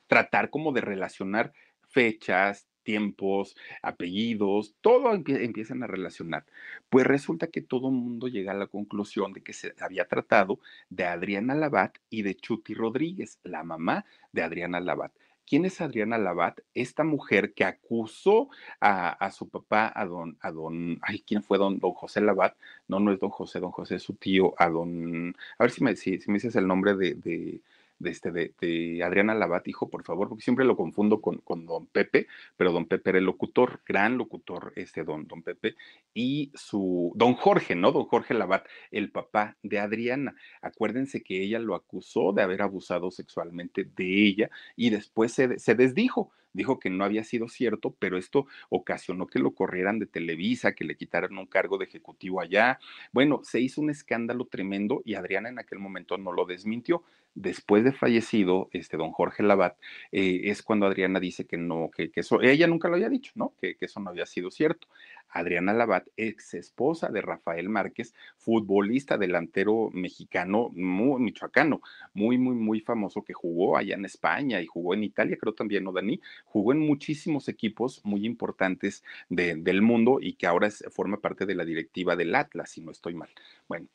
tratar 0.07 0.49
como 0.49 0.71
de 0.71 0.81
relacionar 0.81 1.53
fechas, 1.87 2.67
tiempos, 2.83 3.55
apellidos, 3.83 4.73
todo 4.81 5.13
empiezan 5.13 5.83
a 5.83 5.87
relacionar. 5.87 6.45
Pues 6.89 7.05
resulta 7.05 7.47
que 7.47 7.61
todo 7.61 7.89
el 7.89 7.95
mundo 7.95 8.27
llega 8.27 8.51
a 8.53 8.55
la 8.55 8.67
conclusión 8.67 9.33
de 9.33 9.43
que 9.43 9.53
se 9.53 9.75
había 9.79 10.07
tratado 10.07 10.59
de 10.89 11.05
Adriana 11.05 11.53
Labat 11.53 11.97
y 12.09 12.23
de 12.23 12.35
Chuti 12.35 12.73
Rodríguez, 12.73 13.39
la 13.43 13.63
mamá 13.63 14.05
de 14.31 14.41
Adriana 14.41 14.79
Labat. 14.79 15.11
¿Quién 15.49 15.65
es 15.65 15.81
Adriana 15.81 16.19
Labat? 16.19 16.59
Esta 16.75 17.03
mujer 17.03 17.53
que 17.55 17.63
acusó 17.65 18.49
a, 18.79 19.31
su 19.31 19.49
papá, 19.49 19.91
a 19.95 20.05
don, 20.05 20.37
a 20.41 20.51
don, 20.51 20.99
ay, 21.01 21.23
¿quién 21.25 21.41
fue 21.41 21.57
don, 21.57 21.79
don 21.79 21.93
José 21.93 22.21
Labat? 22.21 22.55
No, 22.87 22.99
no 22.99 23.11
es 23.11 23.19
don 23.19 23.31
José, 23.31 23.59
don 23.59 23.71
José 23.71 23.95
es 23.95 24.03
su 24.03 24.13
tío, 24.13 24.53
a 24.59 24.69
don, 24.69 25.35
a 25.57 25.63
ver 25.63 25.71
si 25.71 25.83
me, 25.83 25.95
si, 25.95 26.19
me 26.27 26.35
dices 26.35 26.55
el 26.55 26.67
nombre 26.67 26.95
de, 26.95 27.15
de, 27.15 27.61
este, 28.03 28.31
de, 28.31 29.03
Adriana 29.03 29.33
Labat, 29.33 29.67
hijo, 29.67 29.89
por 29.89 30.03
favor, 30.03 30.29
porque 30.29 30.43
siempre 30.43 30.65
lo 30.65 30.75
confundo 30.75 31.21
con, 31.21 31.37
con, 31.39 31.65
don 31.65 31.87
Pepe, 31.87 32.27
pero 32.57 32.71
don 32.71 32.85
Pepe 32.85 33.11
era 33.11 33.19
el 33.19 33.25
locutor, 33.25 33.81
gran 33.85 34.17
locutor, 34.17 34.73
este 34.75 35.03
don, 35.03 35.27
don 35.27 35.43
Pepe, 35.43 35.75
y 36.13 36.51
su, 36.53 37.11
don 37.15 37.33
Jorge, 37.33 37.75
¿no? 37.75 37.91
Don 37.91 38.05
Jorge 38.05 38.33
Labat, 38.33 38.65
el 38.91 39.11
papá 39.11 39.57
de 39.63 39.79
Adriana. 39.79 40.35
Acuérdense 40.61 41.23
que 41.23 41.41
ella 41.41 41.59
lo 41.59 41.75
acusó 41.75 42.33
de 42.33 42.41
haber 42.41 42.61
abusado 42.61 43.11
sexualmente 43.11 43.83
de 43.83 44.27
ella 44.27 44.49
y 44.75 44.89
después 44.89 45.33
se, 45.33 45.59
se 45.59 45.75
desdijo 45.75 46.31
dijo 46.53 46.79
que 46.79 46.89
no 46.89 47.03
había 47.03 47.23
sido 47.23 47.47
cierto, 47.47 47.95
pero 47.99 48.17
esto 48.17 48.47
ocasionó 48.69 49.27
que 49.27 49.39
lo 49.39 49.51
corrieran 49.51 49.99
de 49.99 50.05
Televisa, 50.05 50.73
que 50.73 50.85
le 50.85 50.95
quitaran 50.95 51.37
un 51.37 51.45
cargo 51.45 51.77
de 51.77 51.85
ejecutivo 51.85 52.41
allá. 52.41 52.79
Bueno, 53.11 53.41
se 53.43 53.59
hizo 53.59 53.81
un 53.81 53.89
escándalo 53.89 54.45
tremendo 54.45 55.01
y 55.05 55.15
Adriana 55.15 55.49
en 55.49 55.59
aquel 55.59 55.79
momento 55.79 56.17
no 56.17 56.31
lo 56.31 56.45
desmintió. 56.45 57.03
Después 57.35 57.83
de 57.83 57.93
fallecido, 57.93 58.69
este 58.73 58.97
don 58.97 59.11
Jorge 59.11 59.43
Labat, 59.43 59.77
eh, 60.11 60.41
es 60.45 60.63
cuando 60.63 60.87
Adriana 60.87 61.19
dice 61.19 61.45
que 61.45 61.57
no, 61.57 61.89
que, 61.95 62.11
eso, 62.15 62.41
ella 62.41 62.67
nunca 62.67 62.89
lo 62.89 62.95
había 62.95 63.07
dicho, 63.07 63.31
¿no? 63.35 63.53
Que, 63.61 63.75
que 63.75 63.85
eso 63.85 63.99
no 63.99 64.09
había 64.09 64.25
sido 64.25 64.51
cierto. 64.51 64.87
Adriana 65.29 65.73
Labat, 65.73 66.07
ex 66.17 66.53
esposa 66.53 67.09
de 67.09 67.21
Rafael 67.21 67.69
Márquez, 67.69 68.13
futbolista 68.37 69.17
delantero 69.17 69.89
mexicano, 69.91 70.69
muy 70.73 71.21
michoacano, 71.21 71.81
muy, 72.13 72.37
muy, 72.37 72.55
muy 72.55 72.81
famoso 72.81 73.23
que 73.23 73.33
jugó 73.33 73.77
allá 73.77 73.95
en 73.95 74.05
España 74.05 74.61
y 74.61 74.65
jugó 74.65 74.93
en 74.93 75.03
Italia, 75.03 75.37
creo 75.39 75.53
también, 75.53 75.83
¿no, 75.83 75.91
Dani? 75.91 76.19
Jugó 76.45 76.71
en 76.71 76.79
muchísimos 76.79 77.47
equipos 77.47 78.01
muy 78.03 78.25
importantes 78.25 79.03
del 79.29 79.81
mundo 79.81 80.19
y 80.21 80.33
que 80.33 80.47
ahora 80.47 80.69
forma 80.91 81.17
parte 81.17 81.45
de 81.45 81.55
la 81.55 81.65
directiva 81.65 82.15
del 82.15 82.35
Atlas, 82.35 82.71
si 82.71 82.81
no 82.81 82.91
estoy 82.91 83.13
mal. 83.13 83.29
Bueno, 83.67 83.87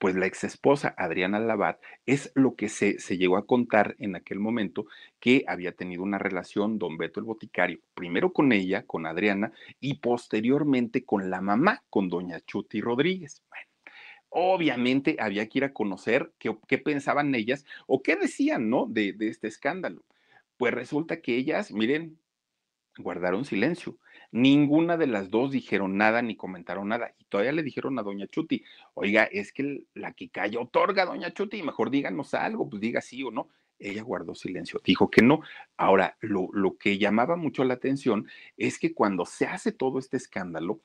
pues 0.00 0.16
la 0.16 0.24
ex 0.24 0.44
esposa 0.44 0.94
Adriana 0.96 1.38
Labat 1.38 1.78
es 2.06 2.32
lo 2.34 2.56
que 2.56 2.70
se, 2.70 2.98
se, 2.98 3.18
llegó 3.18 3.36
a 3.36 3.46
contar 3.46 3.96
en 3.98 4.16
aquel 4.16 4.40
momento 4.40 4.86
que 5.20 5.44
había 5.46 5.72
tenido 5.72 6.02
una 6.02 6.16
relación 6.16 6.78
don 6.78 6.96
Beto 6.96 7.20
el 7.20 7.26
Boticario, 7.26 7.80
primero 7.94 8.32
con 8.32 8.50
ella, 8.52 8.86
con 8.86 9.04
Adriana, 9.04 9.52
y 9.78 9.98
posteriormente 9.98 11.04
con 11.04 11.28
la 11.28 11.42
mamá, 11.42 11.84
con 11.90 12.08
doña 12.08 12.40
Chuti 12.40 12.80
Rodríguez. 12.80 13.42
Bueno, 13.50 13.66
obviamente 14.30 15.16
había 15.20 15.46
que 15.46 15.58
ir 15.58 15.64
a 15.64 15.74
conocer 15.74 16.32
qué, 16.38 16.56
qué 16.66 16.78
pensaban 16.78 17.34
ellas 17.34 17.66
o 17.86 18.02
qué 18.02 18.16
decían, 18.16 18.70
¿no? 18.70 18.86
De, 18.86 19.12
de 19.12 19.28
este 19.28 19.48
escándalo. 19.48 20.02
Pues 20.56 20.72
resulta 20.72 21.20
que 21.20 21.36
ellas, 21.36 21.72
miren, 21.72 22.18
guardaron 22.96 23.44
silencio. 23.44 23.98
Ninguna 24.32 24.96
de 24.96 25.08
las 25.08 25.30
dos 25.30 25.50
dijeron 25.50 25.96
nada 25.96 26.22
ni 26.22 26.36
comentaron 26.36 26.88
nada. 26.88 27.14
Y 27.18 27.24
todavía 27.24 27.52
le 27.52 27.62
dijeron 27.62 27.98
a 27.98 28.02
doña 28.02 28.28
Chuti, 28.28 28.64
oiga, 28.94 29.24
es 29.24 29.52
que 29.52 29.84
la 29.94 30.12
que 30.12 30.28
calla 30.28 30.60
otorga, 30.60 31.04
doña 31.04 31.32
Chuti, 31.32 31.62
mejor 31.62 31.90
díganos 31.90 32.34
algo, 32.34 32.68
pues 32.68 32.80
diga 32.80 33.00
sí 33.00 33.22
o 33.22 33.30
no. 33.30 33.48
Ella 33.78 34.02
guardó 34.02 34.34
silencio, 34.34 34.80
dijo 34.84 35.10
que 35.10 35.22
no. 35.22 35.40
Ahora, 35.76 36.16
lo, 36.20 36.48
lo 36.52 36.76
que 36.76 36.98
llamaba 36.98 37.36
mucho 37.36 37.64
la 37.64 37.74
atención 37.74 38.28
es 38.56 38.78
que 38.78 38.94
cuando 38.94 39.24
se 39.24 39.46
hace 39.46 39.72
todo 39.72 39.98
este 39.98 40.16
escándalo, 40.16 40.80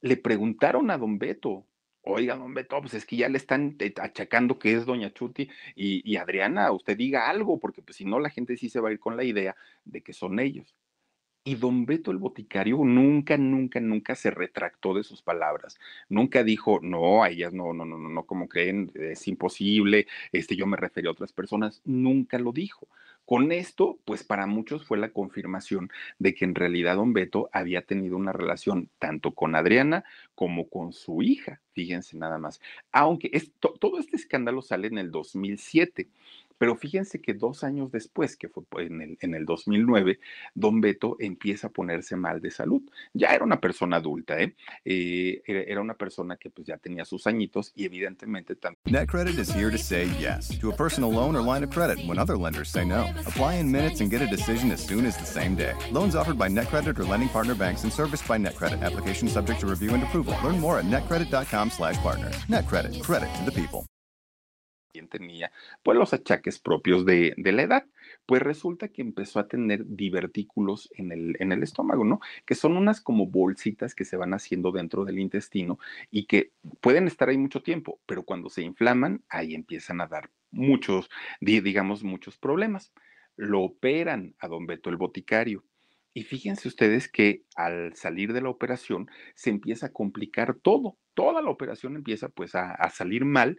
le 0.00 0.16
preguntaron 0.16 0.90
a 0.90 0.98
don 0.98 1.18
Beto, 1.18 1.66
Oiga, 2.02 2.34
don 2.36 2.54
Beto, 2.54 2.80
pues 2.80 2.94
es 2.94 3.04
que 3.04 3.16
ya 3.16 3.28
le 3.28 3.36
están 3.36 3.76
achacando 4.00 4.58
que 4.58 4.72
es 4.72 4.86
doña 4.86 5.12
Chuti 5.12 5.50
y, 5.74 6.10
y 6.10 6.16
Adriana, 6.16 6.72
usted 6.72 6.96
diga 6.96 7.28
algo, 7.28 7.60
porque 7.60 7.82
pues 7.82 7.96
si 7.96 8.06
no 8.06 8.18
la 8.20 8.30
gente 8.30 8.56
sí 8.56 8.70
se 8.70 8.80
va 8.80 8.88
a 8.88 8.92
ir 8.92 8.98
con 8.98 9.18
la 9.18 9.24
idea 9.24 9.54
de 9.84 10.02
que 10.02 10.14
son 10.14 10.40
ellos. 10.40 10.74
Y 11.42 11.54
don 11.54 11.86
Beto 11.86 12.10
el 12.10 12.18
boticario 12.18 12.76
nunca, 12.84 13.38
nunca, 13.38 13.80
nunca 13.80 14.14
se 14.14 14.30
retractó 14.30 14.92
de 14.94 15.02
sus 15.02 15.22
palabras. 15.22 15.78
Nunca 16.10 16.44
dijo, 16.44 16.80
no, 16.82 17.22
a 17.24 17.30
ellas 17.30 17.54
no, 17.54 17.72
no, 17.72 17.86
no, 17.86 17.96
no, 17.96 18.10
no, 18.10 18.24
como 18.24 18.46
creen, 18.46 18.92
es 18.94 19.26
imposible, 19.26 20.06
este, 20.32 20.54
yo 20.54 20.66
me 20.66 20.76
refería 20.76 21.08
a 21.08 21.12
otras 21.12 21.32
personas. 21.32 21.80
Nunca 21.84 22.38
lo 22.38 22.52
dijo. 22.52 22.88
Con 23.24 23.52
esto, 23.52 23.98
pues 24.04 24.24
para 24.24 24.46
muchos 24.46 24.84
fue 24.84 24.98
la 24.98 25.12
confirmación 25.12 25.88
de 26.18 26.34
que 26.34 26.44
en 26.44 26.54
realidad 26.54 26.96
don 26.96 27.12
Beto 27.12 27.48
había 27.52 27.82
tenido 27.82 28.16
una 28.16 28.32
relación 28.32 28.90
tanto 28.98 29.32
con 29.34 29.54
Adriana 29.54 30.04
como 30.34 30.68
con 30.68 30.92
su 30.92 31.22
hija, 31.22 31.60
fíjense 31.72 32.18
nada 32.18 32.38
más. 32.38 32.60
Aunque 32.92 33.30
todo 33.60 33.98
este 33.98 34.16
escándalo 34.16 34.62
sale 34.62 34.88
en 34.88 34.98
el 34.98 35.10
2007. 35.10 36.08
Pero 36.60 36.76
fíjense 36.76 37.22
que 37.22 37.32
dos 37.32 37.64
años 37.64 37.90
después, 37.90 38.36
que 38.36 38.50
fue 38.50 38.84
en 38.84 39.00
el, 39.00 39.18
en 39.22 39.34
el 39.34 39.46
2009, 39.46 40.20
don 40.54 40.82
Beto 40.82 41.16
empieza 41.18 41.68
a 41.68 41.70
ponerse 41.70 42.16
mal 42.16 42.42
de 42.42 42.50
salud. 42.50 42.82
Ya 43.14 43.28
era 43.28 43.44
una 43.44 43.58
persona 43.62 43.96
adulta, 43.96 44.38
¿eh? 44.38 44.54
eh 44.84 45.40
era 45.46 45.80
una 45.80 45.94
persona 45.94 46.36
que 46.36 46.50
pues 46.50 46.66
ya 46.66 46.76
tenía 46.76 47.06
sus 47.06 47.26
añitos 47.26 47.72
y 47.74 47.86
evidentemente 47.86 48.56
también. 48.56 48.82
NetCredit 48.84 49.38
is 49.38 49.48
here 49.48 49.70
to 49.70 49.78
say 49.78 50.06
yes 50.20 50.50
to 50.58 50.70
a 50.70 50.76
personal 50.76 51.10
loan 51.10 51.34
or 51.34 51.40
line 51.40 51.64
of 51.64 51.70
credit 51.70 51.98
when 52.06 52.18
other 52.18 52.36
lenders 52.36 52.68
say 52.68 52.84
no. 52.84 53.06
Apply 53.26 53.54
in 53.54 53.72
minutes 53.72 54.02
and 54.02 54.10
get 54.10 54.20
a 54.20 54.26
decision 54.26 54.70
as 54.70 54.84
soon 54.84 55.06
as 55.06 55.16
the 55.16 55.24
same 55.24 55.56
day. 55.56 55.72
Loans 55.90 56.14
offered 56.14 56.36
by 56.36 56.50
NetCredit 56.50 56.98
or 56.98 57.06
lending 57.06 57.30
partner 57.30 57.54
banks 57.54 57.84
and 57.84 57.92
serviced 57.92 58.28
by 58.28 58.36
NetCredit. 58.36 58.82
Application 58.82 59.28
subject 59.28 59.60
to 59.60 59.66
review 59.66 59.94
and 59.94 60.02
approval. 60.02 60.36
Learn 60.44 60.60
more 60.60 60.78
at 60.78 60.84
netcredit.com/partners. 60.84 62.36
NetCredit. 62.50 63.02
Credit 63.02 63.34
to 63.36 63.44
the 63.46 63.52
people. 63.52 63.86
Tenía 65.08 65.52
pues 65.82 65.96
los 65.96 66.12
achaques 66.12 66.58
propios 66.58 67.04
de, 67.04 67.34
de, 67.36 67.52
la 67.52 67.62
edad. 67.62 67.86
Pues 68.26 68.42
resulta 68.42 68.88
que 68.88 69.02
empezó 69.02 69.38
a 69.38 69.48
tener 69.48 69.84
divertículos 69.86 70.90
en 70.94 71.12
el, 71.12 71.36
en 71.38 71.52
el 71.52 71.62
estómago, 71.62 72.04
¿no? 72.04 72.20
Que 72.44 72.54
son 72.54 72.76
unas 72.76 73.00
como 73.00 73.26
bolsitas 73.26 73.94
que 73.94 74.04
se 74.04 74.16
van 74.16 74.34
haciendo 74.34 74.72
dentro 74.72 75.04
del 75.04 75.18
intestino 75.18 75.78
y 76.10 76.26
que 76.26 76.52
pueden 76.80 77.06
estar 77.06 77.28
ahí 77.28 77.38
mucho 77.38 77.62
tiempo, 77.62 78.00
pero 78.06 78.24
cuando 78.24 78.50
se 78.50 78.62
inflaman, 78.62 79.22
ahí 79.28 79.54
empiezan 79.54 80.00
a 80.00 80.06
dar 80.06 80.30
muchos, 80.50 81.08
digamos, 81.40 82.02
muchos 82.02 82.38
problemas. 82.38 82.92
Lo 83.36 83.62
operan 83.62 84.34
a 84.38 84.48
don 84.48 84.66
Beto 84.66 84.90
el 84.90 84.96
boticario. 84.96 85.64
Y 86.12 86.24
fíjense 86.24 86.66
ustedes 86.66 87.08
que 87.08 87.44
al 87.54 87.94
salir 87.94 88.32
de 88.32 88.40
la 88.40 88.48
operación 88.48 89.08
se 89.36 89.50
empieza 89.50 89.86
a 89.86 89.92
complicar 89.92 90.56
todo, 90.56 90.98
toda 91.14 91.40
la 91.40 91.50
operación 91.50 91.94
empieza 91.94 92.28
pues 92.28 92.56
a, 92.56 92.72
a 92.72 92.90
salir 92.90 93.24
mal 93.24 93.58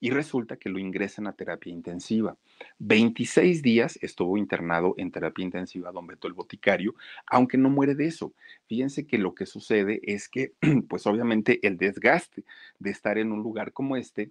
y 0.00 0.10
resulta 0.10 0.56
que 0.56 0.68
lo 0.68 0.78
ingresan 0.78 1.26
a 1.26 1.32
terapia 1.32 1.72
intensiva. 1.72 2.36
26 2.78 3.62
días 3.62 3.98
estuvo 4.02 4.36
internado 4.36 4.94
en 4.98 5.10
terapia 5.10 5.44
intensiva 5.44 5.92
don 5.92 6.06
Beto 6.06 6.28
el 6.28 6.34
Boticario, 6.34 6.94
aunque 7.26 7.58
no 7.58 7.70
muere 7.70 7.94
de 7.94 8.06
eso. 8.06 8.34
Fíjense 8.66 9.06
que 9.06 9.18
lo 9.18 9.34
que 9.34 9.46
sucede 9.46 10.00
es 10.02 10.28
que, 10.28 10.52
pues 10.88 11.06
obviamente 11.06 11.66
el 11.66 11.76
desgaste 11.76 12.44
de 12.78 12.90
estar 12.90 13.18
en 13.18 13.32
un 13.32 13.42
lugar 13.42 13.72
como 13.72 13.96
este 13.96 14.30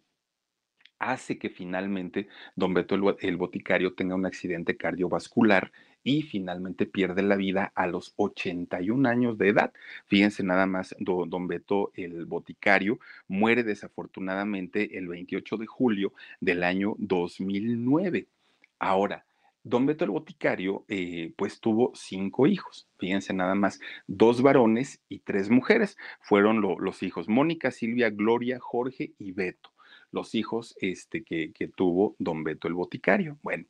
hace 0.99 1.37
que 1.37 1.49
finalmente 1.49 2.27
don 2.55 2.73
Beto 2.73 2.95
el, 3.19 3.37
Boticario 3.37 3.93
tenga 3.93 4.15
un 4.15 4.25
accidente 4.25 4.77
cardiovascular 4.77 5.71
y 6.05 6.21
finalmente 6.21 6.85
pierde 6.85 7.23
la 7.23 7.35
vida 7.35 7.73
a 7.75 7.87
los 7.87 8.13
81 8.15 9.09
años 9.09 9.37
de 9.39 9.49
edad. 9.49 9.73
Fíjense 10.05 10.43
nada 10.43 10.67
más, 10.67 10.95
don 10.99 11.47
Beto 11.47 11.91
el 11.95 12.25
Boticario 12.25 12.99
muere 13.27 13.63
desafortunadamente 13.63 14.97
el 14.97 15.07
28 15.07 15.57
de 15.57 15.65
julio 15.65 16.13
del 16.39 16.63
año 16.63 16.95
2009. 16.99 18.27
Ahora, 18.79 19.25
Don 19.63 19.87
Beto 19.87 20.05
el 20.05 20.11
Boticario, 20.11 20.85
eh, 20.87 21.33
pues 21.35 21.59
tuvo 21.59 21.91
cinco 21.95 22.45
hijos, 22.45 22.87
fíjense 22.99 23.33
nada 23.33 23.55
más, 23.55 23.79
dos 24.05 24.43
varones 24.43 25.01
y 25.09 25.21
tres 25.21 25.49
mujeres. 25.49 25.97
Fueron 26.21 26.61
los 26.61 27.01
hijos 27.01 27.27
Mónica, 27.27 27.71
Silvia, 27.71 28.11
Gloria, 28.11 28.59
Jorge 28.59 29.13
y 29.17 29.31
Beto 29.31 29.74
los 30.15 30.33
hijos 30.33 30.75
este, 30.79 31.23
que, 31.23 31.51
que, 31.51 31.67
tuvo 31.67 32.15
don 32.17 32.43
Beto 32.43 32.67
el 32.67 32.73
Boticario. 32.73 33.37
Bueno, 33.43 33.65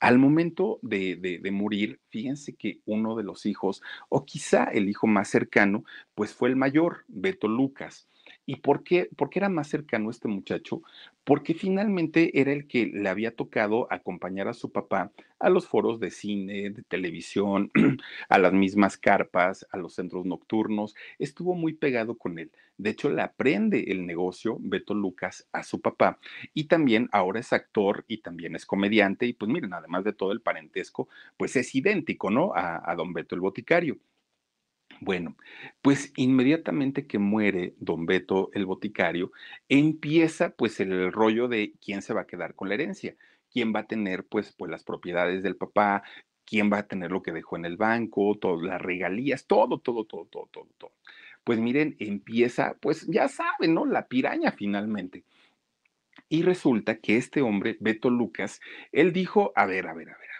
al 0.00 0.18
momento 0.18 0.80
de, 0.82 1.16
de, 1.16 1.38
de, 1.38 1.50
morir, 1.50 2.00
fíjense 2.08 2.54
que 2.56 2.80
uno 2.86 3.14
de 3.14 3.22
los 3.22 3.46
hijos, 3.46 3.82
o 4.08 4.24
quizá 4.24 4.64
el 4.64 4.88
hijo 4.88 5.06
más 5.06 5.28
cercano, 5.28 5.84
pues 6.14 6.32
fue 6.32 6.48
el 6.48 6.56
mayor, 6.56 7.04
Beto 7.06 7.46
Lucas. 7.46 8.08
¿Y 8.44 8.56
por 8.56 8.82
qué, 8.82 9.08
por 9.16 9.30
qué 9.30 9.38
era 9.38 9.48
más 9.48 9.68
cercano 9.68 10.10
este 10.10 10.28
muchacho? 10.28 10.82
Porque 11.24 11.54
finalmente 11.54 12.40
era 12.40 12.52
el 12.52 12.66
que 12.66 12.86
le 12.86 13.08
había 13.08 13.36
tocado 13.36 13.86
acompañar 13.90 14.48
a 14.48 14.54
su 14.54 14.72
papá 14.72 15.12
a 15.38 15.50
los 15.50 15.66
foros 15.66 15.98
de 16.00 16.10
cine, 16.10 16.70
de 16.70 16.82
televisión, 16.84 17.70
a 18.28 18.38
las 18.38 18.52
mismas 18.52 18.96
carpas, 18.96 19.66
a 19.70 19.76
los 19.76 19.94
centros 19.94 20.24
nocturnos. 20.24 20.94
Estuvo 21.18 21.54
muy 21.54 21.74
pegado 21.74 22.16
con 22.16 22.38
él. 22.38 22.52
De 22.78 22.90
hecho, 22.90 23.10
le 23.10 23.22
aprende 23.22 23.84
el 23.88 24.06
negocio 24.06 24.56
Beto 24.60 24.94
Lucas 24.94 25.48
a 25.52 25.62
su 25.62 25.80
papá. 25.80 26.18
Y 26.54 26.64
también 26.64 27.08
ahora 27.12 27.40
es 27.40 27.52
actor 27.52 28.04
y 28.08 28.18
también 28.18 28.54
es 28.56 28.66
comediante. 28.66 29.26
Y 29.26 29.32
pues 29.34 29.50
miren, 29.50 29.72
además 29.74 30.04
de 30.04 30.12
todo 30.12 30.32
el 30.32 30.40
parentesco, 30.40 31.08
pues 31.36 31.56
es 31.56 31.74
idéntico, 31.74 32.30
¿no? 32.30 32.52
A, 32.54 32.88
a 32.90 32.94
don 32.94 33.12
Beto 33.12 33.34
el 33.34 33.40
Boticario. 33.40 33.98
Bueno, 35.04 35.36
pues 35.82 36.12
inmediatamente 36.14 37.08
que 37.08 37.18
muere 37.18 37.74
don 37.80 38.06
Beto 38.06 38.50
el 38.54 38.66
boticario, 38.66 39.32
empieza 39.68 40.50
pues 40.50 40.78
el 40.78 41.10
rollo 41.10 41.48
de 41.48 41.74
quién 41.84 42.02
se 42.02 42.14
va 42.14 42.20
a 42.20 42.26
quedar 42.28 42.54
con 42.54 42.68
la 42.68 42.74
herencia, 42.74 43.16
quién 43.50 43.74
va 43.74 43.80
a 43.80 43.86
tener 43.88 44.24
pues, 44.24 44.52
pues 44.56 44.70
las 44.70 44.84
propiedades 44.84 45.42
del 45.42 45.56
papá, 45.56 46.04
quién 46.44 46.72
va 46.72 46.78
a 46.78 46.86
tener 46.86 47.10
lo 47.10 47.20
que 47.20 47.32
dejó 47.32 47.56
en 47.56 47.64
el 47.64 47.76
banco, 47.76 48.38
todas 48.40 48.62
las 48.62 48.80
regalías, 48.80 49.48
todo, 49.48 49.78
todo, 49.80 50.04
todo, 50.04 50.26
todo, 50.26 50.48
todo, 50.52 50.68
todo. 50.78 50.92
Pues 51.42 51.58
miren, 51.58 51.96
empieza, 51.98 52.76
pues 52.80 53.04
ya 53.08 53.26
saben, 53.26 53.74
¿no? 53.74 53.84
La 53.84 54.06
piraña 54.06 54.52
finalmente. 54.52 55.24
Y 56.28 56.42
resulta 56.42 56.98
que 56.98 57.16
este 57.16 57.42
hombre, 57.42 57.76
Beto 57.80 58.08
Lucas, 58.08 58.60
él 58.92 59.12
dijo, 59.12 59.52
a 59.56 59.66
ver, 59.66 59.88
a 59.88 59.94
ver, 59.94 60.10
a 60.10 60.16
ver 60.16 60.31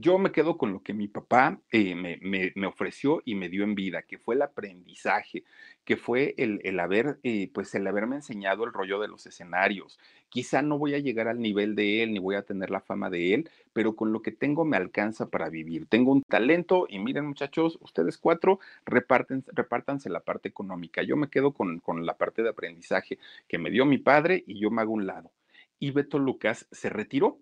yo 0.00 0.18
me 0.18 0.32
quedo 0.32 0.56
con 0.58 0.72
lo 0.72 0.82
que 0.82 0.94
mi 0.94 1.08
papá 1.08 1.60
eh, 1.70 1.94
me, 1.94 2.66
ofreció 2.66 3.22
y 3.24 3.34
me 3.34 3.48
dio 3.48 3.64
en 3.64 3.74
vida, 3.74 4.02
que 4.02 4.18
fue 4.18 4.34
el 4.34 4.42
aprendizaje, 4.42 5.44
que 5.84 5.96
fue 5.96 6.34
el, 6.38 6.80
haber, 6.80 7.18
eh, 7.22 7.50
pues 7.52 7.74
el 7.74 7.86
haberme 7.86 8.16
enseñado 8.16 8.64
el 8.64 8.72
rollo 8.72 9.00
de 9.00 9.08
los 9.08 9.26
escenarios. 9.26 9.98
Quizá 10.28 10.62
no 10.62 10.78
voy 10.78 10.94
a 10.94 10.98
llegar 10.98 11.28
al 11.28 11.40
nivel 11.40 11.74
de 11.74 12.02
él, 12.02 12.12
ni 12.12 12.18
voy 12.18 12.36
a 12.36 12.42
tener 12.42 12.70
la 12.70 12.80
fama 12.80 13.10
de 13.10 13.34
él, 13.34 13.50
pero 13.72 13.96
con 13.96 14.12
lo 14.12 14.22
que 14.22 14.32
tengo 14.32 14.64
me 14.64 14.76
alcanza 14.76 15.30
para 15.30 15.48
vivir. 15.48 15.86
Tengo 15.86 16.12
un 16.12 16.22
talento 16.22 16.86
y 16.88 16.98
miren 16.98 17.26
muchachos, 17.26 17.78
ustedes 17.80 18.18
cuatro 18.18 18.58
reparten, 18.84 19.44
repártanse 19.52 20.10
la 20.10 20.20
parte 20.20 20.48
económica. 20.48 21.02
Yo 21.02 21.16
me 21.16 21.28
quedo 21.28 21.52
con, 21.52 21.80
con 21.80 22.04
la 22.04 22.16
parte 22.16 22.42
de 22.42 22.50
aprendizaje 22.50 23.18
que 23.48 23.58
me 23.58 23.70
dio 23.70 23.86
mi 23.86 23.98
padre 23.98 24.44
y 24.46 24.58
yo 24.58 24.70
me 24.70 24.82
hago 24.82 24.92
un 24.92 25.06
lado. 25.06 25.30
Y 25.78 25.90
Beto 25.90 26.18
Lucas 26.18 26.66
se 26.72 26.88
retiró 26.88 27.38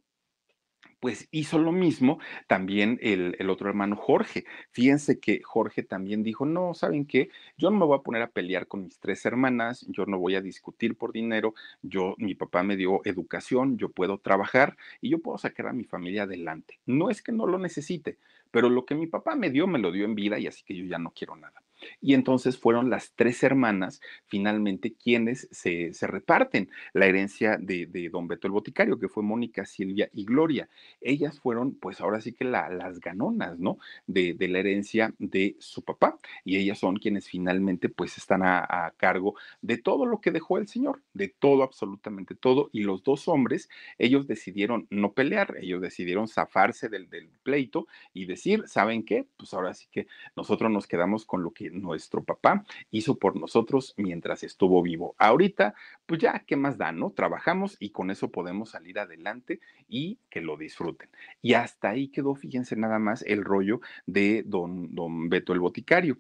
pues 1.05 1.29
hizo 1.33 1.59
lo 1.59 1.71
mismo 1.71 2.19
también 2.47 2.99
el, 3.03 3.51
otro 3.51 3.69
hermano 3.69 3.95
Jorge. 3.95 4.47
Fíjense 4.71 5.21
que 5.21 5.43
Jorge 5.43 5.83
también 5.83 6.23
dijo, 6.23 6.47
no, 6.47 6.73
¿saben 6.73 7.05
qué? 7.05 7.29
Yo 7.59 7.71
no 7.71 7.77
me 7.77 7.85
voy 7.85 7.99
a 7.99 8.03
poner 8.03 8.23
a 8.23 8.31
pelear 8.31 8.67
con 8.67 8.85
mis 8.85 8.99
tres 9.01 9.27
hermanas, 9.27 9.85
yo 9.91 10.07
no 10.07 10.19
voy 10.19 10.35
a 10.35 10.41
discutir 10.41 10.97
por 10.97 11.13
dinero, 11.13 11.53
yo, 11.83 12.15
mi 12.17 12.35
papá 12.35 12.63
me 12.63 12.79
dio 12.79 13.03
educación, 13.05 13.77
yo 13.77 13.91
puedo 13.91 14.17
trabajar 14.17 14.79
y 15.03 15.11
yo 15.11 15.19
puedo 15.19 15.37
sacar 15.37 15.67
a 15.67 15.75
mi 15.75 15.85
familia 15.85 16.23
adelante. 16.23 16.79
No 16.87 17.11
es 17.11 17.21
que 17.21 17.33
no 17.33 17.47
lo 17.47 17.59
necesite, 17.59 18.17
pero 18.51 18.71
lo 18.71 18.87
que 18.87 18.95
mi 18.95 19.07
papá 19.07 19.37
me 19.37 19.51
dio, 19.51 19.67
me 19.67 19.81
lo 19.81 19.93
dio 19.93 20.07
en 20.07 20.15
vida 20.15 20.39
y 20.39 20.47
así 20.47 20.65
que 20.65 20.75
yo 20.75 20.87
ya 20.87 20.99
no 20.99 21.11
quiero 21.11 21.37
nada. 21.37 21.64
Y 22.01 22.15
entonces 22.15 22.59
fueron 22.59 22.91
las 22.91 23.13
tres 23.15 23.43
hermanas 23.43 24.01
finalmente 24.27 24.95
quienes 24.95 25.49
se, 25.51 25.91
reparten 26.03 26.71
la 26.93 27.07
herencia 27.07 27.57
de, 27.59 27.87
don 28.11 28.29
Beto 28.29 28.47
el 28.47 28.53
Boticario, 28.53 28.99
que 28.99 29.09
fue 29.09 29.23
Mónica, 29.23 29.65
Silvia 29.65 30.09
y 30.13 30.25
Gloria. 30.25 30.69
Ellas 31.01 31.41
fueron, 31.41 31.75
pues 31.75 32.01
ahora 32.01 32.21
sí 32.21 32.33
que 32.33 32.45
las 32.45 33.01
ganonas, 33.01 33.59
¿no? 33.59 33.79
De, 34.07 34.37
la 34.45 34.59
herencia 34.59 35.15
de 35.19 35.57
su 35.59 35.83
papá. 35.83 36.19
Y 36.45 36.57
ellas 36.57 36.79
son 36.79 36.97
quienes 36.97 37.29
finalmente, 37.29 37.89
pues 37.89 38.17
están 38.19 38.43
a, 38.45 38.93
cargo 38.97 39.35
de 39.63 39.79
todo 39.79 40.07
lo 40.07 40.21
que 40.21 40.31
dejó 40.31 40.59
el 40.59 40.69
señor, 40.69 41.03
de 41.15 41.29
todo, 41.29 41.63
absolutamente 41.63 42.35
todo. 42.35 42.71
Y 42.73 42.83
los 42.83 43.03
dos 43.03 43.29
hombres, 43.29 43.69
ellos 43.99 44.27
decidieron 44.27 44.87
no 44.91 45.13
pelear, 45.13 45.57
ellos 45.61 45.81
decidieron 45.81 46.29
zafarse 46.29 46.89
del, 46.89 47.09
del 47.09 47.29
pleito 47.43 47.87
y 48.13 48.27
decir, 48.27 48.65
¿saben 48.67 49.05
qué? 49.05 49.27
Pues 49.37 49.55
ahora 49.55 49.75
sí 49.75 49.87
que 49.91 50.07
nosotros 50.37 50.71
nos 50.71 50.87
quedamos 50.87 51.25
con 51.25 51.43
lo 51.43 51.53
que 51.53 51.71
nuestro 51.75 52.25
papá 52.25 52.65
hizo 52.91 53.19
por 53.19 53.37
nosotros 53.37 53.95
mientras 53.97 54.43
estuvo 54.43 54.83
vivo. 54.83 55.15
Ahorita, 55.19 55.75
pues 56.07 56.21
ya, 56.21 56.45
¿qué 56.47 56.57
más 56.57 56.79
da, 56.79 56.93
no? 56.93 57.11
Trabajamos 57.11 57.77
y 57.81 57.91
con 57.91 58.11
eso 58.11 58.31
podemos 58.31 58.71
salir 58.71 58.99
adelante 58.99 59.61
y 59.89 60.19
que 60.31 60.41
lo 60.41 60.57
disfruten. 60.57 61.09
Y 61.43 61.55
hasta 61.55 61.91
ahí 61.91 62.09
quedó, 62.09 62.35
fíjense 62.35 62.77
nada 62.77 62.99
más, 62.99 63.23
el 63.23 63.45
rollo 63.45 63.81
de 64.07 64.43
don, 64.47 64.95
don 64.95 65.29
Beto 65.29 65.53
el 65.53 65.61
Boticario. 65.61 66.19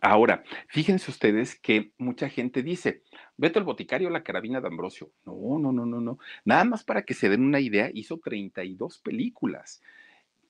Ahora, 0.00 0.44
fíjense 0.68 1.10
ustedes 1.10 1.58
que 1.58 1.92
mucha 1.98 2.28
gente 2.28 2.62
dice, 2.62 3.02
Beto 3.36 3.58
el 3.58 3.64
Boticario, 3.64 4.08
la 4.08 4.22
carabina 4.22 4.60
de 4.60 4.68
Ambrosio. 4.68 5.10
No, 5.24 5.58
no, 5.58 5.72
no, 5.72 5.84
no, 5.84 6.00
no. 6.00 6.18
Nada 6.44 6.64
más 6.64 6.84
para 6.84 7.02
que 7.02 7.14
se 7.14 7.28
den 7.28 7.42
una 7.42 7.60
idea, 7.60 7.90
hizo 7.92 8.18
32 8.18 8.98
películas 8.98 9.82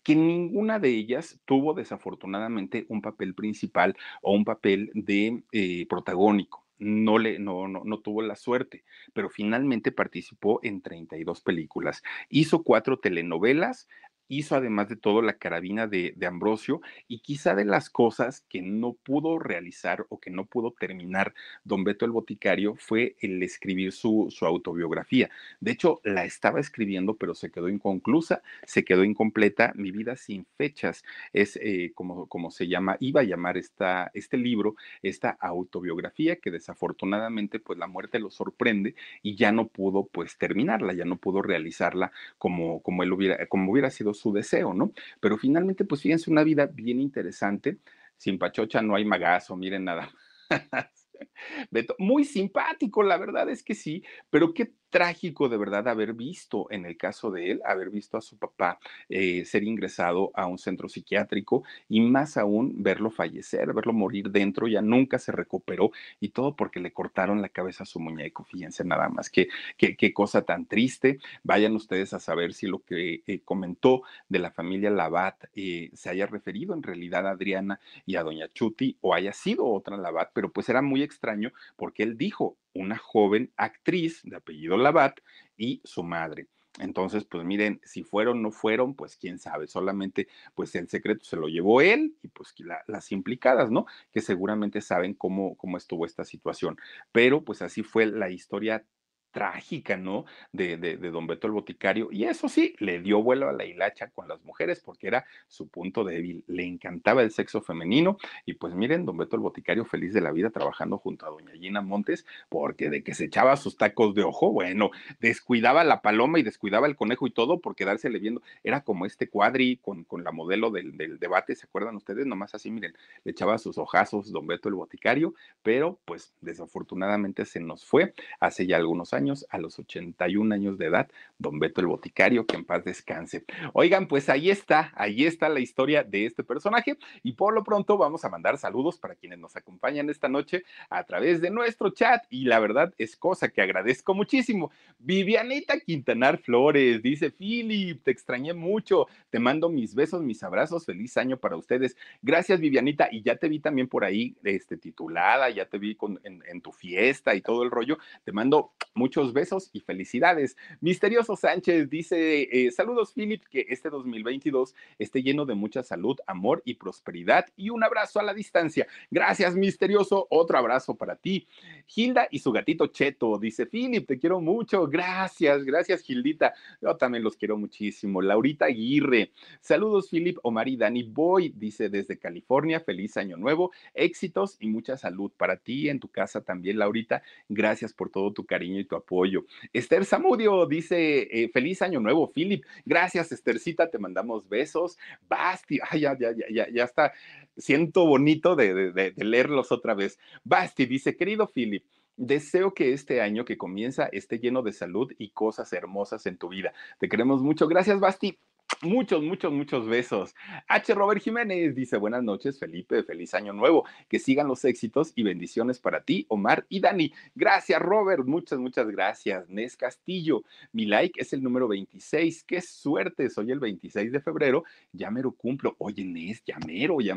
que 0.03 0.17
ninguna 0.17 0.79
de 0.79 0.91
ellas 0.91 1.41
tuvo 1.45 1.75
desafortunadamente 1.75 2.87
un 2.89 3.03
papel 3.03 3.35
principal 3.35 3.97
o 4.23 4.33
un 4.33 4.45
papel 4.45 4.91
de 4.95 5.43
eh, 5.53 5.87
protagónico. 5.89 6.67
No, 6.79 7.19
le, 7.19 7.39
no, 7.39 7.69
no, 7.69 7.83
no 7.85 8.01
tuvo 8.01 8.23
la 8.23 8.37
suerte, 8.37 8.85
pero 9.13 9.29
finalmente 9.29 9.93
participó 9.93 10.61
en 10.63 10.81
32 10.81 11.43
películas. 11.43 12.03
Hizo 12.31 12.63
cuatro 12.63 12.99
telenovelas, 12.99 13.87
hizo 14.31 14.55
además 14.55 14.89
de 14.89 14.97
todo 14.97 15.21
la 15.23 15.35
carabina 15.35 15.87
de, 15.87 16.15
Ambrosio 16.31 16.81
y 17.09 17.19
quizá 17.19 17.57
de 17.57 17.65
las 17.65 17.91
cosas 17.91 18.45
que 18.49 18.63
no 18.63 18.93
pudo 18.93 19.41
realizar 19.41 20.07
o 20.11 20.21
que 20.21 20.31
no 20.31 20.45
pudo 20.45 20.73
terminar 20.79 21.35
don 21.65 21.83
Beto 21.83 22.05
el 22.05 22.13
Boticario 22.13 22.77
fue 22.77 23.17
el 23.19 23.43
escribir 23.43 23.91
su, 23.91 24.29
su 24.31 24.47
autobiografía. 24.47 25.29
De 25.59 25.73
hecho, 25.73 26.01
la 26.05 26.25
estaba 26.25 26.61
escribiendo, 26.61 27.17
pero 27.17 27.35
se 27.35 27.51
quedó 27.51 27.69
inconclusa, 27.69 28.43
se 28.65 28.85
quedó 28.85 29.03
incompleta. 29.03 29.73
Mi 29.75 29.91
vida 29.91 30.15
sin 30.15 30.47
fechas 30.57 31.03
es 31.33 31.59
eh, 31.61 31.91
como, 31.97 32.27
como 32.29 32.53
se 32.53 32.69
llama, 32.69 32.97
iba 33.01 33.23
a 33.23 33.25
llamar 33.25 33.57
esta, 33.57 34.13
este 34.15 34.37
libro, 34.37 34.77
esta 35.03 35.31
autobiografía 35.31 36.37
que 36.37 36.53
desafortunadamente 36.53 37.59
pues 37.59 37.77
la 37.79 37.89
muerte 37.89 38.21
lo 38.21 38.31
sorprende 38.31 38.95
y 39.23 39.35
ya 39.35 39.51
no 39.51 39.67
pudo 39.67 40.07
pues 40.07 40.39
terminarla, 40.39 40.93
ya 40.93 41.05
no 41.05 41.17
pudo 41.17 41.43
realizarla 41.43 42.13
como, 42.39 42.83
como 42.83 43.03
él 43.03 43.13
hubiera, 43.13 43.47
como 43.47 43.73
hubiera 43.73 43.91
sido 43.91 44.15
su 44.21 44.33
deseo, 44.33 44.75
¿no? 44.75 44.93
Pero 45.21 45.39
finalmente, 45.39 45.85
pues 45.85 46.03
fíjense, 46.03 46.31
una 46.31 46.45
vida 46.45 46.67
bien 46.67 47.01
interesante. 47.01 47.79
Sin 48.17 48.39
Pachocha 48.39 48.83
no 48.83 48.95
hay 48.95 49.05
magazo, 49.05 49.57
miren 49.57 49.85
nada 49.85 50.11
muy 51.99 52.25
simpático, 52.25 53.03
la 53.03 53.17
verdad 53.17 53.49
es 53.49 53.63
que 53.63 53.75
sí, 53.75 54.03
pero 54.31 54.53
qué 54.53 54.73
trágico 54.91 55.49
de 55.49 55.57
verdad 55.57 55.89
haber 55.89 56.13
visto, 56.13 56.67
en 56.71 56.85
el 56.85 56.97
caso 56.97 57.31
de 57.31 57.53
él, 57.53 57.61
haber 57.65 57.91
visto 57.91 58.17
a 58.17 58.21
su 58.21 58.37
papá 58.37 58.79
eh, 59.09 59.45
ser 59.45 59.63
ingresado 59.63 60.31
a 60.35 60.47
un 60.47 60.59
centro 60.59 60.89
psiquiátrico 60.89 61.63
y 61.89 62.01
más 62.01 62.37
aún 62.37 62.83
verlo 62.83 63.11
fallecer, 63.11 63.73
verlo 63.73 63.93
morir 63.93 64.31
dentro, 64.31 64.69
ya 64.69 64.83
nunca 64.83 65.19
se 65.19 65.33
recuperó 65.33 65.91
y 66.19 66.31
todo 66.31 66.57
porque 66.57 66.81
le 66.81 66.93
cortaron 66.93 67.41
la 67.41 67.49
cabeza 67.49 67.85
a 67.85 67.87
su 67.87 68.01
muñeco. 68.01 68.45
Fíjense 68.45 68.85
nada 68.85 69.09
más, 69.09 69.31
qué, 69.31 69.49
qué, 69.77 70.13
cosa 70.13 70.43
tan 70.43 70.67
triste. 70.67 71.19
Vayan 71.45 71.75
ustedes 71.75 72.13
a 72.13 72.21
saber 72.21 72.53
si 72.53 72.67
lo 72.67 72.81
que 72.81 73.23
eh, 73.27 73.41
comentó 73.45 74.03
de 74.29 74.41
la 74.41 74.51
familia 74.51 74.91
Labat 74.91 75.45
eh, 75.55 75.91
se 75.95 76.11
haya 76.11 76.27
referido 76.27 76.75
en 76.75 76.83
realidad 76.83 77.27
a 77.27 77.31
Adriana 77.31 77.81
y 78.07 78.17
a 78.17 78.23
Doña 78.23 78.49
Chuti 78.53 78.97
o 79.01 79.15
haya 79.15 79.33
sido 79.33 79.67
otra 79.67 79.97
Labat, 79.97 80.31
pero 80.35 80.51
pues 80.51 80.69
era 80.69 80.83
muy 80.83 81.03
extraño 81.03 81.53
porque 81.77 82.03
él 82.03 82.17
dijo, 82.19 82.57
una 82.75 82.97
joven 82.97 83.53
actriz 83.57 84.21
de 84.25 84.37
apellido 84.37 84.77
Labat 84.77 85.19
y 85.57 85.81
su 85.85 86.03
madre. 86.03 86.49
Entonces, 86.79 87.25
pues 87.25 87.45
miren, 87.45 87.81
si 87.85 88.05
fueron, 88.05 88.39
o 88.39 88.43
no 88.43 88.53
fueron, 88.53 88.95
pues 88.95 89.17
quién 89.17 89.39
sabe, 89.39 89.67
solamente 89.67 90.29
pues 90.55 90.75
el 90.77 90.89
secreto 90.89 91.25
se 91.25 91.37
lo 91.37 91.49
llevó 91.49 91.81
él 91.81 92.17
y 92.23 92.29
pues 92.29 92.55
las 92.87 93.13
implicadas, 93.13 93.71
¿no? 93.71 93.87
Que 94.13 94.21
seguramente 94.21 94.81
saben 94.81 95.15
cómo, 95.15 95.57
cómo 95.57 95.77
estuvo 95.77 96.07
esta 96.07 96.25
situación. 96.25 96.79
Pero 97.13 97.45
pues 97.45 97.61
así 97.63 97.83
fue 97.83 98.07
la 98.07 98.31
historia 98.31 98.85
trágica, 99.31 99.97
¿no? 99.97 100.25
De, 100.53 100.77
de, 100.77 100.97
don 100.97 101.27
Beto 101.27 101.47
el 101.47 101.53
Boticario. 101.53 102.09
Y 102.11 102.25
eso 102.25 102.49
sí, 102.49 102.75
le 102.79 103.01
dio 103.01 103.23
vuelo 103.23 103.49
a 103.49 103.53
la 103.53 103.65
hilacha 103.65 104.09
con 104.11 104.29
las 104.29 104.43
mujeres 104.45 104.81
porque 104.81 105.07
era 105.07 105.25
su 105.49 105.69
punto 105.69 106.05
débil. 106.05 106.45
Le 106.47 106.65
encantaba 106.65 107.23
el 107.23 107.31
sexo 107.31 107.61
femenino. 107.63 108.19
Y 108.47 108.55
pues 108.55 108.75
miren, 108.75 109.05
don 109.05 109.17
Beto 109.17 109.37
el 109.37 109.43
Boticario 109.43 109.85
feliz 109.85 110.13
de 110.13 110.21
la 110.21 110.33
vida 110.33 110.51
trabajando 110.51 110.99
junto 110.99 111.27
a 111.27 111.31
doña 111.31 111.53
Gina 111.53 111.81
Montes, 111.81 112.27
porque 112.49 112.91
de 112.91 113.03
que 113.03 113.15
se 113.15 113.25
echaba 113.25 113.57
sus 113.57 113.77
tacos 113.77 114.15
de 114.15 114.23
ojo, 114.23 114.51
bueno, 114.53 114.91
descuidaba 115.21 115.85
la 115.85 116.03
paloma 116.03 116.39
y 116.39 116.43
descuidaba 116.43 116.87
el 116.87 116.97
conejo 116.97 117.27
y 117.27 117.31
todo 117.31 117.61
por 117.61 117.77
quedársele 117.77 118.19
viendo. 118.19 118.43
Era 118.65 118.83
como 118.83 119.07
este 119.07 119.29
cuadri 119.29 119.77
con, 119.77 120.05
con 120.05 120.25
la 120.25 120.33
modelo 120.33 120.71
del, 120.71 120.97
del 120.97 121.19
debate, 121.19 121.55
¿se 121.55 121.67
acuerdan 121.67 121.97
ustedes? 121.97 122.27
Nomás 122.27 122.55
así, 122.55 122.71
miren, 122.71 122.95
le 123.25 123.33
echaba 123.33 123.59
sus 123.59 123.79
ojazos 123.79 124.33
don 124.33 124.47
Beto 124.47 124.69
el 124.69 124.75
Boticario, 124.75 125.35
pero 125.63 125.99
pues 126.05 126.35
desafortunadamente 126.41 127.45
se 127.45 127.61
nos 127.61 127.85
fue 127.85 128.15
hace 128.41 128.67
ya 128.67 128.77
algunos 128.77 129.13
años 129.13 129.20
a 129.51 129.59
los 129.59 129.79
81 129.79 130.55
años 130.55 130.79
de 130.79 130.87
edad, 130.87 131.09
don 131.39 131.59
Beto 131.59 131.81
el 131.81 131.89
Boticario, 131.89 132.47
que 132.47 132.57
en 132.57 132.65
paz 132.65 132.85
descanse. 132.85 133.45
Oigan, 133.75 134.09
pues 134.09 134.29
ahí 134.29 134.51
está, 134.51 134.93
ahí 134.97 135.27
está 135.27 135.49
la 135.49 135.61
historia 135.61 136.03
de 136.03 136.27
este 136.27 136.43
personaje 136.43 136.97
y 137.23 137.33
por 137.33 137.53
lo 137.53 137.63
pronto 137.63 137.99
vamos 137.99 138.25
a 138.25 138.31
mandar 138.31 138.57
saludos 138.57 138.99
para 138.99 139.15
quienes 139.15 139.39
nos 139.39 139.57
acompañan 139.57 140.09
esta 140.09 140.29
noche 140.29 140.65
a 140.89 141.05
través 141.05 141.41
de 141.41 141.51
nuestro 141.51 141.91
chat 141.91 142.25
y 142.31 142.45
la 142.45 142.59
verdad 142.61 142.95
es 142.97 143.17
cosa 143.17 143.49
que 143.49 143.61
agradezco 143.61 144.15
muchísimo. 144.15 144.71
Vivianita 144.99 145.79
Quintanar 145.81 146.39
Flores 146.39 147.03
dice, 147.03 147.31
Philip, 147.31 148.03
te 148.03 148.11
extrañé 148.11 148.55
mucho, 148.55 149.07
te 149.29 149.39
mando 149.39 149.69
mis 149.69 149.95
besos, 149.95 150.23
mis 150.23 150.43
abrazos, 150.43 150.87
feliz 150.87 151.17
año 151.17 151.37
para 151.37 151.57
ustedes. 151.57 151.97
Gracias 152.23 152.61
Vivianita 152.61 153.09
y 153.11 153.23
ya 153.23 153.37
te 153.37 153.49
vi 153.49 153.61
también 153.61 153.89
por 153.89 154.05
ahí 154.05 154.35
este, 154.45 154.77
titulada, 154.77 155.51
ya 155.51 155.67
te 155.67 155.79
vi 155.79 155.95
con, 155.95 156.21
en, 156.25 156.61
tu 156.61 156.73
fiesta 156.73 157.35
y 157.35 157.41
todo 157.41 157.63
el 157.63 157.71
rollo. 157.71 157.99
Te 158.25 158.33
mando 158.33 158.73
Muchos 159.11 159.33
besos 159.33 159.71
y 159.73 159.81
felicidades. 159.81 160.57
Misterioso 160.81 161.35
Sánchez 161.35 161.91
dice, 161.91 162.43
eh, 162.43 162.71
saludos 162.71 163.13
Philip, 163.13 163.43
que 163.51 163.67
este 163.69 163.91
2022 163.91 164.73
esté 165.01 165.21
lleno 165.21 165.45
de 165.47 165.57
mucha 165.57 165.83
salud, 165.83 166.17
amor 166.29 166.63
y 166.65 166.75
prosperidad 166.75 167.47
y 167.57 167.71
un 167.71 167.83
abrazo 167.83 168.21
a 168.21 168.23
la 168.23 168.33
distancia. 168.33 168.87
Gracias, 169.11 169.57
Misterioso. 169.57 170.29
Otro 170.31 170.59
abrazo 170.59 170.95
para 170.95 171.17
ti. 171.17 171.49
Hilda 171.93 172.29
y 172.31 172.39
su 172.39 172.53
gatito 172.53 172.87
Cheto 172.87 173.37
dice, 173.37 173.67
Philip, 173.67 174.07
te 174.07 174.17
quiero 174.17 174.41
mucho. 174.41 174.87
Gracias, 174.87 175.65
gracias, 175.65 176.03
Gildita. 176.03 176.55
Yo 176.81 176.97
también 176.97 177.25
los 177.25 177.37
quiero 177.37 177.57
muchísimo. 177.57 178.23
Laurita 178.23 178.67
Aguirre, 178.67 179.33
saludos, 179.61 180.09
Philip, 180.09 180.39
Omar 180.45 180.69
y 180.69 180.77
Dani 180.77 181.03
Boy, 181.03 181.53
dice 181.57 181.89
desde 181.89 182.17
California, 182.17 182.79
feliz 182.79 183.17
año 183.17 183.37
nuevo, 183.37 183.73
éxitos 183.93 184.57
y 184.61 184.69
mucha 184.69 184.97
salud 184.97 185.33
para 185.37 185.57
ti 185.57 185.89
en 185.89 185.99
tu 185.99 186.07
casa 186.07 186.43
también, 186.43 186.79
Laurita. 186.79 187.25
Gracias 187.49 187.93
por 187.93 188.09
todo 188.09 188.33
tu 188.33 188.47
cariño 188.47 188.79
y 188.79 188.85
tu 188.85 189.00
apoyo. 189.01 189.45
Esther 189.73 190.05
Zamudio 190.05 190.67
dice, 190.67 191.29
eh, 191.31 191.51
feliz 191.53 191.83
año 191.83 192.01
nuevo, 192.01 192.33
Philip. 192.33 192.65
Gracias, 192.85 193.33
Esthercita, 193.33 193.91
te 193.91 193.99
mandamos 193.99 194.49
besos. 194.49 194.97
Basti, 195.29 195.79
ay, 195.91 196.01
ya, 196.01 196.17
ya, 196.19 196.31
ya, 196.33 196.69
ya 196.71 196.85
está. 196.85 197.13
Siento 197.57 198.07
bonito 198.07 198.57
de, 198.57 198.93
de 198.93 199.15
leerlos 199.25 199.73
otra 199.73 199.95
vez. 199.95 200.19
Basti 200.45 200.87
dice, 200.87 201.17
querido 201.17 201.49
Philip, 201.49 201.85
Deseo 202.21 202.75
que 202.75 202.93
este 202.93 203.23
año 203.23 203.47
que 203.47 203.57
comienza 203.57 204.05
esté 204.13 204.39
lleno 204.39 204.61
de 204.61 204.75
salud 204.75 205.11
y 205.17 205.31
cosas 205.31 205.73
hermosas 205.73 206.27
en 206.27 206.37
tu 206.37 206.51
vida. 206.51 206.75
Te 206.99 207.09
queremos 207.09 207.41
mucho. 207.41 207.67
Gracias, 207.67 207.99
Basti. 207.99 208.39
Muchos, 208.83 209.23
muchos, 209.23 209.53
muchos 209.53 209.87
besos. 209.87 210.35
H. 210.67 210.95
Robert 210.95 211.21
Jiménez 211.21 211.75
dice 211.75 211.99
buenas 211.99 212.23
noches, 212.23 212.59
Felipe, 212.59 213.03
feliz 213.03 213.35
año 213.35 213.53
nuevo. 213.53 213.85
Que 214.09 214.19
sigan 214.19 214.49
los 214.49 214.65
éxitos 214.65 215.13
y 215.15 215.23
bendiciones 215.23 215.79
para 215.79 216.03
ti, 216.03 216.25
Omar 216.29 216.65
y 216.71 216.81
Dani. 216.81 217.13
Gracias, 217.35 217.81
Robert. 217.81 218.25
Muchas, 218.25 218.59
muchas 218.59 218.89
gracias. 218.89 219.47
Nes 219.51 219.77
Castillo, 219.77 220.45
mi 220.73 220.87
like 220.87 221.21
es 221.21 221.35
el 221.35 221.43
número 221.43 221.69
26. 221.69 222.43
Qué 222.45 222.63
suerte, 222.63 223.29
soy 223.29 223.53
el 223.53 223.61
26 223.61 224.13
de 224.13 224.21
febrero. 224.21 224.65
Ya 224.93 225.11
mero 225.11 225.33
cumplo. 225.33 225.75
Oye, 225.77 226.05
Nes, 226.05 226.43
ya 226.47 226.59
mero, 226.67 227.01
ya. 227.01 227.15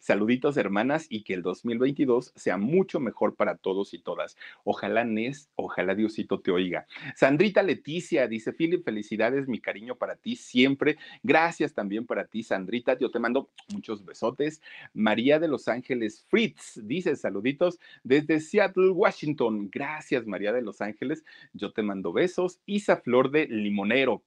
Saluditos, 0.00 0.56
hermanas, 0.58 1.06
y 1.08 1.22
que 1.22 1.34
el 1.34 1.42
2022 1.42 2.32
sea 2.36 2.58
mucho 2.58 3.00
mejor 3.00 3.34
para 3.34 3.56
todos 3.56 3.94
y 3.94 3.98
todas. 3.98 4.36
Ojalá, 4.62 5.04
Nes, 5.04 5.48
ojalá 5.54 5.94
Diosito 5.94 6.40
te 6.40 6.50
oiga. 6.50 6.86
Sandrita 7.16 7.62
Leticia 7.62 8.28
dice, 8.28 8.52
Philip, 8.52 8.84
felicidades, 8.84 9.48
mi 9.48 9.58
cariño 9.58 9.96
para 9.96 10.16
ti 10.16 10.36
siempre 10.36 10.87
Gracias 11.22 11.74
también 11.74 12.06
para 12.06 12.26
ti, 12.26 12.42
Sandrita. 12.42 12.96
Yo 12.98 13.10
te 13.10 13.18
mando 13.18 13.50
muchos 13.72 14.04
besotes. 14.04 14.62
María 14.94 15.38
de 15.38 15.48
Los 15.48 15.68
Ángeles 15.68 16.24
Fritz 16.28 16.80
dice 16.84 17.16
saluditos 17.16 17.78
desde 18.04 18.40
Seattle, 18.40 18.90
Washington. 18.90 19.68
Gracias, 19.70 20.26
María 20.26 20.52
de 20.52 20.62
Los 20.62 20.80
Ángeles. 20.80 21.24
Yo 21.52 21.72
te 21.72 21.82
mando 21.82 22.12
besos. 22.12 22.60
Isa 22.66 22.96
Flor 22.96 23.30
de 23.30 23.46
Limonero. 23.46 24.22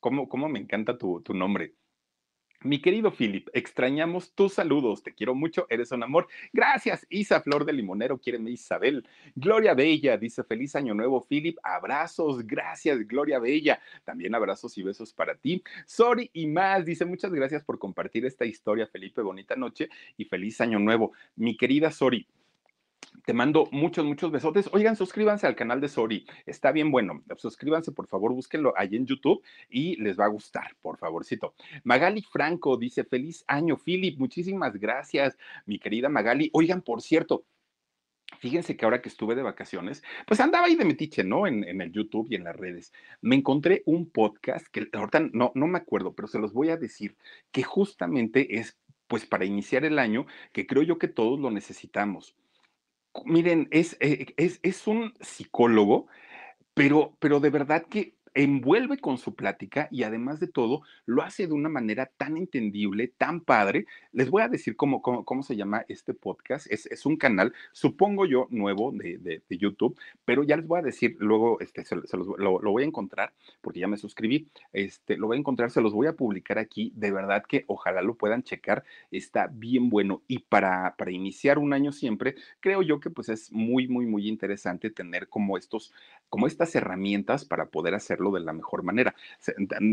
¿Cómo, 0.00 0.28
cómo 0.28 0.48
me 0.48 0.58
encanta 0.58 0.98
tu, 0.98 1.20
tu 1.22 1.32
nombre? 1.34 1.74
Mi 2.64 2.80
querido 2.80 3.12
Philip, 3.12 3.46
extrañamos 3.52 4.32
tus 4.32 4.54
saludos. 4.54 5.02
Te 5.02 5.12
quiero 5.12 5.34
mucho, 5.34 5.66
eres 5.68 5.92
un 5.92 6.02
amor. 6.02 6.28
Gracias, 6.50 7.06
Isa 7.10 7.42
Flor 7.42 7.66
de 7.66 7.74
Limonero, 7.74 8.16
quiéreme 8.16 8.52
Isabel. 8.52 9.06
Gloria 9.34 9.74
Bella 9.74 10.16
dice: 10.16 10.42
Feliz 10.44 10.74
Año 10.74 10.94
Nuevo, 10.94 11.26
Philip. 11.28 11.58
Abrazos, 11.62 12.46
gracias, 12.46 13.06
Gloria 13.06 13.38
Bella. 13.38 13.82
También 14.04 14.34
abrazos 14.34 14.78
y 14.78 14.82
besos 14.82 15.12
para 15.12 15.34
ti. 15.34 15.62
Sorry 15.84 16.30
y 16.32 16.46
más 16.46 16.86
dice: 16.86 17.04
Muchas 17.04 17.34
gracias 17.34 17.62
por 17.62 17.78
compartir 17.78 18.24
esta 18.24 18.46
historia, 18.46 18.86
Felipe. 18.86 19.20
Bonita 19.20 19.56
noche 19.56 19.90
y 20.16 20.24
feliz 20.24 20.58
Año 20.62 20.78
Nuevo. 20.78 21.12
Mi 21.36 21.58
querida 21.58 21.90
Sori, 21.90 22.26
te 23.24 23.32
mando 23.32 23.68
muchos, 23.72 24.04
muchos 24.04 24.30
besotes. 24.30 24.68
Oigan, 24.72 24.96
suscríbanse 24.96 25.46
al 25.46 25.56
canal 25.56 25.80
de 25.80 25.88
Sori. 25.88 26.26
Está 26.44 26.72
bien 26.72 26.90
bueno. 26.90 27.22
Suscríbanse, 27.36 27.92
por 27.92 28.06
favor, 28.06 28.32
búsquenlo 28.32 28.74
ahí 28.76 28.96
en 28.96 29.06
YouTube 29.06 29.42
y 29.70 29.96
les 29.96 30.18
va 30.18 30.26
a 30.26 30.28
gustar, 30.28 30.76
por 30.82 30.98
favorcito. 30.98 31.54
Magali 31.84 32.22
Franco 32.22 32.76
dice, 32.76 33.04
feliz 33.04 33.44
año, 33.46 33.78
Philip. 33.78 34.18
Muchísimas 34.18 34.76
gracias, 34.76 35.38
mi 35.64 35.78
querida 35.78 36.08
Magali. 36.08 36.50
Oigan, 36.52 36.82
por 36.82 37.02
cierto, 37.02 37.44
Fíjense 38.40 38.76
que 38.76 38.84
ahora 38.84 39.00
que 39.00 39.08
estuve 39.08 39.36
de 39.36 39.42
vacaciones, 39.42 40.02
pues 40.26 40.40
andaba 40.40 40.66
ahí 40.66 40.74
de 40.74 40.84
metiche, 40.84 41.22
¿no? 41.22 41.46
En, 41.46 41.62
en, 41.62 41.80
el 41.80 41.92
YouTube 41.92 42.26
y 42.28 42.34
en 42.34 42.44
las 42.44 42.56
redes. 42.56 42.92
Me 43.20 43.36
encontré 43.36 43.82
un 43.86 44.10
podcast 44.10 44.66
que 44.66 44.88
ahorita 44.92 45.20
no, 45.32 45.52
no 45.54 45.66
me 45.68 45.78
acuerdo, 45.78 46.14
pero 46.14 46.26
se 46.26 46.40
los 46.40 46.52
voy 46.52 46.70
a 46.70 46.76
decir, 46.76 47.16
que 47.52 47.62
justamente 47.62 48.58
es, 48.58 48.76
pues, 49.06 49.24
para 49.24 49.44
iniciar 49.44 49.84
el 49.84 49.98
año, 49.98 50.26
que 50.52 50.66
creo 50.66 50.82
yo 50.82 50.98
que 50.98 51.06
todos 51.06 51.38
lo 51.38 51.50
necesitamos 51.50 52.34
miren, 53.24 53.68
es, 53.70 53.96
eh, 54.00 54.34
es, 54.36 54.60
es 54.62 54.86
un 54.86 55.14
psicólogo, 55.20 56.06
pero, 56.74 57.16
pero 57.20 57.40
de 57.40 57.50
verdad 57.50 57.84
que 57.88 58.16
envuelve 58.34 58.98
con 58.98 59.16
su 59.18 59.34
plática 59.34 59.88
y 59.90 60.02
además 60.02 60.40
de 60.40 60.48
todo 60.48 60.82
lo 61.06 61.22
hace 61.22 61.46
de 61.46 61.52
una 61.52 61.68
manera 61.68 62.06
tan 62.06 62.36
entendible, 62.36 63.08
tan 63.08 63.40
padre. 63.40 63.86
Les 64.12 64.28
voy 64.28 64.42
a 64.42 64.48
decir 64.48 64.76
cómo, 64.76 65.00
cómo, 65.02 65.24
cómo 65.24 65.42
se 65.42 65.56
llama 65.56 65.84
este 65.88 66.14
podcast. 66.14 66.66
Es, 66.70 66.86
es 66.86 67.06
un 67.06 67.16
canal, 67.16 67.52
supongo 67.72 68.26
yo, 68.26 68.48
nuevo 68.50 68.92
de, 68.92 69.18
de, 69.18 69.42
YouTube, 69.56 69.96
pero 70.24 70.42
ya 70.42 70.56
les 70.56 70.66
voy 70.66 70.80
a 70.80 70.82
decir, 70.82 71.16
luego 71.20 71.60
este, 71.60 71.84
se, 71.84 71.94
lo, 71.94 72.36
lo, 72.36 72.70
voy 72.72 72.82
a 72.82 72.86
encontrar 72.86 73.32
porque 73.60 73.78
ya 73.78 73.86
me 73.86 73.96
suscribí. 73.96 74.48
Este, 74.72 75.16
lo 75.16 75.28
voy 75.28 75.36
a 75.36 75.40
encontrar, 75.40 75.70
se 75.70 75.80
los 75.80 75.92
voy 75.92 76.08
a 76.08 76.14
publicar 76.14 76.58
aquí. 76.58 76.92
De 76.96 77.12
verdad 77.12 77.44
que 77.46 77.64
ojalá 77.68 78.02
lo 78.02 78.14
puedan 78.14 78.42
checar. 78.42 78.84
Está 79.12 79.46
bien 79.46 79.90
bueno. 79.90 80.22
Y 80.26 80.40
para, 80.40 80.96
para 80.96 81.12
iniciar 81.12 81.58
un 81.58 81.72
año 81.72 81.92
siempre, 81.92 82.34
creo 82.58 82.82
yo 82.82 82.98
que 82.98 83.10
pues 83.10 83.28
es 83.28 83.52
muy, 83.52 83.86
muy, 83.86 84.06
muy 84.06 84.28
interesante 84.28 84.90
tener 84.90 85.28
como 85.28 85.56
estos, 85.56 85.92
como 86.34 86.48
estas 86.48 86.74
herramientas 86.74 87.44
para 87.44 87.66
poder 87.66 87.94
hacerlo 87.94 88.32
de 88.32 88.40
la 88.40 88.52
mejor 88.52 88.82
manera. 88.82 89.14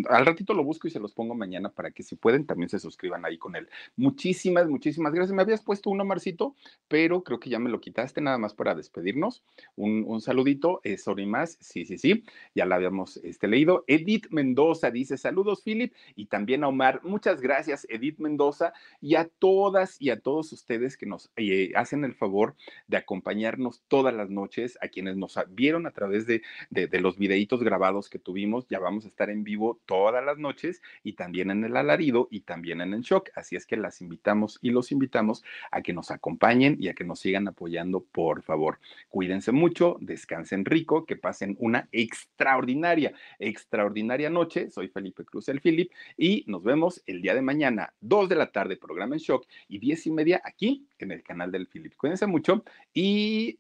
Al 0.10 0.26
ratito 0.26 0.56
lo 0.56 0.64
busco 0.64 0.88
y 0.88 0.90
se 0.90 1.00
los 1.00 1.14
pongo 1.14 1.36
mañana 1.36 1.70
para 1.70 1.92
que 1.92 2.02
si 2.02 2.16
pueden 2.16 2.48
también 2.48 2.68
se 2.68 2.80
suscriban 2.80 3.24
ahí 3.26 3.38
con 3.38 3.56
él. 3.56 3.70
Muchísimas, 3.96 4.68
muchísimas 4.68 5.14
gracias. 5.14 5.36
Me 5.36 5.44
habías 5.44 5.62
puesto 5.62 5.92
uno, 5.92 6.04
Marcito, 6.04 6.56
pero 6.88 7.24
creo 7.24 7.40
que 7.40 7.52
ya 7.52 7.60
me 7.60 7.70
lo 7.70 7.80
quitaste 7.80 8.22
nada 8.22 8.40
más 8.40 8.56
para 8.56 8.74
despedirnos. 8.74 9.44
Un, 9.76 10.04
un 10.08 10.20
saludito, 10.20 10.82
eh, 10.84 10.98
sorry 10.98 11.28
más, 11.28 11.60
sí, 11.62 11.86
sí, 11.86 12.00
sí, 12.00 12.24
ya 12.56 12.66
la 12.66 12.74
habíamos 12.74 13.18
este, 13.18 13.48
leído. 13.48 13.84
Edith 13.86 14.26
Mendoza 14.32 14.90
dice 14.90 15.20
saludos, 15.20 15.62
Philip, 15.62 15.94
y 16.16 16.26
también 16.26 16.64
a 16.64 16.70
Omar. 16.70 17.02
Muchas 17.04 17.40
gracias, 17.40 17.86
Edith 17.88 18.18
Mendoza, 18.18 18.74
y 19.00 19.14
a 19.14 19.26
todas 19.28 20.02
y 20.02 20.10
a 20.10 20.20
todos 20.20 20.52
ustedes 20.54 20.98
que 20.98 21.06
nos 21.06 21.30
eh, 21.36 21.72
hacen 21.76 22.04
el 22.04 22.16
favor 22.16 22.56
de 22.88 22.98
acompañarnos 22.98 23.84
todas 23.88 24.16
las 24.16 24.32
noches, 24.32 24.80
a 24.82 24.88
quienes 24.88 25.18
nos 25.18 25.38
vieron 25.50 25.86
a 25.86 25.92
través 25.92 26.26
de, 26.70 27.00
los 27.02 27.18
videitos 27.18 27.64
grabados 27.64 28.10
que 28.10 28.20
tuvimos, 28.20 28.68
ya 28.70 28.80
vamos 28.80 29.06
a 29.06 29.08
estar 29.08 29.30
en 29.30 29.44
vivo 29.44 29.80
todas 29.86 30.24
las 30.24 30.38
noches 30.38 30.82
y 31.04 31.14
también 31.14 31.52
en 31.52 31.64
el 31.64 31.76
alarido 31.76 32.28
y 32.32 32.42
también 32.42 32.82
en 32.82 32.94
el 32.94 33.02
shock. 33.02 33.30
Así 33.36 33.56
es 33.56 33.66
que 33.66 33.78
las 33.78 34.02
invitamos 34.02 34.60
y 34.62 34.70
los 34.70 34.92
invitamos 34.92 35.44
a 35.72 35.82
que 35.82 35.94
nos 35.94 36.12
acompañen 36.12 36.78
y 36.80 36.90
a 36.90 36.94
que 36.94 37.04
nos 37.04 37.20
sigan 37.20 37.48
apoyando, 37.48 38.02
por 38.12 38.44
favor. 38.44 38.80
Cuídense 39.10 39.52
mucho, 39.52 39.98
descansen 40.00 40.66
rico, 40.66 41.06
que 41.06 41.16
pasen 41.16 41.56
una 41.60 41.90
extraordinaria, 41.92 43.14
extraordinaria 43.40 44.30
noche. 44.30 44.70
Soy 44.70 44.88
Felipe 44.88 45.26
Cruz, 45.26 45.50
el 45.50 45.62
Philip, 45.62 45.92
y 46.18 46.44
nos 46.48 46.64
vemos 46.64 47.02
el 47.06 47.22
día 47.22 47.34
de 47.34 47.42
mañana, 47.42 47.94
2 48.02 48.30
de 48.30 48.36
la 48.36 48.52
tarde, 48.52 48.78
programa 48.78 49.16
en 49.16 49.22
shock, 49.22 49.48
y 49.68 49.80
10 49.80 50.08
y 50.08 50.12
media 50.12 50.42
aquí 50.44 50.88
en 51.00 51.12
el 51.12 51.24
canal 51.24 51.52
del 51.52 51.68
Philip. 51.68 51.96
Cuídense 51.96 52.28
mucho 52.28 52.64
y... 52.94 53.60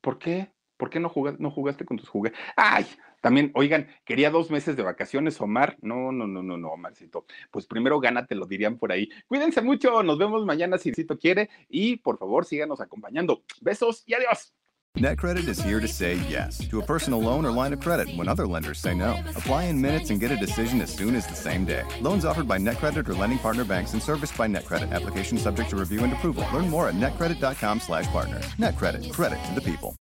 ¿Por 0.00 0.18
qué? 0.18 0.53
¿Por 0.76 0.90
qué 0.90 1.00
no 1.00 1.08
jugaste, 1.08 1.42
no 1.42 1.50
jugaste 1.50 1.84
con 1.84 1.96
tus 1.96 2.08
juguetes? 2.08 2.38
¡Ay! 2.56 2.86
También, 3.20 3.52
oigan, 3.54 3.88
quería 4.04 4.30
dos 4.30 4.50
meses 4.50 4.76
de 4.76 4.82
vacaciones, 4.82 5.40
Omar. 5.40 5.78
No, 5.80 6.12
no, 6.12 6.26
no, 6.26 6.42
no, 6.42 6.58
no, 6.58 6.68
Omarcito. 6.68 7.24
Pues 7.50 7.66
primero 7.66 7.98
gánate, 7.98 8.34
lo 8.34 8.46
dirían 8.46 8.76
por 8.76 8.92
ahí. 8.92 9.08
Cuídense 9.26 9.62
mucho, 9.62 10.02
nos 10.02 10.18
vemos 10.18 10.44
mañana 10.44 10.76
si 10.76 10.92
Cito 10.92 11.18
quiere 11.18 11.48
y 11.68 11.96
por 11.96 12.18
favor 12.18 12.44
síganos 12.44 12.80
acompañando. 12.80 13.42
Besos 13.62 14.02
y 14.06 14.14
adiós. 14.14 14.52
NetCredit 14.96 15.48
is 15.48 15.60
here 15.60 15.80
to 15.80 15.88
say 15.88 16.14
yes 16.28 16.58
to 16.68 16.78
a 16.80 16.84
personal 16.84 17.20
loan 17.20 17.44
or 17.44 17.50
line 17.50 17.72
of 17.72 17.80
credit 17.80 18.14
when 18.14 18.28
other 18.28 18.46
lenders 18.46 18.78
say 18.78 18.94
no. 18.94 19.18
Apply 19.34 19.64
in 19.64 19.80
minutes 19.80 20.10
and 20.10 20.20
get 20.20 20.30
a 20.30 20.36
decision 20.36 20.80
as 20.80 20.94
soon 20.94 21.16
as 21.16 21.26
the 21.26 21.34
same 21.34 21.64
day. 21.64 21.82
Loans 22.00 22.24
offered 22.24 22.46
by 22.46 22.58
NetCredit 22.58 23.08
or 23.08 23.14
lending 23.14 23.40
partner 23.40 23.64
banks 23.64 23.92
and 23.92 24.02
serviced 24.02 24.36
by 24.36 24.46
NetCredit. 24.46 24.92
Application 24.92 25.36
subject 25.36 25.70
to 25.70 25.76
review 25.76 26.04
and 26.04 26.12
approval. 26.12 26.46
Learn 26.52 26.70
more 26.70 26.88
at 26.88 26.94
netcredit.com/partner. 26.94 28.40
NetCredit. 28.58 29.12
Credit 29.12 29.44
to 29.46 29.54
the 29.54 29.60
people. 29.62 29.96